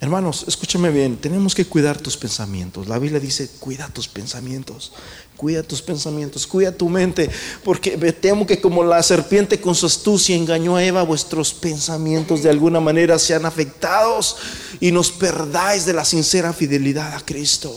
Hermanos, 0.02 0.46
escúchame 0.48 0.90
bien, 0.90 1.16
tenemos 1.16 1.54
que 1.54 1.64
cuidar 1.64 2.00
tus 2.00 2.18
pensamientos. 2.18 2.88
La 2.88 2.98
Biblia 2.98 3.20
dice, 3.20 3.48
cuida 3.60 3.88
tus 3.88 4.08
pensamientos, 4.08 4.94
cuida 5.38 5.62
tus 5.62 5.84
pensamientos, 5.84 6.48
cuida 6.48 6.72
tu 6.72 6.90
mente, 6.90 7.30
porque 7.64 7.98
me 7.98 8.12
temo 8.12 8.48
que 8.48 8.60
como 8.60 8.84
la 8.84 9.04
serpiente 9.04 9.62
con 9.62 9.76
su 9.76 9.86
astucia 9.86 10.36
engañó 10.36 10.76
a 10.76 10.84
Eva, 10.84 11.04
vuestros 11.04 11.54
pensamientos 11.54 12.42
de 12.42 12.50
alguna 12.50 12.80
manera 12.80 13.20
sean 13.20 13.46
afectados 13.46 14.38
y 14.80 14.92
nos 14.92 15.12
perdáis 15.12 15.86
de 15.86 15.94
la 15.94 16.04
sincera 16.04 16.52
fidelidad 16.52 17.14
a 17.14 17.24
Cristo. 17.24 17.72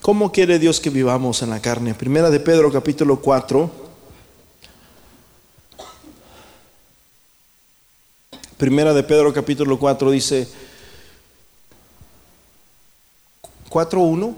¿Cómo 0.00 0.30
quiere 0.30 0.60
Dios 0.60 0.78
que 0.78 0.90
vivamos 0.90 1.42
en 1.42 1.50
la 1.50 1.60
carne? 1.60 1.92
Primera 1.94 2.30
de 2.30 2.38
Pedro 2.38 2.70
capítulo 2.70 3.18
4 3.18 3.83
Primera 8.56 8.94
de 8.94 9.02
Pedro 9.02 9.32
capítulo 9.32 9.78
4 9.78 10.10
dice 10.12 10.48
4.1. 13.68 14.34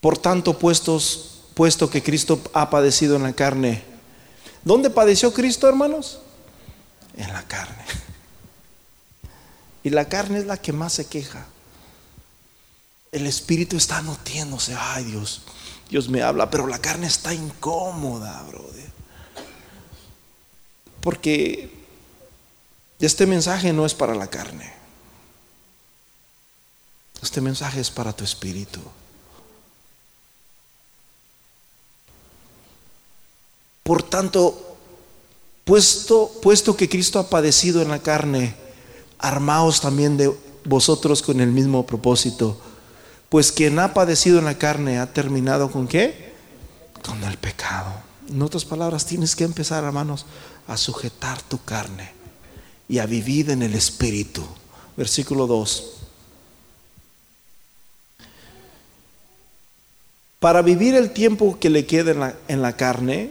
Por 0.00 0.18
tanto, 0.18 0.58
puestos, 0.58 1.42
puesto 1.54 1.90
que 1.90 2.02
Cristo 2.02 2.40
ha 2.54 2.70
padecido 2.70 3.16
en 3.16 3.22
la 3.22 3.32
carne, 3.34 3.82
¿dónde 4.64 4.88
padeció 4.88 5.32
Cristo, 5.32 5.68
hermanos? 5.68 6.20
En 7.16 7.32
la 7.32 7.42
carne. 7.42 7.84
Y 9.82 9.90
la 9.90 10.08
carne 10.08 10.38
es 10.38 10.46
la 10.46 10.56
que 10.56 10.72
más 10.72 10.94
se 10.94 11.06
queja. 11.06 11.46
El 13.12 13.26
espíritu 13.26 13.76
está 13.76 14.00
notiéndose, 14.00 14.74
ay 14.78 15.04
Dios, 15.04 15.42
Dios 15.90 16.08
me 16.08 16.22
habla, 16.22 16.50
pero 16.50 16.66
la 16.66 16.78
carne 16.78 17.06
está 17.06 17.34
incómoda, 17.34 18.42
brother 18.48 18.93
porque 21.04 21.68
este 22.98 23.26
mensaje 23.26 23.74
no 23.74 23.84
es 23.84 23.92
para 23.92 24.14
la 24.14 24.26
carne. 24.28 24.72
Este 27.22 27.42
mensaje 27.42 27.78
es 27.78 27.90
para 27.90 28.14
tu 28.14 28.24
espíritu. 28.24 28.80
Por 33.82 34.02
tanto, 34.02 34.78
puesto, 35.66 36.32
puesto 36.42 36.74
que 36.74 36.88
Cristo 36.88 37.18
ha 37.18 37.28
padecido 37.28 37.82
en 37.82 37.88
la 37.88 37.98
carne, 37.98 38.54
armaos 39.18 39.82
también 39.82 40.16
de 40.16 40.34
vosotros 40.64 41.20
con 41.20 41.38
el 41.40 41.52
mismo 41.52 41.84
propósito. 41.84 42.58
Pues 43.28 43.52
quien 43.52 43.78
ha 43.78 43.92
padecido 43.92 44.38
en 44.38 44.46
la 44.46 44.56
carne 44.56 44.98
ha 44.98 45.12
terminado 45.12 45.70
con 45.70 45.86
qué? 45.86 46.32
Con 47.04 47.22
el 47.24 47.36
pecado. 47.36 47.92
En 48.28 48.40
otras 48.42 48.64
palabras, 48.64 49.04
tienes 49.04 49.36
que 49.36 49.44
empezar, 49.44 49.84
hermanos, 49.84 50.26
a 50.66 50.76
sujetar 50.76 51.42
tu 51.42 51.62
carne 51.62 52.12
y 52.88 52.98
a 52.98 53.06
vivir 53.06 53.50
en 53.50 53.62
el 53.62 53.74
Espíritu. 53.74 54.42
Versículo 54.96 55.46
2. 55.46 55.90
Para 60.38 60.62
vivir 60.62 60.94
el 60.94 61.10
tiempo 61.10 61.58
que 61.58 61.70
le 61.70 61.86
queda 61.86 62.36
en 62.48 62.60
la, 62.60 62.76
carne, 62.76 63.30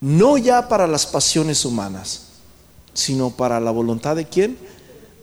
no 0.00 0.38
ya 0.38 0.68
para 0.68 0.86
las 0.86 1.06
pasiones 1.06 1.66
humanas, 1.66 2.28
sino 2.94 3.30
para 3.30 3.60
la 3.60 3.70
voluntad 3.70 4.16
de 4.16 4.26
quién? 4.26 4.56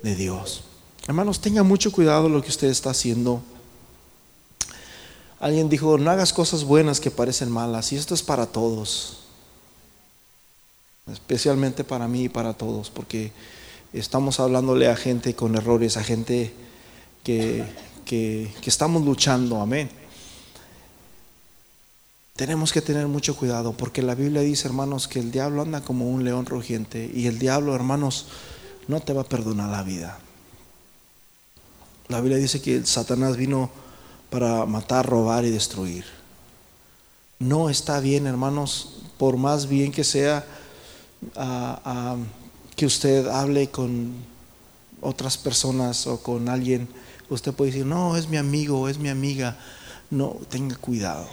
De 0.03 0.15
Dios. 0.15 0.63
Hermanos, 1.07 1.41
tenga 1.41 1.63
mucho 1.63 1.91
cuidado 1.91 2.29
lo 2.29 2.41
que 2.43 2.49
usted 2.49 2.67
está 2.67 2.91
haciendo. 2.91 3.41
Alguien 5.41 5.67
dijo, 5.67 5.97
no 5.97 6.09
hagas 6.09 6.31
cosas 6.31 6.63
buenas 6.63 7.01
que 7.01 7.11
parecen 7.11 7.51
malas, 7.51 7.91
y 7.91 7.97
esto 7.97 8.13
es 8.13 8.23
para 8.23 8.45
todos 8.45 9.17
especialmente 11.11 11.83
para 11.83 12.07
mí 12.07 12.23
y 12.23 12.29
para 12.29 12.53
todos, 12.53 12.89
porque 12.89 13.31
estamos 13.93 14.39
hablándole 14.39 14.87
a 14.87 14.95
gente 14.95 15.35
con 15.35 15.55
errores, 15.55 15.97
a 15.97 16.03
gente 16.03 16.53
que, 17.23 17.63
que, 18.05 18.51
estamos 18.65 19.03
luchando, 19.03 19.61
amén. 19.61 19.89
Tenemos 22.35 22.71
que 22.71 22.81
tener 22.81 23.07
mucho 23.07 23.35
cuidado, 23.35 23.73
porque 23.73 24.01
la 24.01 24.15
Biblia 24.15 24.41
dice, 24.41 24.67
hermanos, 24.67 25.07
que 25.07 25.19
el 25.19 25.31
diablo 25.31 25.61
anda 25.61 25.81
como 25.81 26.09
un 26.09 26.23
león 26.23 26.45
rugiente, 26.45 27.09
y 27.13 27.27
el 27.27 27.39
diablo, 27.39 27.75
hermanos, 27.75 28.27
no 28.87 28.99
te 28.99 29.13
va 29.13 29.21
a 29.21 29.25
perdonar 29.25 29.69
la 29.69 29.83
vida. 29.83 30.19
La 32.07 32.19
Biblia 32.19 32.37
dice 32.37 32.61
que 32.61 32.85
Satanás 32.85 33.37
vino 33.37 33.69
para 34.31 34.65
matar, 34.65 35.05
robar 35.05 35.45
y 35.45 35.51
destruir. 35.51 36.05
No 37.37 37.69
está 37.69 37.99
bien, 37.99 38.25
hermanos, 38.25 39.01
por 39.17 39.35
más 39.37 39.67
bien 39.67 39.91
que 39.91 40.05
sea, 40.05 40.45
que 42.75 42.85
usted 42.85 43.27
hable 43.27 43.69
con 43.69 44.13
otras 45.01 45.37
personas 45.37 46.07
o 46.07 46.23
con 46.23 46.47
alguien, 46.47 46.87
usted 47.29 47.53
puede 47.53 47.71
decir, 47.71 47.85
no, 47.85 48.15
es 48.15 48.29
mi 48.29 48.37
amigo, 48.37 48.87
es 48.87 48.97
mi 48.97 49.09
amiga. 49.09 49.57
No, 50.09 50.37
tenga 50.49 50.75
cuidado. 50.77 51.27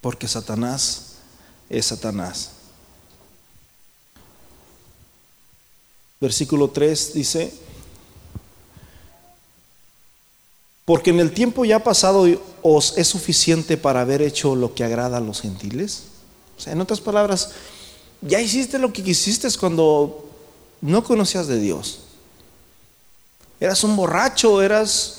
Porque 0.00 0.28
Satanás 0.28 1.16
es 1.70 1.86
Satanás. 1.86 2.50
Versículo 6.20 6.68
3 6.68 7.14
dice, 7.14 7.52
porque 10.88 11.10
en 11.10 11.20
el 11.20 11.32
tiempo 11.32 11.66
ya 11.66 11.84
pasado 11.84 12.26
os 12.62 12.96
es 12.96 13.06
suficiente 13.06 13.76
para 13.76 14.00
haber 14.00 14.22
hecho 14.22 14.56
lo 14.56 14.74
que 14.74 14.84
agrada 14.84 15.18
a 15.18 15.20
los 15.20 15.42
gentiles. 15.42 16.04
O 16.56 16.60
sea, 16.62 16.72
en 16.72 16.80
otras 16.80 17.02
palabras, 17.02 17.50
ya 18.22 18.40
hiciste 18.40 18.78
lo 18.78 18.90
que 18.90 19.02
quisiste 19.02 19.46
cuando 19.60 20.30
no 20.80 21.04
conocías 21.04 21.46
de 21.46 21.60
Dios. 21.60 22.00
Eras 23.60 23.84
un 23.84 23.96
borracho, 23.96 24.62
eras 24.62 25.18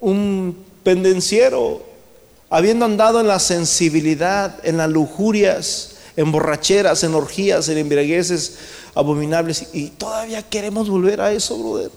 un 0.00 0.56
pendenciero, 0.82 1.82
habiendo 2.48 2.86
andado 2.86 3.20
en 3.20 3.28
la 3.28 3.38
sensibilidad, 3.38 4.66
en 4.66 4.78
las 4.78 4.88
lujurias, 4.88 5.96
en 6.16 6.32
borracheras, 6.32 7.04
en 7.04 7.14
orgías, 7.14 7.68
en 7.68 7.76
embriagueces 7.76 8.54
abominables. 8.94 9.66
Y 9.74 9.88
todavía 9.88 10.42
queremos 10.42 10.88
volver 10.88 11.20
a 11.20 11.32
eso, 11.32 11.58
brother. 11.58 11.90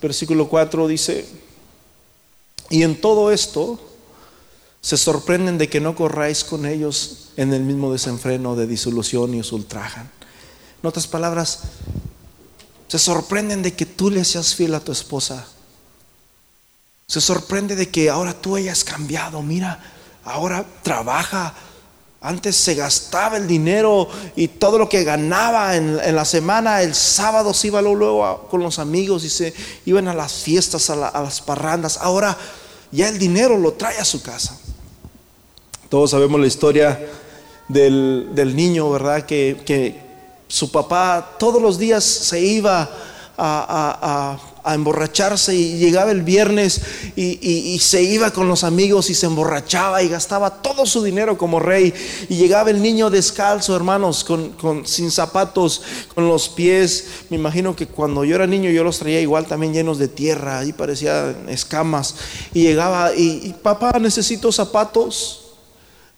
Versículo 0.00 0.48
4 0.48 0.88
dice, 0.88 1.26
y 2.70 2.82
en 2.82 3.00
todo 3.00 3.32
esto 3.32 3.80
se 4.80 4.96
sorprenden 4.96 5.58
de 5.58 5.68
que 5.68 5.80
no 5.80 5.94
corráis 5.94 6.44
con 6.44 6.64
ellos 6.64 7.30
en 7.36 7.52
el 7.52 7.62
mismo 7.62 7.92
desenfreno 7.92 8.56
de 8.56 8.66
disolución 8.66 9.34
y 9.34 9.40
os 9.40 9.52
ultrajan. 9.52 10.10
En 10.82 10.88
otras 10.88 11.06
palabras, 11.06 11.60
se 12.88 12.98
sorprenden 12.98 13.62
de 13.62 13.74
que 13.74 13.86
tú 13.86 14.10
le 14.10 14.24
seas 14.24 14.54
fiel 14.54 14.74
a 14.74 14.80
tu 14.80 14.92
esposa. 14.92 15.46
Se 17.06 17.20
sorprende 17.20 17.76
de 17.76 17.90
que 17.90 18.08
ahora 18.08 18.32
tú 18.32 18.56
hayas 18.56 18.84
cambiado. 18.84 19.42
Mira, 19.42 19.80
ahora 20.24 20.64
trabaja 20.82 21.54
antes 22.20 22.54
se 22.56 22.74
gastaba 22.74 23.38
el 23.38 23.46
dinero 23.46 24.06
y 24.36 24.48
todo 24.48 24.78
lo 24.78 24.88
que 24.88 25.04
ganaba 25.04 25.74
en, 25.76 26.14
la 26.14 26.24
semana, 26.24 26.82
el 26.82 26.94
sábado 26.94 27.54
se 27.54 27.68
iba 27.68 27.80
luego, 27.80 28.46
con 28.50 28.62
los 28.62 28.78
amigos 28.78 29.24
y 29.24 29.30
se 29.30 29.54
iban 29.86 30.06
a 30.06 30.14
las 30.14 30.34
fiestas, 30.34 30.90
a, 30.90 30.96
las 30.96 31.40
parrandas. 31.40 31.96
Ahora 31.98 32.36
ya 32.90 33.08
el 33.08 33.18
dinero 33.18 33.56
lo 33.56 33.72
trae 33.72 33.98
a 33.98 34.04
su 34.04 34.22
casa. 34.22 34.58
Todos 35.88 36.10
sabemos 36.10 36.40
la 36.40 36.46
historia 36.46 37.00
del, 37.68 38.52
niño, 38.54 38.90
¿verdad? 38.90 39.24
Que, 39.24 40.10
su 40.46 40.70
papá 40.72 41.36
todos 41.38 41.62
los 41.62 41.78
días 41.78 42.02
se 42.02 42.40
iba 42.40 42.82
a 42.82 42.90
a 43.38 44.49
emborracharse 44.66 45.54
y 45.54 45.78
llegaba 45.78 46.10
el 46.10 46.22
viernes 46.22 46.80
y, 47.16 47.78
se 47.80 48.02
iba 48.02 48.30
con 48.30 48.48
los 48.48 48.64
amigos 48.64 49.10
y 49.10 49.14
se 49.14 49.26
emborrachaba 49.26 50.02
y 50.02 50.08
gastaba 50.08 50.62
todo 50.62 50.86
su 50.86 51.02
dinero 51.02 51.36
como 51.38 51.58
rey 51.58 51.92
y 52.28 52.36
llegaba 52.36 52.70
el 52.70 52.82
niño 52.82 53.10
descalzo, 53.10 53.74
hermanos, 53.74 54.24
con, 54.24 54.86
sin 54.86 55.10
zapatos, 55.10 55.82
con 56.14 56.28
los 56.28 56.48
pies. 56.48 57.06
Me 57.30 57.36
imagino 57.36 57.74
que 57.74 57.86
cuando 57.86 58.24
yo 58.24 58.36
era 58.36 58.46
niño 58.46 58.70
yo 58.70 58.84
los 58.84 58.98
traía 58.98 59.20
igual 59.20 59.46
también 59.46 59.72
llenos 59.72 59.98
de 59.98 60.08
tierra, 60.08 60.58
ahí 60.60 60.72
parecía 60.72 61.34
escamas 61.48 62.14
y 62.54 62.62
llegaba 62.62 63.14
y 63.14 63.54
papá 63.62 63.98
necesito 63.98 64.52
zapatos. 64.52 65.49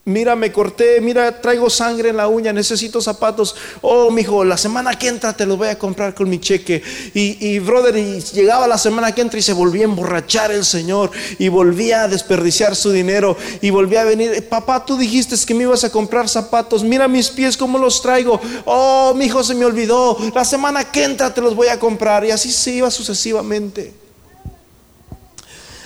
Mira, 0.05 0.35
me 0.35 0.51
corté, 0.51 1.01
mira, 1.01 1.41
traigo 1.41 1.71
sangre 1.71 2.09
en 2.09 2.17
la 2.17 2.27
uña, 2.27 2.53
necesito 2.53 3.01
zapatos. 3.01 3.55
Oh, 3.83 4.11
mijo, 4.11 4.45
la 4.45 4.57
semana 4.57 4.99
que 4.99 5.07
entra 5.07 5.33
te 5.33 5.47
los 5.47 5.57
voy 5.57 5.69
a 5.69 5.79
comprar 5.79 6.13
con 6.13 6.29
mi 6.29 6.41
cheque. 6.41 6.83
Y, 7.15 7.61
brother, 7.61 7.97
y 7.97 8.21
llegaba 8.21 8.67
la 8.67 8.79
semana 8.79 9.15
que 9.15 9.21
entra 9.21 9.39
y 9.39 9.43
se 9.43 9.53
volvía 9.53 9.83
a 9.83 9.85
emborrachar 9.85 10.51
el 10.51 10.65
Señor 10.65 11.13
y 11.39 11.47
volvía 11.47 12.03
a 12.03 12.09
desperdiciar 12.09 12.75
su 12.75 12.91
dinero 12.91 13.37
y 13.61 13.71
volvía 13.71 14.01
a 14.01 14.05
venir. 14.05 14.49
Papá, 14.49 14.85
tú 14.85 14.97
dijiste 14.97 15.37
que 15.47 15.55
me 15.55 15.63
ibas 15.63 15.85
a 15.85 15.93
comprar 15.93 16.29
zapatos. 16.29 16.83
Mira 16.83 17.07
mis 17.07 17.29
pies, 17.31 17.57
cómo 17.57 17.79
los 17.79 18.03
traigo. 18.03 18.41
Oh, 18.65 19.15
mi 19.15 19.27
hijo 19.27 19.45
se 19.45 19.55
me 19.55 19.65
olvidó. 19.65 20.19
La 20.35 20.45
semana 20.45 20.83
que 20.83 21.05
entra 21.05 21.33
te 21.33 21.41
los 21.41 21.55
voy 21.55 21.69
a 21.69 21.79
comprar. 21.79 22.25
Y 22.25 22.33
así 22.33 22.51
se 22.51 22.73
iba 22.73 22.91
sucesivamente. 22.91 24.02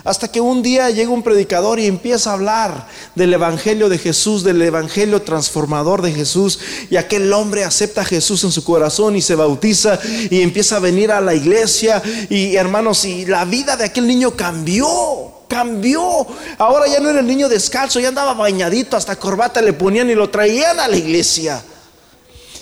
Hasta 0.07 0.29
que 0.29 0.41
un 0.41 0.63
día 0.63 0.89
llega 0.91 1.11
un 1.11 1.25
predicador 1.25 1.81
y 1.81 1.87
empieza 1.87 2.31
a 2.31 2.35
hablar 2.35 2.87
del 3.17 3.35
Evangelio 3.35 3.89
de 3.89 3.99
Jesús, 3.99 4.45
del 4.45 4.63
Evangelio 4.63 5.21
transformador 5.23 6.01
de 6.01 6.13
Jesús. 6.13 6.61
Y 6.91 6.97
aquel 6.97 7.33
hombre 7.33 7.65
acepta 7.65 8.03
a 8.03 8.05
Jesús 8.05 8.45
en 8.45 8.53
su 8.53 8.63
corazón 8.63 9.17
y 9.17 9.21
se 9.21 9.35
bautiza 9.35 9.99
y 10.31 10.43
empieza 10.43 10.77
a 10.77 10.81
venir 10.81 11.11
a 11.11 11.21
la 11.21 11.35
iglesia. 11.35 12.01
Y 12.31 12.55
hermanos, 12.55 13.05
y 13.05 13.27
la 13.27 13.45
vida 13.45 13.77
de 13.77 13.85
aquel 13.85 14.07
niño 14.07 14.37
cambió 14.37 15.33
cambió. 15.49 16.27
Ahora 16.59 16.87
ya 16.87 17.01
no 17.01 17.09
era 17.09 17.21
el 17.21 17.27
niño 17.27 17.49
descalzo, 17.49 18.01
ya 18.01 18.09
andaba 18.09 18.35
bañadito, 18.35 18.97
hasta 18.97 19.17
corbata 19.17 19.63
le 19.63 19.73
ponían 19.73 20.11
y 20.11 20.15
lo 20.15 20.29
traían 20.29 20.81
a 20.81 20.89
la 20.89 20.97
iglesia. 20.97 21.63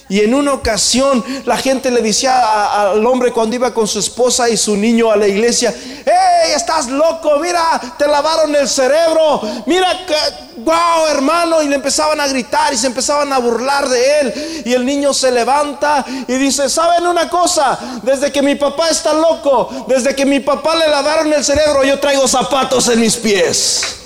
Y 0.09 0.21
en 0.21 0.35
una 0.35 0.53
ocasión 0.53 1.25
la 1.47 1.57
gente 1.57 1.91
le 1.91 2.03
decía 2.03 2.91
al 2.91 3.05
hombre 3.07 3.33
cuando 3.33 3.57
iba 3.57 3.73
con 3.73 3.87
su 3.87 3.99
esposa 3.99 4.49
y 4.51 4.57
su 4.57 4.77
niño 4.77 5.11
a 5.11 5.17
la 5.17 5.27
iglesia, 5.27 5.75
¡Hey, 6.05 6.53
estás 6.55 6.89
loco! 6.89 7.39
Mira, 7.41 7.81
te 7.97 8.07
lavaron 8.07 8.55
el 8.55 8.69
cerebro. 8.69 9.41
Mira, 9.65 10.05
que, 10.07 10.61
wow, 10.61 11.07
hermano. 11.11 11.63
Y 11.63 11.69
le 11.69 11.77
empezaban 11.77 12.21
a 12.21 12.27
gritar 12.27 12.75
y 12.75 12.77
se 12.77 12.87
empezaban 12.87 13.33
a 13.33 13.39
burlar 13.39 13.89
de 13.89 14.21
él. 14.21 14.63
Y 14.67 14.75
el 14.75 14.85
niño 14.85 15.15
se 15.15 15.31
levanta 15.31 16.05
y 16.29 16.35
dice, 16.35 16.69
¿saben 16.69 17.07
una 17.07 17.31
cosa? 17.31 17.79
Desde 18.03 18.31
que 18.31 18.43
mi 18.43 18.57
papá 18.57 18.91
está 18.91 19.15
loco, 19.15 19.87
desde 19.89 20.15
que 20.15 20.27
mi 20.27 20.41
papá 20.41 20.77
le 20.77 20.89
lavaron 20.89 21.33
el 21.33 21.45
cerebro, 21.45 21.83
yo 21.85 21.99
traigo 21.99 22.29
zapatos 22.29 22.89
en 22.89 23.01
mis 23.01 23.17
pies. 23.17 24.04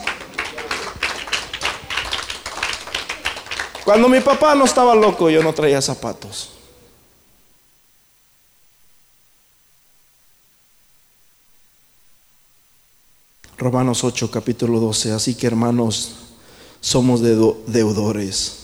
Cuando 3.88 4.06
mi 4.10 4.20
papá 4.20 4.54
no 4.54 4.66
estaba 4.66 4.94
loco, 4.94 5.30
yo 5.30 5.42
no 5.42 5.54
traía 5.54 5.80
zapatos. 5.80 6.50
Romanos 13.56 14.04
8, 14.04 14.30
capítulo 14.30 14.78
12. 14.78 15.12
Así 15.12 15.34
que 15.34 15.46
hermanos, 15.46 16.16
somos 16.82 17.22
deudores. 17.22 18.58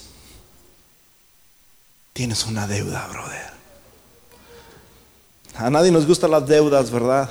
Tienes 2.12 2.44
una 2.44 2.66
deuda, 2.66 3.06
brother. 3.06 3.50
A 5.54 5.70
nadie 5.70 5.90
nos 5.90 6.06
gustan 6.06 6.32
las 6.32 6.46
deudas, 6.46 6.90
¿verdad? 6.90 7.30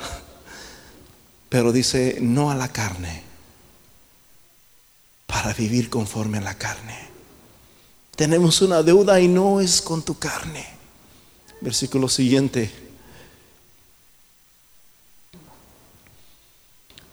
Pero 1.48 1.70
dice, 1.70 2.18
no 2.20 2.50
a 2.50 2.56
la 2.56 2.66
carne, 2.66 3.22
para 5.28 5.52
vivir 5.52 5.88
conforme 5.90 6.38
a 6.38 6.40
la 6.40 6.58
carne. 6.58 7.13
Tenemos 8.16 8.62
una 8.62 8.82
deuda 8.82 9.20
y 9.20 9.28
no 9.28 9.60
es 9.60 9.82
con 9.82 10.02
tu 10.02 10.18
carne. 10.18 10.66
Versículo 11.60 12.08
siguiente. 12.08 12.70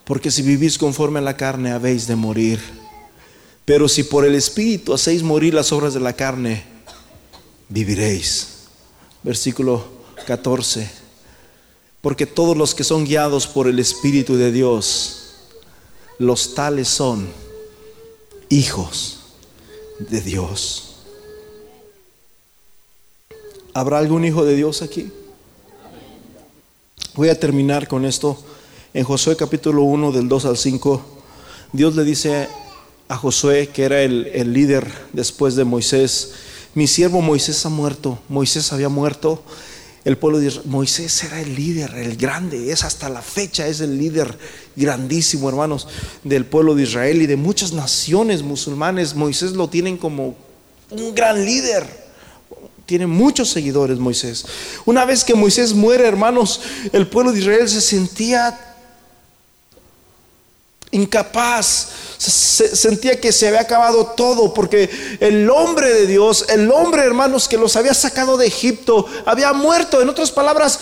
Porque 0.06 0.32
si 0.32 0.42
vivís 0.42 0.78
conforme 0.78 1.20
a 1.20 1.24
la 1.24 1.38
carne, 1.38 1.72
habéis 1.72 2.08
de 2.08 2.16
morir. 2.16 2.60
Pero 3.66 3.88
si 3.88 4.04
por 4.04 4.26
el 4.26 4.36
Espíritu 4.36 4.94
hacéis 4.94 5.24
morir 5.24 5.54
las 5.54 5.72
obras 5.72 5.94
de 5.94 6.00
la 6.00 6.14
carne, 6.14 6.64
viviréis. 7.70 8.48
Versículo 9.24 9.86
14 10.28 11.02
porque 12.02 12.26
todos 12.26 12.58
los 12.58 12.74
que 12.74 12.84
son 12.84 13.06
guiados 13.06 13.48
por 13.48 13.68
el 13.68 13.80
Espíritu 13.80 14.36
de 14.36 14.52
Dios, 14.52 15.34
los 16.18 16.56
tales 16.56 16.88
son 16.88 17.32
hijos 18.50 19.20
de 20.00 20.22
Dios. 20.22 20.91
¿Habrá 23.74 24.00
algún 24.00 24.26
hijo 24.26 24.44
de 24.44 24.56
Dios 24.56 24.82
aquí? 24.82 25.10
Voy 27.14 27.30
a 27.30 27.40
terminar 27.40 27.88
con 27.88 28.04
esto. 28.04 28.38
En 28.94 29.06
Josué 29.06 29.38
capítulo 29.38 29.84
1 29.84 30.12
del 30.12 30.28
2 30.28 30.46
al 30.46 30.58
5, 30.58 31.02
Dios 31.72 31.96
le 31.96 32.04
dice 32.04 32.50
a 33.08 33.16
Josué, 33.16 33.70
que 33.70 33.84
era 33.84 34.02
el, 34.02 34.28
el 34.34 34.52
líder 34.52 34.92
después 35.14 35.56
de 35.56 35.64
Moisés, 35.64 36.34
mi 36.76 36.86
siervo 36.86 37.22
Moisés 37.22 37.66
ha 37.66 37.70
muerto, 37.70 38.20
Moisés 38.28 38.74
había 38.74 38.90
muerto 38.90 39.42
el 40.04 40.18
pueblo 40.18 40.40
de 40.40 40.48
Israel. 40.48 40.68
Moisés 40.68 41.24
era 41.24 41.40
el 41.40 41.56
líder, 41.56 41.94
el 41.96 42.18
grande, 42.18 42.74
es 42.74 42.84
hasta 42.84 43.08
la 43.08 43.22
fecha, 43.22 43.68
es 43.68 43.80
el 43.80 43.98
líder 43.98 44.38
grandísimo, 44.76 45.48
hermanos, 45.48 45.88
del 46.26 46.46
pueblo 46.46 46.76
de 46.76 46.84
Israel 46.84 47.22
y 47.22 47.26
de 47.28 47.38
muchas 47.38 47.72
naciones 47.72 48.42
musulmanes. 48.42 49.16
Moisés 49.16 49.54
lo 49.54 49.70
tienen 49.70 49.98
como 49.98 50.36
un 50.90 51.16
gran 51.16 51.46
líder. 51.46 52.01
Tiene 52.86 53.08
muchos 53.08 53.50
seguidores 53.50 54.00
Moisés. 54.00 54.46
Una 54.86 55.06
vez 55.06 55.24
que 55.24 55.36
Moisés 55.36 55.74
muere, 55.74 56.08
hermanos, 56.08 56.62
el 56.92 57.08
pueblo 57.08 57.32
de 57.32 57.40
Israel 57.40 57.70
se 57.70 57.82
sentía 57.82 58.72
incapaz, 60.92 61.88
sentía 62.18 63.20
que 63.20 63.32
se 63.32 63.48
había 63.48 63.62
acabado 63.62 64.08
todo, 64.08 64.54
porque 64.54 65.18
el 65.20 65.50
hombre 65.50 65.94
de 65.94 66.08
Dios, 66.08 66.46
el 66.50 66.70
hombre 66.70 67.04
hermanos 67.04 67.48
que 67.48 67.58
los 67.58 67.76
había 67.76 67.94
sacado 67.94 68.38
de 68.38 68.48
Egipto, 68.48 69.06
había 69.26 69.54
muerto. 69.54 70.02
En 70.02 70.10
otras 70.10 70.32
palabras, 70.32 70.80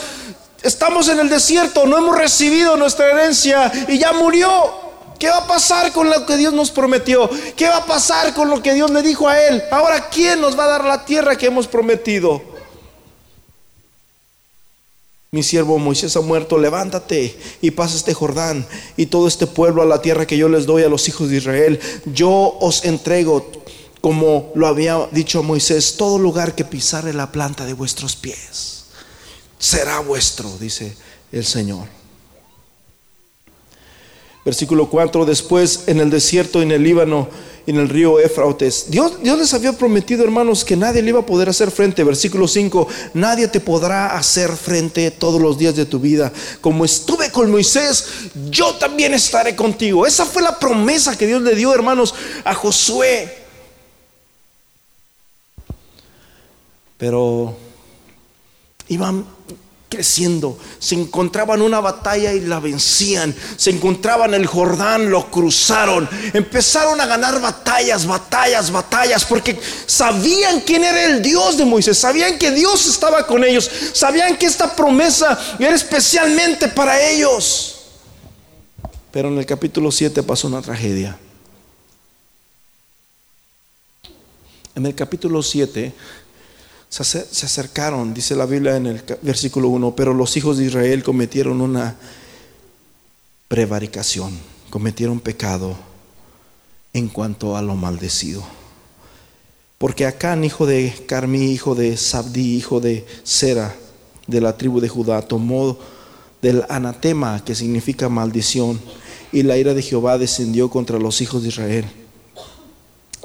estamos 0.64 1.08
en 1.10 1.20
el 1.20 1.30
desierto, 1.30 1.86
no 1.86 1.98
hemos 1.98 2.18
recibido 2.18 2.76
nuestra 2.76 3.10
herencia 3.12 3.72
y 3.88 4.00
ya 4.00 4.12
murió. 4.14 4.89
¿Qué 5.20 5.28
va 5.28 5.40
a 5.40 5.48
pasar 5.48 5.92
con 5.92 6.10
lo 6.10 6.26
que 6.26 6.38
Dios 6.38 6.54
nos 6.54 6.72
prometió? 6.72 7.30
¿Qué 7.58 7.68
va 7.68 7.78
a 7.78 7.86
pasar 7.86 8.34
con 8.34 8.50
lo 8.50 8.64
que 8.64 8.74
Dios 8.74 8.90
le 8.90 9.02
dijo 9.02 9.28
a 9.28 9.40
él? 9.40 9.62
Ahora, 9.70 10.10
¿quién 10.10 10.40
nos 10.40 10.58
va 10.58 10.64
a 10.64 10.70
dar 10.70 10.86
la 10.86 11.04
tierra 11.06 11.38
que 11.38 11.48
hemos 11.48 11.68
prometido? 11.68 12.42
Mi 15.32 15.44
siervo 15.44 15.78
Moisés 15.78 16.16
ha 16.16 16.22
muerto, 16.22 16.58
levántate 16.58 17.38
y 17.62 17.72
pasa 17.72 17.98
este 17.98 18.16
Jordán 18.16 18.66
y 18.98 19.08
todo 19.08 19.28
este 19.28 19.46
pueblo 19.46 19.84
a 19.84 19.86
la 19.86 20.02
tierra 20.02 20.26
que 20.26 20.38
yo 20.38 20.50
les 20.50 20.66
doy 20.66 20.84
a 20.84 20.90
los 20.90 21.08
hijos 21.08 21.30
de 21.30 21.38
Israel. 21.38 21.80
Yo 22.06 22.58
os 22.60 22.86
entrego, 22.86 23.52
como 24.02 24.52
lo 24.56 24.68
había 24.68 25.08
dicho 25.12 25.44
Moisés, 25.44 25.98
todo 25.98 26.18
lugar 26.18 26.56
que 26.56 26.66
pisare 26.66 27.14
la 27.14 27.32
planta 27.32 27.66
de 27.66 27.74
vuestros 27.74 28.16
pies. 28.16 28.86
Será 29.60 30.00
vuestro, 30.00 30.50
dice 30.58 30.96
el 31.32 31.46
Señor. 31.46 31.99
Versículo 34.50 34.90
4, 34.90 35.26
después 35.26 35.84
en 35.86 36.00
el 36.00 36.10
desierto 36.10 36.64
en 36.64 36.72
el 36.72 36.84
Líbano 36.84 37.30
en 37.68 37.76
el 37.76 37.88
río 37.88 38.20
Éfrates. 38.20 38.86
Dios, 38.90 39.22
Dios 39.22 39.38
les 39.38 39.54
había 39.54 39.74
prometido, 39.74 40.24
hermanos, 40.24 40.66
que 40.66 40.76
nadie 40.76 41.04
le 41.04 41.10
iba 41.10 41.20
a 41.20 41.26
poder 41.28 41.50
hacer 41.50 41.70
frente. 41.70 42.04
Versículo 42.04 42.48
5, 42.48 42.88
nadie 43.14 43.48
te 43.48 43.60
podrá 43.60 44.18
hacer 44.18 44.52
frente 44.54 45.12
todos 45.12 45.40
los 45.40 45.60
días 45.60 45.76
de 45.76 45.86
tu 45.86 46.00
vida. 46.00 46.34
Como 46.62 46.84
estuve 46.84 47.32
con 47.32 47.52
Moisés, 47.52 48.08
yo 48.50 48.74
también 48.74 49.14
estaré 49.14 49.56
contigo. 49.56 50.08
Esa 50.08 50.26
fue 50.26 50.42
la 50.42 50.58
promesa 50.58 51.16
que 51.16 51.28
Dios 51.28 51.44
le 51.44 51.54
dio, 51.54 51.72
hermanos, 51.72 52.16
a 52.44 52.56
Josué. 52.56 53.38
Pero 56.98 57.56
iban 58.88 59.28
creciendo. 59.90 60.58
Se 60.78 60.96
encontraban 60.96 61.62
una 61.62 61.82
batalla 61.82 62.32
y 62.32 62.42
la 62.42 62.60
vencían. 62.60 63.36
Se 63.58 63.72
encontraban 63.72 64.34
el 64.34 64.46
Jordán, 64.46 65.10
lo 65.10 65.30
cruzaron. 65.30 66.08
Empezaron 66.34 67.02
a 67.02 67.08
ganar 67.08 67.42
batallas, 67.42 68.06
batallas, 68.06 68.72
batallas, 68.72 69.26
porque 69.26 69.60
sabían 69.86 70.62
quién 70.62 70.84
era 70.84 71.06
el 71.06 71.22
Dios 71.22 71.58
de 71.58 71.66
Moisés. 71.66 71.98
Sabían 71.98 72.38
que 72.38 72.52
Dios 72.52 72.88
estaba 72.88 73.26
con 73.26 73.44
ellos. 73.44 73.70
Sabían 73.94 74.38
que 74.38 74.46
esta 74.46 74.76
promesa 74.76 75.38
era 75.58 75.76
especialmente 75.76 76.68
para 76.68 77.02
ellos. 77.02 77.76
Pero 79.12 79.30
en 79.30 79.40
el 79.40 79.46
capítulo 79.46 79.92
7 79.92 80.22
pasó 80.22 80.48
una 80.48 80.62
tragedia. 80.62 81.18
En 84.76 84.86
el 84.86 84.94
capítulo 84.94 85.42
7 85.42 85.94
se 86.90 87.46
acercaron, 87.46 88.14
dice 88.14 88.36
la 88.36 88.48
Biblia 88.48 88.76
en 88.76 88.88
el 88.88 89.04
versículo 89.22 89.70
1, 89.70 89.96
pero 89.96 90.14
los 90.14 90.36
hijos 90.38 90.58
de 90.58 90.66
Israel 90.66 91.04
cometieron 91.04 91.62
una 91.62 91.96
prevaricación, 93.48 94.38
cometieron 94.70 95.20
pecado 95.20 95.76
en 96.94 97.08
cuanto 97.08 97.56
a 97.56 97.62
lo 97.62 97.76
maldecido. 97.76 98.44
Porque 99.78 100.06
Acán, 100.06 100.44
hijo 100.44 100.66
de 100.66 100.94
Carmi, 101.08 101.52
hijo 101.52 101.74
de 101.76 101.96
Sabdi, 101.96 102.58
hijo 102.58 102.80
de 102.80 103.06
Sera, 103.24 103.76
de 104.28 104.42
la 104.42 104.58
tribu 104.58 104.82
de 104.82 104.90
Judá, 104.90 105.22
tomó 105.22 105.78
del 106.42 106.64
anatema, 106.70 107.44
que 107.46 107.56
significa 107.56 108.10
maldición, 108.10 108.80
y 109.32 109.44
la 109.44 109.58
ira 109.58 109.74
de 109.74 109.82
Jehová 109.82 110.18
descendió 110.18 110.70
contra 110.70 111.00
los 111.00 111.22
hijos 111.22 111.44
de 111.44 111.50
Israel. 111.50 111.86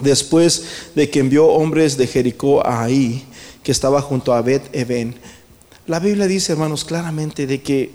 Después 0.00 0.64
de 0.94 1.08
que 1.10 1.20
envió 1.20 1.46
hombres 1.46 1.96
de 1.96 2.06
Jericó 2.06 2.64
a 2.66 2.82
ahí, 2.82 3.24
que 3.64 3.72
estaba 3.72 4.00
junto 4.00 4.32
a 4.32 4.42
Bet 4.42 4.72
Eben. 4.72 5.16
La 5.88 5.98
Biblia 5.98 6.28
dice, 6.28 6.52
hermanos, 6.52 6.84
claramente 6.84 7.48
de 7.48 7.62
que 7.62 7.90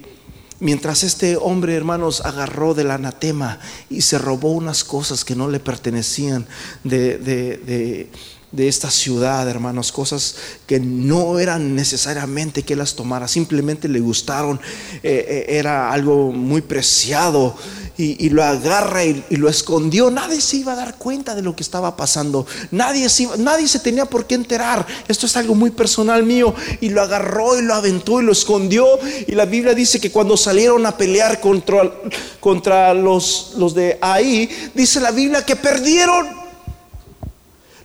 mientras 0.58 1.02
este 1.02 1.38
hombre, 1.38 1.74
hermanos, 1.74 2.20
agarró 2.20 2.74
del 2.74 2.90
anatema 2.90 3.58
y 3.88 4.02
se 4.02 4.18
robó 4.18 4.52
unas 4.52 4.84
cosas 4.84 5.24
que 5.24 5.34
no 5.34 5.48
le 5.48 5.60
pertenecían 5.60 6.46
de, 6.84 7.16
de 7.16 7.56
de 7.56 8.10
esta 8.56 8.90
ciudad, 8.90 9.48
hermanos, 9.48 9.92
cosas 9.92 10.34
que 10.66 10.80
no 10.80 11.38
eran 11.38 11.74
necesariamente 11.74 12.62
que 12.64 12.76
las 12.76 12.94
tomara, 12.94 13.28
simplemente 13.28 13.88
le 13.88 14.00
gustaron, 14.00 14.60
eh, 15.02 15.46
eh, 15.48 15.58
era 15.58 15.92
algo 15.92 16.32
muy 16.32 16.60
preciado 16.60 17.56
y, 17.96 18.30
lo 18.30 18.42
agarra 18.42 19.04
y, 19.04 19.24
lo 19.30 19.48
escondió. 19.48 20.10
Nadie 20.10 20.40
se 20.40 20.56
iba 20.56 20.72
a 20.72 20.76
dar 20.76 20.96
cuenta 20.96 21.34
de 21.34 21.42
lo 21.42 21.54
que 21.54 21.62
estaba 21.62 21.96
pasando, 21.96 22.46
nadie 22.70 23.08
se, 23.08 23.28
nadie 23.38 23.68
se 23.68 23.78
tenía 23.78 24.06
por 24.06 24.26
qué 24.26 24.34
enterar. 24.34 24.86
Esto 25.06 25.26
es 25.26 25.36
algo 25.36 25.54
muy 25.54 25.70
personal 25.70 26.24
mío 26.24 26.54
y 26.80 26.88
lo 26.88 27.02
agarró 27.02 27.58
y 27.58 27.62
lo 27.62 27.74
aventó 27.74 28.20
y 28.20 28.24
lo 28.24 28.32
escondió. 28.32 28.86
Y 29.26 29.32
la 29.32 29.44
Biblia 29.44 29.74
dice 29.74 30.00
que 30.00 30.10
cuando 30.10 30.36
salieron 30.36 30.86
a 30.86 30.96
pelear 30.96 31.40
contra, 31.40 31.92
contra 32.40 32.94
los, 32.94 33.52
los 33.58 33.74
de 33.74 33.98
ahí, 34.00 34.48
dice 34.74 35.00
la 35.00 35.10
Biblia 35.10 35.44
que 35.44 35.56
perdieron. 35.56 36.39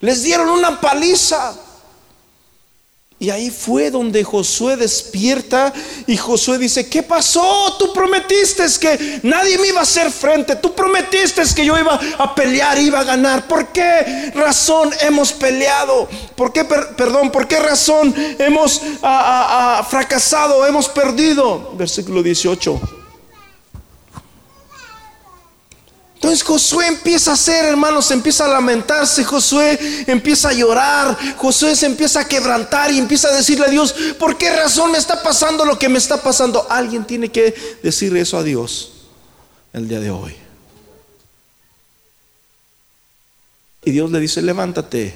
Les 0.05 0.21
dieron 0.21 0.49
una 0.49 0.79
paliza. 0.79 1.55
Y 3.17 3.31
ahí 3.31 3.49
fue 3.49 3.89
donde 3.89 4.23
Josué 4.23 4.77
despierta 4.77 5.73
y 6.05 6.15
Josué 6.15 6.59
dice, 6.59 6.87
¿qué 6.87 7.01
pasó? 7.01 7.75
Tú 7.79 7.91
prometiste 7.91 8.65
que 8.79 9.21
nadie 9.23 9.57
me 9.57 9.69
iba 9.69 9.79
a 9.79 9.83
hacer 9.83 10.11
frente, 10.11 10.57
tú 10.57 10.75
prometiste 10.75 11.41
que 11.55 11.65
yo 11.65 11.75
iba 11.79 11.99
a 12.19 12.35
pelear, 12.35 12.77
iba 12.77 12.99
a 12.99 13.03
ganar. 13.03 13.47
¿Por 13.47 13.69
qué 13.69 14.31
razón 14.35 14.91
hemos 15.01 15.33
peleado? 15.33 16.07
¿Por 16.35 16.53
qué, 16.53 16.65
perdón, 16.65 17.31
por 17.31 17.47
qué 17.47 17.57
razón 17.59 18.13
hemos 18.37 18.79
fracasado, 19.89 20.67
hemos 20.67 20.87
perdido? 20.87 21.73
Versículo 21.75 22.21
18. 22.21 23.04
Entonces 26.15 26.43
Josué 26.43 26.87
empieza 26.87 27.31
a 27.31 27.33
hacer, 27.35 27.65
hermanos, 27.65 28.09
empieza 28.09 28.45
a 28.45 28.47
lamentarse, 28.47 29.23
Josué 29.23 29.77
empieza 30.07 30.49
a 30.49 30.53
llorar, 30.53 31.17
Josué 31.37 31.75
se 31.75 31.85
empieza 31.85 32.21
a 32.21 32.27
quebrantar 32.27 32.91
y 32.91 32.97
empieza 32.97 33.27
a 33.27 33.35
decirle 33.35 33.65
a 33.65 33.69
Dios, 33.69 33.93
¿por 34.17 34.37
qué 34.37 34.55
razón 34.55 34.91
me 34.91 34.97
está 34.97 35.21
pasando 35.21 35.65
lo 35.65 35.77
que 35.77 35.89
me 35.89 35.99
está 35.99 36.21
pasando? 36.21 36.65
Alguien 36.69 37.05
tiene 37.05 37.29
que 37.29 37.53
decir 37.83 38.15
eso 38.17 38.37
a 38.37 38.43
Dios 38.43 38.93
el 39.73 39.87
día 39.87 39.99
de 39.99 40.09
hoy. 40.09 40.35
Y 43.83 43.91
Dios 43.91 44.09
le 44.09 44.19
dice, 44.19 44.41
levántate. 44.41 45.15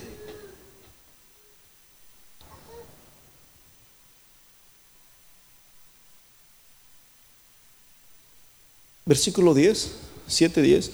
Versículo 9.06 9.56
10. 9.56 10.09
7, 10.30 10.61
10. 10.61 10.91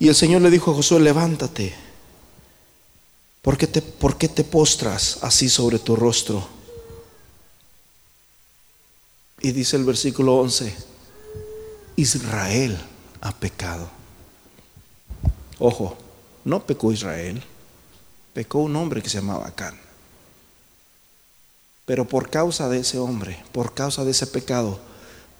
Y 0.00 0.08
el 0.08 0.14
Señor 0.14 0.42
le 0.42 0.50
dijo 0.50 0.70
a 0.70 0.74
Josué, 0.74 1.00
levántate. 1.00 1.74
¿Por 3.42 3.56
qué 3.56 3.66
te, 3.66 3.82
por 3.82 4.16
qué 4.16 4.28
te 4.28 4.44
postras 4.44 5.18
así 5.22 5.48
sobre 5.48 5.78
tu 5.78 5.96
rostro? 5.96 6.46
Y 9.40 9.52
dice 9.52 9.76
el 9.76 9.84
versículo 9.84 10.36
11, 10.36 10.74
Israel 11.96 12.78
ha 13.20 13.32
pecado. 13.32 13.90
Ojo, 15.58 15.96
no 16.44 16.64
pecó 16.64 16.92
Israel, 16.92 17.42
pecó 18.32 18.60
un 18.60 18.74
hombre 18.76 19.02
que 19.02 19.10
se 19.10 19.18
llamaba 19.18 19.46
Acán. 19.46 19.78
Pero 21.86 22.06
por 22.06 22.30
causa 22.30 22.68
de 22.68 22.78
ese 22.78 22.98
hombre, 22.98 23.42
por 23.52 23.74
causa 23.74 24.04
de 24.04 24.12
ese 24.12 24.26
pecado, 24.26 24.80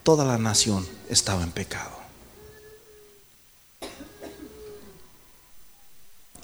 toda 0.03 0.25
la 0.25 0.39
nación 0.39 0.87
estaba 1.09 1.43
en 1.43 1.51
pecado. 1.51 2.04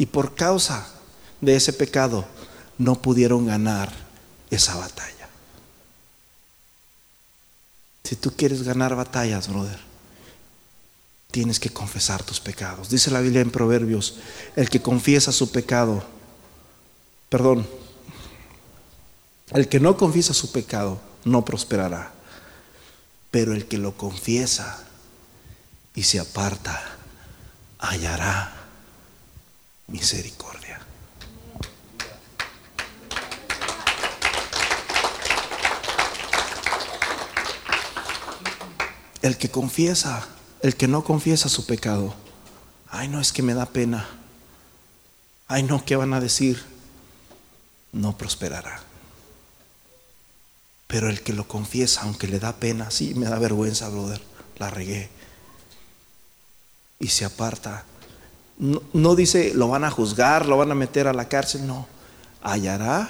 Y 0.00 0.06
por 0.06 0.34
causa 0.34 0.88
de 1.42 1.56
ese 1.56 1.74
pecado, 1.74 2.24
no 2.78 3.02
pudieron 3.02 3.46
ganar 3.46 3.92
esa 4.48 4.74
batalla. 4.74 5.28
Si 8.02 8.16
tú 8.16 8.32
quieres 8.34 8.62
ganar 8.62 8.96
batallas, 8.96 9.48
brother, 9.48 9.78
tienes 11.30 11.60
que 11.60 11.68
confesar 11.68 12.22
tus 12.22 12.40
pecados. 12.40 12.88
Dice 12.88 13.10
la 13.10 13.20
Biblia 13.20 13.42
en 13.42 13.50
Proverbios, 13.50 14.16
el 14.56 14.70
que 14.70 14.80
confiesa 14.80 15.32
su 15.32 15.52
pecado, 15.52 16.02
perdón, 17.28 17.68
el 19.50 19.68
que 19.68 19.80
no 19.80 19.98
confiesa 19.98 20.32
su 20.32 20.50
pecado 20.50 20.98
no 21.26 21.44
prosperará, 21.44 22.10
pero 23.30 23.52
el 23.52 23.66
que 23.66 23.76
lo 23.76 23.94
confiesa 23.98 24.82
y 25.94 26.04
se 26.04 26.18
aparta 26.18 26.82
hallará 27.78 28.59
misericordia. 29.90 30.80
El 39.22 39.36
que 39.36 39.50
confiesa, 39.50 40.26
el 40.62 40.76
que 40.76 40.88
no 40.88 41.04
confiesa 41.04 41.48
su 41.48 41.66
pecado, 41.66 42.14
ay 42.88 43.08
no 43.08 43.20
es 43.20 43.32
que 43.32 43.42
me 43.42 43.54
da 43.54 43.66
pena, 43.66 44.08
ay 45.46 45.62
no, 45.62 45.84
¿qué 45.84 45.96
van 45.96 46.14
a 46.14 46.20
decir? 46.20 46.64
No 47.92 48.16
prosperará. 48.16 48.80
Pero 50.86 51.08
el 51.08 51.22
que 51.22 51.32
lo 51.32 51.46
confiesa, 51.46 52.02
aunque 52.02 52.26
le 52.26 52.40
da 52.40 52.56
pena, 52.56 52.90
sí, 52.90 53.14
me 53.14 53.26
da 53.26 53.38
vergüenza, 53.38 53.88
brother, 53.88 54.20
la 54.58 54.70
regué. 54.70 55.08
Y 56.98 57.08
se 57.08 57.24
aparta. 57.24 57.84
No, 58.60 59.14
dice, 59.14 59.52
lo 59.54 59.68
van 59.68 59.84
a 59.84 59.90
juzgar, 59.90 60.46
lo 60.46 60.56
van 60.56 60.70
a 60.70 60.74
meter 60.74 61.08
a 61.08 61.14
la 61.14 61.28
cárcel, 61.28 61.66
no. 61.66 61.86
Hallará 62.42 63.08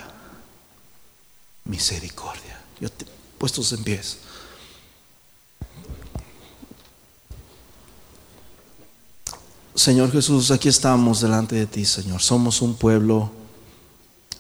misericordia. 1.65 2.61
Yo 2.81 2.89
te, 2.91 3.05
puestos 3.37 3.73
en 3.73 3.83
pies. 3.83 4.19
Señor 9.75 10.13
Jesús, 10.13 10.51
aquí 10.51 10.69
estamos 10.69 11.21
delante 11.21 11.57
de 11.57 11.67
ti, 11.67 11.85
Señor. 11.85 12.23
Somos 12.23 12.63
un 12.63 12.75
pueblo, 12.75 13.31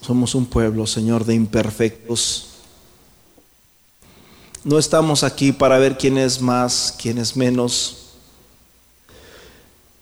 somos 0.01 0.35
un 0.35 0.47
pueblo, 0.47 0.87
Señor, 0.87 1.25
de 1.25 1.35
imperfectos 1.35 2.51
no 4.63 4.79
estamos 4.79 5.25
aquí 5.25 5.53
para 5.53 5.79
ver 5.79 5.97
quién 5.97 6.19
es 6.19 6.41
más, 6.41 6.95
quién 7.01 7.19
es 7.19 7.37
menos, 7.37 8.00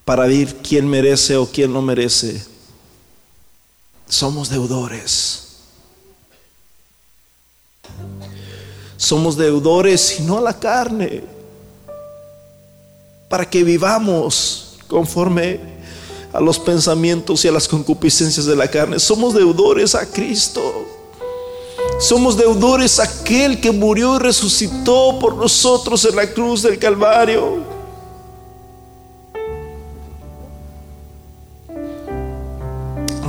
para 0.09 0.27
ver 0.27 0.57
quién 0.63 0.89
merece 0.89 1.37
o 1.37 1.45
quién 1.45 1.71
no 1.71 1.83
merece. 1.83 2.43
Somos 4.09 4.49
deudores. 4.49 5.49
Somos 8.97 9.37
deudores 9.37 10.19
y 10.19 10.23
no 10.23 10.39
a 10.39 10.41
la 10.41 10.59
carne, 10.59 11.23
para 13.29 13.51
que 13.51 13.63
vivamos 13.63 14.79
conforme 14.87 15.61
a 16.33 16.41
los 16.41 16.59
pensamientos 16.59 17.45
y 17.45 17.49
a 17.49 17.53
las 17.53 17.69
concupiscencias 17.69 18.47
de 18.47 18.57
la 18.57 18.67
carne. 18.67 18.99
Somos 18.99 19.35
deudores 19.35 19.95
a 19.95 20.07
Cristo. 20.07 20.87
Somos 22.01 22.35
deudores 22.35 22.99
a 22.99 23.03
aquel 23.03 23.61
que 23.61 23.73
murió 23.73 24.17
y 24.17 24.21
resucitó 24.21 25.19
por 25.21 25.37
nosotros 25.37 26.03
en 26.07 26.17
la 26.17 26.33
cruz 26.33 26.63
del 26.63 26.79
Calvario. 26.79 27.68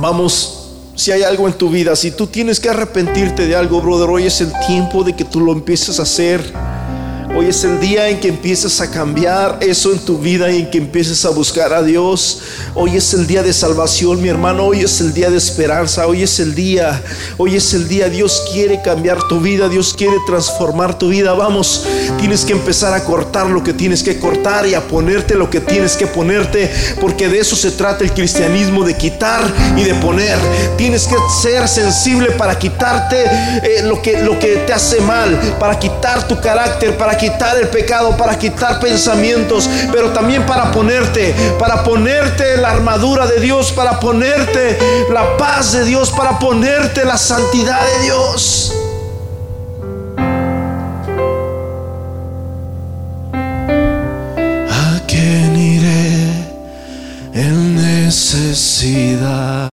Vamos, 0.00 0.70
si 0.94 1.12
hay 1.12 1.22
algo 1.22 1.46
en 1.46 1.52
tu 1.52 1.68
vida, 1.68 1.94
si 1.94 2.10
tú 2.10 2.26
tienes 2.26 2.58
que 2.58 2.70
arrepentirte 2.70 3.46
de 3.46 3.54
algo, 3.54 3.82
brother, 3.82 4.08
hoy 4.08 4.24
es 4.24 4.40
el 4.40 4.50
tiempo 4.66 5.04
de 5.04 5.14
que 5.14 5.26
tú 5.26 5.40
lo 5.40 5.52
empieces 5.52 5.98
a 5.98 6.04
hacer. 6.04 6.40
Hoy 7.32 7.46
es 7.46 7.62
el 7.62 7.78
día 7.78 8.08
en 8.08 8.18
que 8.18 8.26
empieces 8.26 8.80
a 8.80 8.90
cambiar 8.90 9.58
eso 9.60 9.92
en 9.92 10.00
tu 10.00 10.18
vida 10.18 10.50
y 10.50 10.58
en 10.58 10.70
que 10.70 10.78
empieces 10.78 11.24
a 11.24 11.30
buscar 11.30 11.72
a 11.72 11.80
Dios. 11.80 12.40
Hoy 12.74 12.96
es 12.96 13.14
el 13.14 13.28
día 13.28 13.44
de 13.44 13.52
salvación, 13.52 14.20
mi 14.20 14.28
hermano. 14.28 14.64
Hoy 14.66 14.80
es 14.80 15.00
el 15.00 15.14
día 15.14 15.30
de 15.30 15.36
esperanza. 15.36 16.08
Hoy 16.08 16.24
es 16.24 16.40
el 16.40 16.56
día. 16.56 17.00
Hoy 17.38 17.54
es 17.54 17.72
el 17.72 17.86
día. 17.86 18.08
Dios 18.08 18.42
quiere 18.52 18.82
cambiar 18.82 19.28
tu 19.28 19.40
vida. 19.40 19.68
Dios 19.68 19.94
quiere 19.96 20.16
transformar 20.26 20.98
tu 20.98 21.08
vida. 21.08 21.32
Vamos, 21.32 21.86
tienes 22.18 22.44
que 22.44 22.52
empezar 22.52 22.92
a 22.94 23.04
cortar 23.04 23.46
lo 23.46 23.62
que 23.62 23.74
tienes 23.74 24.02
que 24.02 24.18
cortar 24.18 24.66
y 24.66 24.74
a 24.74 24.80
ponerte 24.88 25.36
lo 25.36 25.48
que 25.48 25.60
tienes 25.60 25.96
que 25.96 26.08
ponerte. 26.08 26.68
Porque 27.00 27.28
de 27.28 27.38
eso 27.38 27.54
se 27.54 27.70
trata 27.70 28.02
el 28.02 28.12
cristianismo, 28.12 28.84
de 28.84 28.96
quitar 28.96 29.40
y 29.76 29.84
de 29.84 29.94
poner. 29.94 30.36
Tienes 30.76 31.06
que 31.06 31.14
ser 31.40 31.68
sensible 31.68 32.32
para 32.32 32.58
quitarte 32.58 33.22
eh, 33.22 33.82
lo, 33.84 34.02
que, 34.02 34.20
lo 34.24 34.36
que 34.40 34.56
te 34.66 34.72
hace 34.72 35.00
mal, 35.00 35.38
para 35.60 35.78
quitar 35.78 36.26
tu 36.26 36.40
carácter, 36.40 36.98
para 36.98 37.19
quitar 37.20 37.56
el 37.58 37.68
pecado, 37.68 38.16
para 38.16 38.38
quitar 38.38 38.80
pensamientos, 38.80 39.68
pero 39.92 40.10
también 40.10 40.46
para 40.46 40.72
ponerte, 40.72 41.34
para 41.58 41.84
ponerte 41.84 42.56
la 42.56 42.70
armadura 42.70 43.26
de 43.26 43.40
Dios, 43.40 43.70
para 43.72 44.00
ponerte 44.00 44.78
la 45.12 45.36
paz 45.36 45.72
de 45.72 45.84
Dios, 45.84 46.10
para 46.10 46.38
ponerte 46.38 47.04
la 47.04 47.18
santidad 47.18 47.78
de 47.84 48.02
Dios. 48.04 48.72
¿A 54.70 55.00
quién 55.06 55.56
iré 55.56 56.24
en 57.34 57.76
necesidad? 57.76 59.68